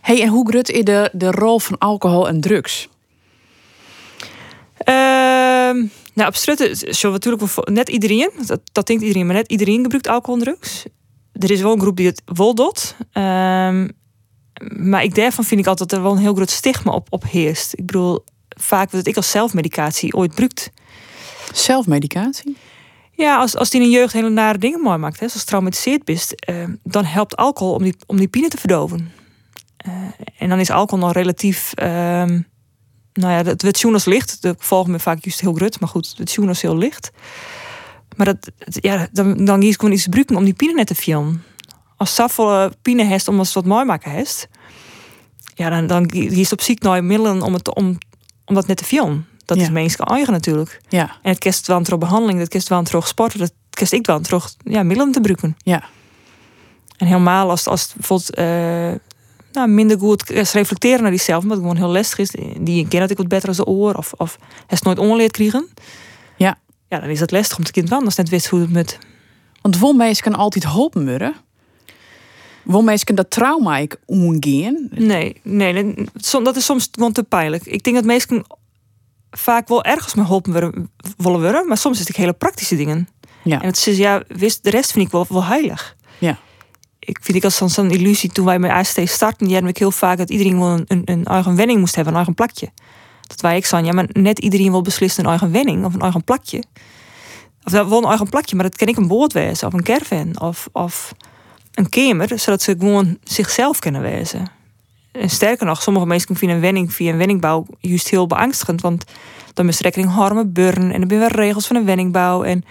Hey, 0.00 0.22
en 0.22 0.28
hoe 0.28 0.48
grut 0.48 0.70
is 0.70 0.84
de, 0.84 1.10
de 1.12 1.30
rol 1.30 1.58
van 1.58 1.78
alcohol 1.78 2.28
en 2.28 2.40
drugs? 2.40 2.88
Uh, 4.88 4.94
nou, 6.14 6.28
op 6.28 6.34
strutten, 6.34 6.94
zo 6.94 7.10
natuurlijk 7.10 7.68
net 7.70 7.88
iedereen, 7.88 8.30
dat, 8.46 8.60
dat 8.72 8.86
denkt 8.86 9.02
iedereen, 9.02 9.26
maar 9.26 9.34
net 9.34 9.50
iedereen 9.50 9.82
gebruikt 9.82 10.08
alcohol 10.08 10.38
en 10.38 10.44
drugs. 10.44 10.84
Er 11.38 11.50
is 11.50 11.60
wel 11.60 11.72
een 11.72 11.80
groep 11.80 11.96
die 11.96 12.06
het 12.06 12.22
wel 12.24 12.54
doet. 12.54 12.96
Um, 13.12 13.90
maar 14.76 15.02
ik 15.02 15.14
daarvan 15.14 15.44
vind 15.44 15.60
ik 15.60 15.66
altijd 15.66 15.88
dat 15.90 15.98
er 15.98 16.04
wel 16.04 16.14
een 16.14 16.22
heel 16.22 16.34
groot 16.34 16.50
stigma 16.50 16.92
op, 16.92 17.06
op 17.10 17.24
heerst. 17.28 17.72
Ik 17.72 17.86
bedoel, 17.86 18.24
vaak 18.48 18.90
wordt 18.90 19.06
ik 19.06 19.16
als 19.16 19.30
zelfmedicatie 19.30 20.14
ooit 20.14 20.30
gebruikt. 20.30 20.70
Zelfmedicatie? 21.52 22.56
Ja, 23.12 23.38
als, 23.38 23.56
als 23.56 23.70
die 23.70 23.80
in 23.80 23.86
een 23.86 23.92
jeugd 23.92 24.12
hele 24.12 24.28
nare 24.28 24.58
dingen 24.58 24.80
mooi 24.80 24.98
maakt, 24.98 25.20
hè, 25.20 25.28
zoals 25.28 25.44
traumatiseerd 25.44 26.04
bent, 26.04 26.48
uh, 26.50 26.64
dan 26.82 27.04
helpt 27.04 27.36
alcohol 27.36 27.74
om 27.74 27.82
die, 27.82 27.94
om 28.06 28.16
die 28.16 28.28
pine 28.28 28.48
te 28.48 28.58
verdoven. 28.58 29.12
Uh, 29.86 29.92
en 30.38 30.48
dan 30.48 30.58
is 30.60 30.70
alcohol 30.70 31.04
nog 31.04 31.14
relatief. 31.14 31.72
Uh, 31.82 31.86
nou 33.12 33.32
ja, 33.32 33.42
het 33.44 33.62
werd 33.62 33.84
als 33.84 34.04
licht. 34.04 34.42
De 34.42 34.54
volgen 34.58 34.90
me 34.90 34.98
vaak 34.98 35.24
juist 35.24 35.40
heel 35.40 35.52
grut, 35.52 35.80
maar 35.80 35.88
goed, 35.88 36.14
het 36.16 36.28
is 36.28 36.62
heel 36.62 36.76
licht. 36.76 37.10
Maar 38.16 38.26
dat, 38.26 38.50
ja, 38.66 39.08
dan, 39.12 39.44
dan 39.44 39.62
is 39.62 39.76
gewoon 39.76 39.92
iets 39.92 40.02
gebruiken 40.02 40.36
om 40.36 40.44
die 40.44 40.54
pine 40.54 40.72
net 40.72 40.86
te 40.86 40.94
filmen. 40.94 41.42
Als 41.96 42.14
Saffel 42.14 42.70
pine 42.82 43.04
heeft 43.04 43.28
om 43.28 43.36
wat 43.36 43.64
mooi 43.64 43.84
maken 43.84 44.10
heeft, 44.10 44.48
ja, 45.54 45.70
dan, 45.70 45.86
dan 45.86 46.06
is 46.08 46.52
op 46.52 46.60
ziek 46.60 46.82
naar 46.82 47.04
middelen 47.04 47.42
om, 47.42 47.52
het, 47.52 47.74
om, 47.74 47.98
om 48.44 48.54
dat 48.54 48.66
net 48.66 48.76
te 48.76 48.84
filmen. 48.84 49.26
Dat 49.44 49.56
ja. 49.56 49.62
is 49.62 49.70
menselijk 49.70 50.10
eigen 50.10 50.32
natuurlijk. 50.32 50.80
Ja. 50.88 51.16
En 51.22 51.30
het 51.30 51.38
kerst 51.38 51.66
wel 51.66 51.82
terug 51.82 51.98
behandeling, 51.98 52.38
dat 52.38 52.48
kerst 52.48 52.68
wel 52.68 52.82
terug 52.82 53.08
sporten, 53.08 53.38
dat 53.38 53.52
kerst 53.70 53.92
ik 53.92 54.06
wel 54.06 54.20
terug 54.20 54.54
ja, 54.64 54.82
middelen 54.82 55.12
te 55.12 55.18
gebruiken. 55.18 55.56
Ja. 55.62 55.84
En 56.96 57.06
helemaal 57.06 57.50
als, 57.50 57.66
als 57.66 57.82
het 57.82 57.92
bijvoorbeeld 57.94 58.38
uh, 58.38 59.00
nou, 59.52 59.68
minder 59.68 59.98
goed 59.98 60.28
reflecteren 60.28 61.02
naar 61.02 61.10
diezelf, 61.10 61.42
omdat 61.42 61.58
het 61.58 61.66
gewoon 61.66 61.82
heel 61.82 61.92
lastig 61.92 62.18
is. 62.18 62.30
Die 62.58 62.88
ken 62.88 63.00
dat 63.00 63.10
ik 63.10 63.16
wat 63.16 63.28
beter 63.28 63.48
als 63.48 63.56
de 63.56 63.66
oor, 63.66 63.94
of, 63.94 64.12
of 64.16 64.38
het 64.66 64.82
nooit 64.82 64.98
onleerd 64.98 65.32
krijgen. 65.32 65.68
Ja. 66.94 67.00
Dan 67.00 67.10
is 67.10 67.18
dat 67.18 67.30
lastig 67.30 67.56
om 67.56 67.62
het 67.62 67.72
kind 67.72 67.92
anders 67.92 68.16
net 68.16 68.28
wist 68.28 68.46
hoe 68.46 68.60
het 68.60 68.72
met. 68.72 68.98
Want 69.60 69.78
wolmeis 69.78 70.20
kan 70.20 70.34
altijd 70.34 70.64
helpen 70.64 71.06
worden. 71.06 71.34
Wolmeis 72.62 73.04
kan 73.04 73.14
dat 73.14 73.30
trauma 73.30 73.76
ik 73.76 73.96
omgaan. 74.06 74.88
Nee, 74.90 75.40
nee, 75.42 75.94
dat 76.42 76.56
is 76.56 76.64
soms 76.64 76.88
gewoon 76.90 77.12
te 77.12 77.22
pijnlijk. 77.22 77.66
Ik 77.66 77.84
denk 77.84 77.96
dat 77.96 78.04
mensen 78.04 78.44
vaak 79.30 79.68
wel 79.68 79.84
ergens 79.84 80.14
me 80.14 80.22
geholpen 80.22 80.52
worden, 80.52 80.90
willen 81.16 81.40
worden, 81.40 81.68
maar 81.68 81.76
soms 81.76 82.00
is 82.00 82.08
het 82.08 82.16
hele 82.16 82.32
praktische 82.32 82.76
dingen. 82.76 83.08
Ja. 83.42 83.60
En 83.60 83.66
het 83.66 83.86
is 83.86 83.96
ja, 83.96 84.22
wist, 84.28 84.64
de 84.64 84.70
rest 84.70 84.92
vind 84.92 85.06
ik 85.06 85.12
wel, 85.12 85.26
wel 85.28 85.44
heilig. 85.44 85.96
Ja. 86.18 86.38
Ik 86.98 87.18
vind 87.22 87.36
ik 87.36 87.44
als 87.44 87.58
dan 87.58 87.70
zo'n 87.70 87.90
illusie 87.90 88.32
toen 88.32 88.44
wij 88.44 88.58
met 88.58 88.70
AST 88.70 89.00
starten, 89.04 89.46
die 89.46 89.52
hadden 89.52 89.70
ik 89.70 89.78
heel 89.78 89.90
vaak 89.90 90.18
dat 90.18 90.30
iedereen 90.30 90.58
wel 90.58 90.70
een, 90.70 90.84
een, 90.86 91.02
een 91.04 91.24
eigen 91.24 91.56
wenning 91.56 91.80
moest 91.80 91.94
hebben, 91.94 92.12
een 92.12 92.18
eigen 92.18 92.34
plakje. 92.34 92.68
Dat 93.34 93.40
wij 93.40 93.56
ik 93.56 93.66
zei, 93.66 93.84
ja, 93.84 93.92
maar 93.92 94.08
net 94.12 94.38
iedereen 94.38 94.70
wil 94.70 94.82
beslissen 94.82 95.24
een 95.24 95.30
eigen 95.30 95.52
wenning 95.52 95.84
of 95.84 95.94
een 95.94 96.00
eigen 96.00 96.24
plakje. 96.24 96.62
Of 97.64 97.72
dat 97.72 97.88
wel 97.88 97.98
een 97.98 98.08
eigen 98.08 98.28
plakje, 98.28 98.56
maar 98.56 98.64
dat 98.64 98.76
kan 98.76 98.88
ik 98.88 98.96
een 98.96 99.08
boord 99.08 99.32
wezen 99.32 99.66
of 99.66 99.72
een 99.72 99.82
caravan 99.82 100.40
of, 100.40 100.68
of 100.72 101.14
een 101.74 101.88
kamer, 101.88 102.38
zodat 102.38 102.62
ze 102.62 102.74
gewoon 102.78 103.18
zichzelf 103.22 103.78
kunnen 103.78 104.00
wezen. 104.00 104.50
En 105.12 105.30
sterker 105.30 105.66
nog, 105.66 105.82
sommige 105.82 106.06
mensen 106.06 106.36
vinden 106.36 106.56
een 106.56 106.62
wenning 106.62 106.92
via 106.94 107.12
een 107.12 107.18
wenningbouw 107.18 107.66
juist 107.80 108.08
heel 108.08 108.26
beangstigend. 108.26 108.80
Want 108.80 109.04
dan 109.54 109.68
is 109.68 109.80
rekening 109.80 110.10
harmen, 110.10 110.52
burn 110.52 110.92
en 110.92 110.98
dan 110.98 111.08
ben 111.08 111.18
weer 111.18 111.32
regels 111.32 111.66
van 111.66 111.76
een 111.76 111.84
wenningbouw. 111.84 112.42
En 112.42 112.64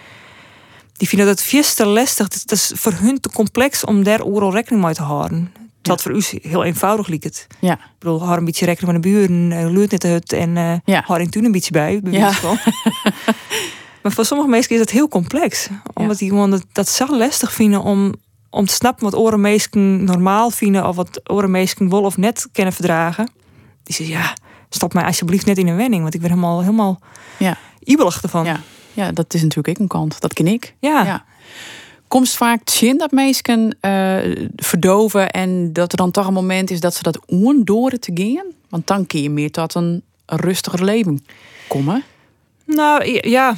die 0.94 1.08
vinden 1.08 1.28
dat 1.28 1.42
veel 1.42 1.64
te 1.64 1.86
lastig. 1.86 2.28
Dat 2.28 2.52
is 2.52 2.72
voor 2.76 2.92
hun 2.92 3.20
te 3.20 3.30
complex 3.30 3.86
om 3.86 4.04
daar 4.04 4.24
overal 4.24 4.54
rekening 4.54 4.84
mee 4.84 4.94
te 4.94 5.02
houden. 5.02 5.52
Terwijl 5.84 6.22
voor 6.22 6.34
u 6.34 6.40
heel 6.50 6.64
eenvoudig 6.64 7.08
liep 7.08 7.24
het. 7.24 7.48
Ja. 7.60 7.74
Ik 7.74 7.80
bedoel, 8.00 8.24
hou 8.24 8.38
een 8.38 8.46
beetje 8.46 8.66
rekening 8.66 8.94
met 8.94 9.04
de 9.04 9.10
buren, 9.10 9.52
uh, 9.52 9.72
luurt 9.72 9.92
net 9.92 10.02
de 10.02 10.08
hut 10.08 10.34
en 10.34 10.56
uh, 10.56 10.74
Ja. 10.86 11.18
in 11.18 11.30
toen 11.30 11.46
een 11.46 11.52
beetje 11.52 11.72
bij. 11.72 12.00
bij 12.04 12.12
Ja. 12.12 12.32
maar 14.02 14.12
voor 14.12 14.26
sommige 14.26 14.50
mensen 14.50 14.74
is 14.74 14.80
het 14.80 14.90
heel 14.90 15.08
complex. 15.08 15.68
Omdat 15.94 16.18
die 16.18 16.30
gewoon 16.30 16.50
dat, 16.52 16.66
dat 16.72 16.90
zo 16.90 17.18
lastig 17.18 17.54
vinden 17.54 17.82
om, 17.82 18.14
om 18.50 18.66
te 18.66 18.74
snappen 18.74 19.04
wat 19.04 19.16
oren 19.16 19.42
mensen 19.42 20.04
normaal 20.04 20.50
vinden 20.50 20.88
of 20.88 20.96
wat 20.96 21.22
oren 21.30 21.52
mensen 21.52 21.90
wel 21.90 22.02
of 22.04 22.18
net 22.18 22.48
kunnen 22.52 22.74
verdragen. 22.74 23.30
Die 23.84 23.96
zeggen, 23.96 24.16
ja, 24.16 24.34
stop 24.70 24.94
mij 24.94 25.04
alsjeblieft 25.04 25.46
net 25.46 25.58
in 25.58 25.68
een 25.68 25.76
wenning, 25.76 26.02
want 26.02 26.14
ik 26.14 26.22
ben 26.22 26.30
helemaal, 26.30 26.60
helemaal 26.60 27.00
Ja. 27.38 27.58
ibelig 27.84 28.22
ervan. 28.22 28.46
Ja. 28.46 28.60
ja, 28.94 29.12
dat 29.12 29.34
is 29.34 29.42
natuurlijk 29.42 29.68
ook 29.70 29.78
een 29.84 29.88
kant. 29.88 30.22
Dat 30.22 30.34
ken 30.34 30.48
ik. 30.48 30.76
Ja. 30.80 31.26
Ja. 32.14 32.20
Komst 32.20 32.36
vaak 32.36 32.70
zien 32.70 32.98
dat 32.98 33.12
mensen 33.12 33.78
eh, 33.80 34.48
verdoven 34.56 35.30
en 35.32 35.74
dat 35.74 35.92
er 35.92 35.98
dan 35.98 36.12
toch 36.12 36.28
een 36.28 36.34
moment 36.34 36.72
is 36.72 36.80
dat 36.80 36.96
ze 36.96 37.04
dat 37.04 37.20
ondoren 37.26 38.00
te 38.00 38.12
gaan? 38.14 38.46
Want 38.70 38.88
dan 38.88 39.08
kun 39.08 39.22
je 39.22 39.30
meer 39.30 39.52
tot 39.52 39.76
een 39.76 40.04
rustiger 40.26 40.84
leven 40.84 41.26
komen. 41.68 42.04
Nou 42.66 43.30
ja. 43.30 43.56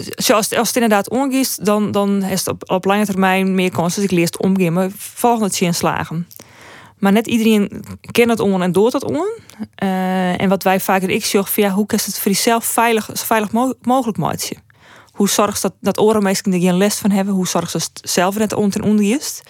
Zoals 0.00 0.54
als 0.54 0.66
het 0.66 0.76
inderdaad 0.76 1.10
omgeeft, 1.10 1.64
dan, 1.64 1.90
dan 1.90 2.22
is 2.22 2.44
het 2.44 2.70
op, 2.70 2.84
lange 2.84 3.06
termijn 3.06 3.54
meer 3.54 3.70
kans 3.70 3.94
dat 3.94 4.04
ik 4.04 4.10
leer 4.10 4.28
te 4.28 4.38
omgaan. 4.38 4.72
Maar 4.72 4.90
volgende 4.96 5.64
het 5.64 5.76
slagen. 5.76 6.26
Maar 6.98 7.12
net 7.12 7.26
iedereen 7.26 7.84
kent 8.10 8.30
het 8.30 8.40
on 8.40 8.62
en 8.62 8.72
doet 8.72 8.92
dat 8.92 9.04
on. 9.04 9.40
Eh, 9.74 10.40
en 10.40 10.48
wat 10.48 10.62
wij 10.62 10.80
vaak 10.80 11.02
in 11.02 11.10
ik 11.10 11.24
van 11.24 11.62
ja, 11.62 11.70
hoe 11.70 11.86
kan 11.86 11.98
het 12.04 12.18
voor 12.18 12.32
jezelf 12.32 12.64
veilig, 12.64 13.04
zo 13.14 13.24
veilig 13.24 13.52
mo- 13.52 13.74
mogelijk 13.82 14.18
maken? 14.18 14.65
Hoe 15.16 15.28
zorg 15.28 15.54
je 15.54 15.60
dat, 15.60 15.74
dat 15.80 15.98
orenmeesten 15.98 16.52
er 16.52 16.60
geen 16.60 16.76
les 16.76 16.94
van 16.94 17.10
hebben? 17.10 17.34
Hoe 17.34 17.46
zorg 17.46 17.72
je 17.72 17.78
dat 17.78 17.90
het 17.92 18.10
zelf 18.10 18.38
net 18.38 18.52
on 18.52 18.72
en 18.72 18.82
onder 18.82 19.14
is? 19.14 19.42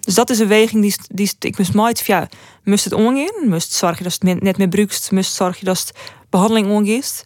Dus 0.00 0.14
dat 0.14 0.30
is 0.30 0.38
een 0.38 0.48
weging 0.48 0.82
die, 0.82 0.96
die 1.08 1.32
ik 1.38 1.58
moest 1.58 1.70
van 1.72 1.94
Ja, 2.04 2.28
moest 2.64 2.84
het 2.84 2.92
omgaan? 2.92 3.48
Moest 3.48 3.72
zorg 3.72 3.98
je 3.98 4.04
dat 4.04 4.18
het 4.20 4.42
net 4.42 4.58
meer 4.58 4.68
bruikst? 4.68 5.10
Moest 5.10 5.34
zorg 5.34 5.58
je 5.58 5.64
dat 5.64 5.78
het 5.78 5.92
behandeling 6.30 6.70
omgeeft? 6.70 7.24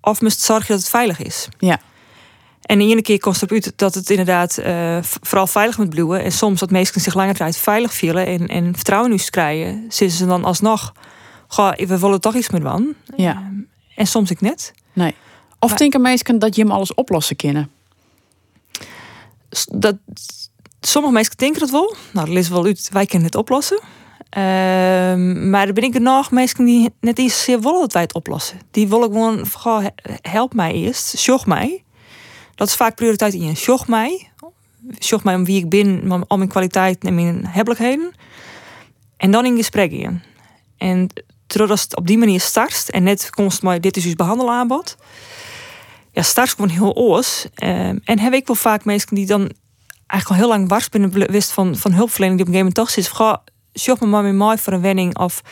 Of 0.00 0.20
moest 0.20 0.40
zorgen 0.40 0.68
dat 0.68 0.78
het 0.78 0.88
veilig 0.88 1.22
is? 1.22 1.48
Ja. 1.58 1.80
En 2.62 2.78
de 2.78 2.84
ene 2.84 3.02
keer 3.02 3.18
komt 3.18 3.40
het 3.40 3.52
uit 3.52 3.72
dat 3.76 3.94
het 3.94 4.10
inderdaad 4.10 4.58
eh, 4.58 4.98
vooral 5.02 5.46
veilig 5.46 5.78
moet 5.78 5.90
bloeien. 5.90 6.24
En 6.24 6.32
soms 6.32 6.60
dat 6.60 6.70
mensen 6.70 7.00
zich 7.00 7.14
langer 7.14 7.34
tijd 7.34 7.56
veilig 7.56 7.94
vielen 7.94 8.26
en, 8.26 8.48
en 8.48 8.74
vertrouwen 8.74 9.12
ons 9.12 9.30
krijgen. 9.30 9.84
Zitten 9.88 10.18
ze 10.18 10.26
dan 10.26 10.44
alsnog, 10.44 10.92
goh, 11.46 11.72
we 11.76 11.98
willen 11.98 12.20
toch 12.20 12.34
iets 12.34 12.50
met 12.50 12.62
wan. 12.62 12.94
Ja. 13.16 13.50
En 13.94 14.06
soms 14.06 14.30
ik 14.30 14.40
net. 14.40 14.72
Nee. 14.92 15.14
Of 15.60 15.72
denken 15.74 16.00
mensen 16.00 16.38
dat 16.38 16.54
je 16.56 16.62
hem 16.62 16.70
alles 16.70 16.94
oplossen 16.94 17.36
kunnen? 17.36 17.70
S- 19.50 19.68
Dat, 19.72 19.96
sommige 20.80 21.12
mensen 21.14 21.36
denken 21.36 21.60
dat 21.60 21.70
wel. 21.70 21.94
Nou, 22.12 22.26
dat 22.28 22.36
is 22.36 22.48
wel 22.48 22.64
uit, 22.64 22.88
wij 22.92 23.06
kunnen 23.06 23.26
het 23.26 23.36
oplossen. 23.36 23.80
Ehm, 24.30 25.50
maar 25.50 25.66
er 25.66 25.72
ben 25.72 25.84
ik 25.84 25.94
er 25.94 26.00
nog 26.00 26.30
mensen 26.30 26.64
die 26.64 26.90
net 27.00 27.16
niet 27.16 27.32
zozeer 27.32 27.60
willen 27.60 27.80
dat 27.80 27.92
wij 27.92 28.02
het 28.02 28.14
oplossen. 28.14 28.60
Die 28.70 28.88
willen 28.88 29.12
gewoon, 29.12 29.48
goh, 29.50 29.78
he- 29.82 30.14
help 30.30 30.54
mij 30.54 30.72
eerst, 30.72 31.18
zorg 31.18 31.46
mij. 31.46 31.84
Dat 32.54 32.68
is 32.68 32.74
vaak 32.74 32.94
prioriteit 32.94 33.34
in 33.34 33.42
je. 33.44 33.54
Zorg 33.56 33.88
mij. 33.88 34.28
Zorg 34.98 35.24
mij 35.24 35.34
om 35.34 35.44
wie 35.44 35.56
ik 35.58 35.68
ben, 35.68 36.12
om 36.12 36.24
al 36.28 36.36
mijn 36.36 36.48
kwaliteiten 36.48 37.08
en 37.08 37.14
mijn 37.14 37.46
hebbelijkheden. 37.46 38.12
En 39.16 39.30
dan 39.30 39.44
in 39.46 39.56
gesprek 39.56 39.90
in. 39.92 40.22
En 40.76 41.06
terwijl 41.46 41.70
het 41.70 41.96
op 41.96 42.06
die 42.06 42.18
manier 42.18 42.40
start 42.40 42.90
en 42.90 43.02
net 43.02 43.30
komt 43.30 43.62
maar 43.62 43.80
dit 43.80 43.96
is 43.96 44.04
uw 44.04 44.14
behandelaanbod. 44.14 44.96
Ja, 46.12 46.22
start 46.22 46.48
gewoon 46.48 46.70
heel 46.70 46.94
oors. 46.94 47.46
Ehm, 47.54 47.98
en 48.04 48.18
heb 48.18 48.32
ik 48.32 48.46
wel 48.46 48.56
vaak 48.56 48.84
mensen 48.84 49.14
die 49.14 49.26
dan 49.26 49.50
eigenlijk 50.06 50.40
al 50.40 50.46
heel 50.46 50.56
lang 50.56 50.68
wars 50.68 50.88
binnen 50.88 51.30
wist 51.30 51.52
van, 51.52 51.76
van 51.76 51.92
hulpverlening 51.92 52.38
die 52.38 52.46
op 52.48 52.54
een 52.54 52.58
gegeven 52.58 52.58
moment 52.58 52.74
toch 52.74 52.90
zit. 52.90 53.08
van, 53.08 53.40
zorg 53.72 54.00
me 54.00 54.06
maar 54.06 54.22
met 54.22 54.34
mij 54.34 54.58
voor 54.58 54.72
een 54.72 54.80
wenning. 54.80 55.18
Of 55.18 55.42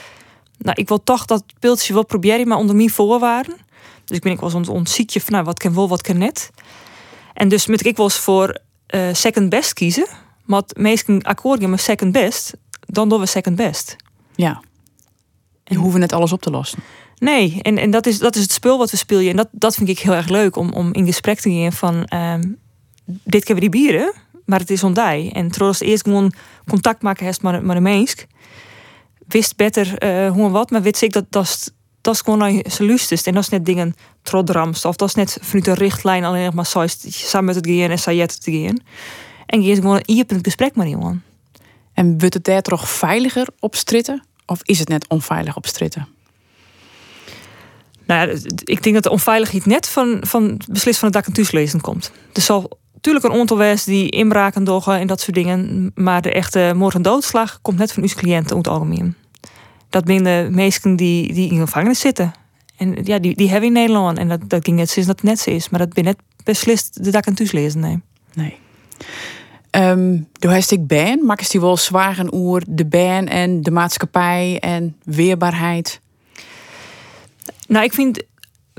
nou, 0.58 0.80
ik 0.80 0.88
wil 0.88 1.02
toch 1.02 1.24
dat 1.24 1.44
pilsje 1.58 1.92
wel 1.92 2.04
proberen, 2.04 2.48
maar 2.48 2.58
onder 2.58 2.76
mijn 2.76 2.90
voorwaarden. 2.90 3.56
Dus 4.04 4.16
ik 4.16 4.22
ben 4.22 4.32
ik 4.32 4.40
wel 4.40 4.50
zo'n 4.50 4.68
ontziekje 4.68 5.20
van 5.20 5.32
nou, 5.32 5.44
wat 5.44 5.58
kan 5.58 5.74
wel, 5.74 5.88
wat 5.88 6.02
kan 6.02 6.18
net. 6.18 6.50
En 7.34 7.48
dus 7.48 7.66
moet 7.66 7.86
ik 7.86 7.96
wel 7.96 8.06
eens 8.06 8.18
voor 8.18 8.58
eh, 8.86 9.08
second 9.12 9.48
best 9.48 9.72
kiezen. 9.72 10.06
Maar 10.44 10.60
het 10.60 10.76
meesten 10.76 11.22
akkoord 11.22 11.66
met 11.66 11.80
second 11.80 12.12
best, 12.12 12.54
dan 12.80 13.08
doen 13.08 13.20
we 13.20 13.26
second 13.26 13.56
best. 13.56 13.96
Ja. 14.34 14.62
Je 15.64 15.76
hoeven 15.76 16.00
net 16.00 16.12
alles 16.12 16.32
op 16.32 16.40
te 16.40 16.50
lossen. 16.50 16.78
Nee, 17.18 17.58
en, 17.62 17.78
en 17.78 17.90
dat, 17.90 18.06
is, 18.06 18.18
dat 18.18 18.36
is 18.36 18.42
het 18.42 18.52
spel 18.52 18.78
wat 18.78 18.90
we 18.90 18.96
spelen. 18.96 19.30
En 19.30 19.36
dat, 19.36 19.48
dat 19.52 19.74
vind 19.74 19.88
ik 19.88 19.98
heel 19.98 20.14
erg 20.14 20.28
leuk 20.28 20.56
om, 20.56 20.72
om 20.72 20.92
in 20.92 21.06
gesprek 21.06 21.40
te 21.40 21.52
gaan 21.52 21.72
van... 21.72 22.04
ehm, 22.04 22.42
dit 23.04 23.44
we 23.54 23.60
die 23.60 23.70
bieren, 23.70 24.12
maar 24.44 24.58
het 24.58 24.70
is 24.70 24.84
ondij. 24.84 25.30
En 25.32 25.50
als 25.58 25.80
eerst 25.80 26.04
gewoon 26.04 26.32
contact 26.66 27.02
maken 27.02 27.34
met, 27.42 27.62
met 27.62 27.76
een 27.76 27.82
mens... 27.82 28.14
wist 29.26 29.56
beter 29.56 29.98
eh, 29.98 30.30
hoe 30.30 30.44
en 30.44 30.52
wat, 30.52 30.70
maar 30.70 30.82
weet 30.82 31.02
ik 31.02 31.12
dat 31.12 31.24
dat 31.28 31.72
dat 32.00 32.22
gewoon 32.24 32.62
zijn 32.66 32.88
lust 32.88 33.26
En 33.26 33.34
dat 33.34 33.42
is 33.42 33.48
net 33.48 33.66
dingen 33.66 33.94
trodramst. 34.22 34.84
Of 34.84 34.96
dat 34.96 35.08
is 35.08 35.14
net 35.14 35.38
vanuit 35.40 35.66
een 35.66 35.74
richtlijn 35.74 36.24
alleen 36.24 36.44
nog 36.44 36.54
maar 36.54 36.66
zo 36.66 36.80
is 36.80 37.02
het 37.02 37.14
samen 37.14 37.46
met 37.46 37.54
het 37.54 37.66
gaan 37.66 37.90
en 37.90 37.98
sajet 37.98 38.42
te 38.42 38.52
gaan. 38.52 38.78
En 39.46 39.62
je 39.62 39.70
is 39.70 39.78
gewoon 39.78 40.02
hier 40.06 40.24
gesprek 40.42 40.76
met 40.76 40.86
iemand. 40.86 41.20
En 41.92 42.18
wordt 42.18 42.34
het 42.34 42.44
daar 42.44 42.62
toch 42.62 42.88
veiliger 42.88 43.48
op 43.60 43.74
stritten? 43.74 44.22
Of 44.46 44.60
is 44.62 44.78
het 44.78 44.88
net 44.88 45.08
onveilig 45.08 45.56
op 45.56 45.66
stritten? 45.66 46.08
Nou 48.08 48.28
ja, 48.28 48.38
ik 48.64 48.82
denk 48.82 48.94
dat 48.94 49.02
de 49.02 49.10
onveiligheid 49.10 49.66
net 49.66 49.88
van, 49.88 50.18
van 50.20 50.60
beslist 50.70 50.98
van 50.98 51.08
het 51.08 51.16
dak- 51.16 51.26
en 51.26 51.32
thuislezen 51.32 51.80
komt. 51.80 52.12
Er 52.32 52.40
zal 52.40 52.78
natuurlijk 52.94 53.24
een 53.24 53.30
wees 53.56 53.84
die 53.84 54.10
inbraken 54.10 54.64
doggen 54.64 54.98
en 54.98 55.06
dat 55.06 55.20
soort 55.20 55.36
dingen. 55.36 55.90
Maar 55.94 56.22
de 56.22 56.32
echte 56.32 56.72
moord 56.76 56.94
en 56.94 57.02
doodslag 57.02 57.58
komt 57.62 57.78
net 57.78 57.92
van 57.92 58.02
uw 58.02 58.08
cliënten 58.08 58.56
over 58.56 58.70
het 58.70 58.80
algemeen. 58.80 59.14
Dat 59.90 60.06
zijn 60.06 60.24
de 60.24 60.48
meesten 60.50 60.96
die, 60.96 61.32
die 61.32 61.50
in 61.50 61.58
gevangenis 61.58 62.00
zitten. 62.00 62.32
En 62.76 62.96
ja, 63.04 63.18
die, 63.18 63.36
die 63.36 63.50
hebben 63.50 63.68
in 63.68 63.74
Nederland. 63.74 64.18
En 64.18 64.28
dat, 64.28 64.40
dat 64.46 64.64
ging 64.64 64.76
net 64.76 64.90
sinds 64.90 65.08
dat 65.08 65.20
het 65.20 65.30
net 65.30 65.38
zo 65.38 65.50
is. 65.50 65.68
Maar 65.68 65.80
dat 65.80 65.92
ben 65.92 66.04
net 66.04 66.18
beslist 66.44 67.04
de 67.04 67.10
dak- 67.10 67.26
en 67.26 67.34
thuislezen, 67.34 67.80
nee. 67.80 68.00
Nee. 68.34 68.56
Door 70.32 70.50
hij 70.50 70.64
ik 70.68 70.86
ban, 70.86 71.36
is 71.36 71.50
die 71.50 71.60
wel 71.60 71.76
zwaar 71.76 72.26
oer 72.32 72.62
de 72.68 72.86
ban 72.86 73.26
en 73.26 73.62
de 73.62 73.70
maatschappij 73.70 74.58
en 74.60 74.96
weerbaarheid. 75.04 76.00
Nou, 77.68 77.84
ik 77.84 77.92
vind 77.92 78.16
het 78.16 78.26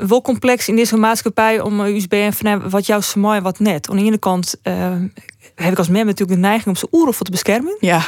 wel 0.07 0.21
complex 0.21 0.67
in 0.67 0.75
deze 0.75 0.97
maatschappij 0.97 1.61
om 1.61 1.79
een 1.79 1.95
USB 1.95 2.33
van 2.33 2.69
wat 2.69 2.85
jou 2.85 2.99
is 2.99 3.13
mooi 3.13 3.37
en 3.37 3.43
wat 3.43 3.59
net. 3.59 3.89
Aan 3.89 3.97
de 3.97 4.03
ene 4.03 4.17
kant 4.17 4.55
eh, 4.61 4.95
heb 5.55 5.71
ik 5.71 5.77
als 5.77 5.89
mem 5.89 6.05
natuurlijk 6.05 6.41
de 6.41 6.47
neiging 6.47 6.67
om 6.67 6.75
zijn 6.75 7.13
voor 7.13 7.25
te 7.25 7.31
beschermen. 7.31 7.75
Ja, 7.79 8.01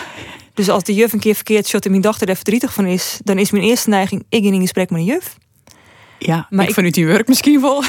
Dus 0.53 0.69
als 0.69 0.83
de 0.83 0.93
juf 0.93 1.13
een 1.13 1.19
keer 1.19 1.35
verkeerd 1.35 1.67
shot 1.67 1.85
en 1.85 1.91
mijn 1.91 2.03
dochter 2.03 2.29
er 2.29 2.35
verdrietig 2.35 2.73
van 2.73 2.85
is, 2.85 3.19
dan 3.23 3.37
is 3.37 3.51
mijn 3.51 3.63
eerste 3.63 3.89
neiging 3.89 4.25
ik 4.29 4.43
in 4.43 4.61
gesprek 4.61 4.89
met 4.89 4.99
een 4.99 5.05
juf. 5.05 5.37
ja. 6.17 6.47
Maar 6.49 6.67
ik, 6.67 6.73
vanuit 6.73 6.93
die 6.93 7.05
werk 7.05 7.27
misschien 7.27 7.61
wel. 7.61 7.83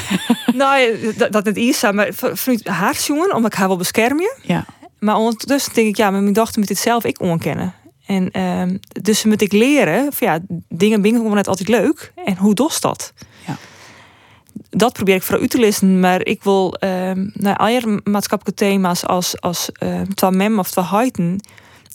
nou, 0.53 0.79
ja, 0.79 1.11
dat, 1.17 1.31
dat 1.31 1.45
het 1.45 1.57
is, 1.57 1.81
maar 1.81 2.07
vanuit 2.13 2.67
haar 2.67 2.97
jongen, 3.07 3.35
omdat 3.35 3.53
ik 3.53 3.57
haar 3.57 3.67
wil 3.67 3.77
beschermen. 3.77 4.35
Ja, 4.41 4.65
Maar 4.99 5.15
ondertussen 5.15 5.73
denk 5.73 5.87
ik, 5.87 5.97
ja, 5.97 6.11
mijn 6.11 6.33
dochter 6.33 6.59
moet 6.59 6.67
dit 6.67 6.77
zelf 6.77 7.03
ik 7.03 7.21
onkennen. 7.21 7.73
En 8.05 8.31
ehm, 8.31 8.77
dus 9.01 9.23
moet 9.23 9.41
ik 9.41 9.51
leren, 9.51 10.13
van 10.13 10.27
ja, 10.27 10.39
dingen 10.69 11.01
ben 11.01 11.11
gewoon 11.11 11.35
net 11.35 11.47
altijd 11.47 11.67
leuk. 11.67 12.13
En 12.25 12.37
hoe 12.37 12.53
dost 12.53 12.81
dat? 12.81 13.13
Ja. 13.47 13.57
Dat 14.69 14.93
probeer 14.93 15.15
ik 15.15 15.21
vooral 15.21 15.41
uit 15.41 15.49
te 15.49 15.59
lezen, 15.59 15.99
maar 15.99 16.25
ik 16.25 16.43
wil 16.43 16.73
ehm 16.73 17.29
naar 17.33 17.57
alle 17.57 18.01
maatschappelijke 18.03 18.65
thema's 18.65 19.05
als, 19.05 19.41
als 19.41 19.69
twa 20.13 20.29
mem 20.29 20.59
of 20.59 20.71
twa. 20.71 21.05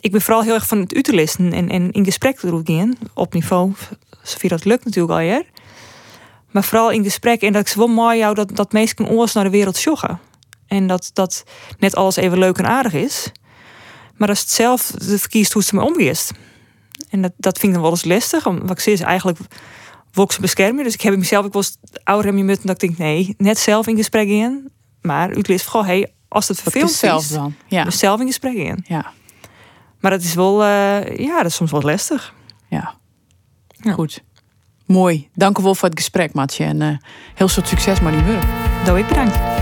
Ik 0.01 0.13
ben 0.13 0.21
vooral 0.21 0.43
heel 0.43 0.55
erg 0.55 0.67
van 0.67 0.79
het 0.79 0.95
uit 0.95 1.05
te 1.05 1.13
lezen 1.13 1.53
en, 1.53 1.69
en 1.69 1.91
in 1.91 2.05
gesprek 2.05 2.39
te 2.39 2.63
gaan, 2.65 2.97
op 3.15 3.33
niveau, 3.33 3.73
zover 4.23 4.49
dat 4.49 4.65
lukt 4.65 4.85
natuurlijk 4.85 5.13
al 5.15 5.21
ja. 5.21 5.43
Maar 6.51 6.65
vooral 6.65 6.91
in 6.91 7.05
gesprek 7.05 7.43
en 7.43 7.53
dat 7.53 7.69
ik 7.69 7.75
wel 7.75 7.87
mooi 7.87 8.19
jou 8.19 8.35
dat, 8.35 8.57
dat 8.57 8.73
mensen 8.73 9.09
oors 9.09 9.33
naar 9.33 9.45
de 9.45 9.51
wereld 9.51 9.83
joggen. 9.83 10.21
En 10.67 10.87
dat, 10.87 11.11
dat 11.13 11.45
net 11.79 11.95
alles 11.95 12.17
even 12.17 12.39
leuk 12.39 12.59
en 12.59 12.67
aardig 12.67 12.93
is. 12.93 13.33
Maar 14.19 14.29
als 14.29 14.41
het 14.41 14.51
zelf 14.51 14.93
verkiest 14.99 15.53
hoe 15.53 15.63
ze 15.63 15.75
me 15.75 15.83
omgeest. 15.83 16.33
En 17.11 17.23
dat, 17.23 17.33
dat 17.37 17.59
vind 17.59 17.67
ik 17.67 17.73
dan 17.73 17.83
wel 17.83 17.91
eens 17.91 18.05
lastig. 18.05 18.45
Wat 18.45 18.81
ik 18.81 18.87
is 18.87 19.01
eigenlijk 19.01 19.39
wil 20.13 20.31
ze 20.31 20.41
beschermen. 20.41 20.85
Dus 20.85 20.95
ik 20.95 21.01
heb 21.01 21.17
mezelf 21.17 21.47
ik 21.47 21.53
was 21.53 21.77
ouder 22.05 22.31
en 22.31 22.45
moeten 22.45 22.67
dat 22.67 22.83
ik 22.83 22.89
denk 22.89 22.99
nee, 22.99 23.35
net 23.39 23.59
zelf 23.59 23.87
in 23.87 23.97
gesprek 23.97 24.29
in. 24.29 24.71
Maar 25.01 25.37
u 25.37 25.41
leest 25.43 25.65
vooral 25.65 25.85
hey, 25.85 26.13
als 26.29 26.49
het 26.49 26.61
vervelend 26.61 26.91
is, 26.91 26.99
zelf 26.99 27.27
dan. 27.27 27.55
Ja. 27.67 27.85
dus 27.85 27.99
zelf 27.99 28.21
in 28.21 28.27
gesprek 28.27 28.55
in. 28.55 28.85
Ja. 28.87 29.13
Maar 30.01 30.11
dat 30.11 30.23
is 30.23 30.35
wel, 30.35 30.63
eh, 30.63 31.17
ja, 31.17 31.37
dat 31.37 31.47
is 31.47 31.55
soms 31.55 31.71
wel 31.71 31.83
lastig. 31.83 32.35
Ja. 32.69 32.95
Ja. 33.69 33.93
Goed. 33.93 34.23
Mooi. 34.87 35.29
Dank 35.35 35.59
u 35.59 35.63
wel 35.63 35.75
voor 35.75 35.89
het 35.89 35.99
gesprek, 35.99 36.33
Matje. 36.33 36.65
En 36.65 36.83
eh, 36.83 36.97
heel 37.35 37.49
veel 37.49 37.65
succes 37.65 38.01
met 38.01 38.13
die 38.13 38.23
werk. 38.23 38.47
Doe 38.85 38.99
ik 38.99 39.07
bedankt. 39.07 39.58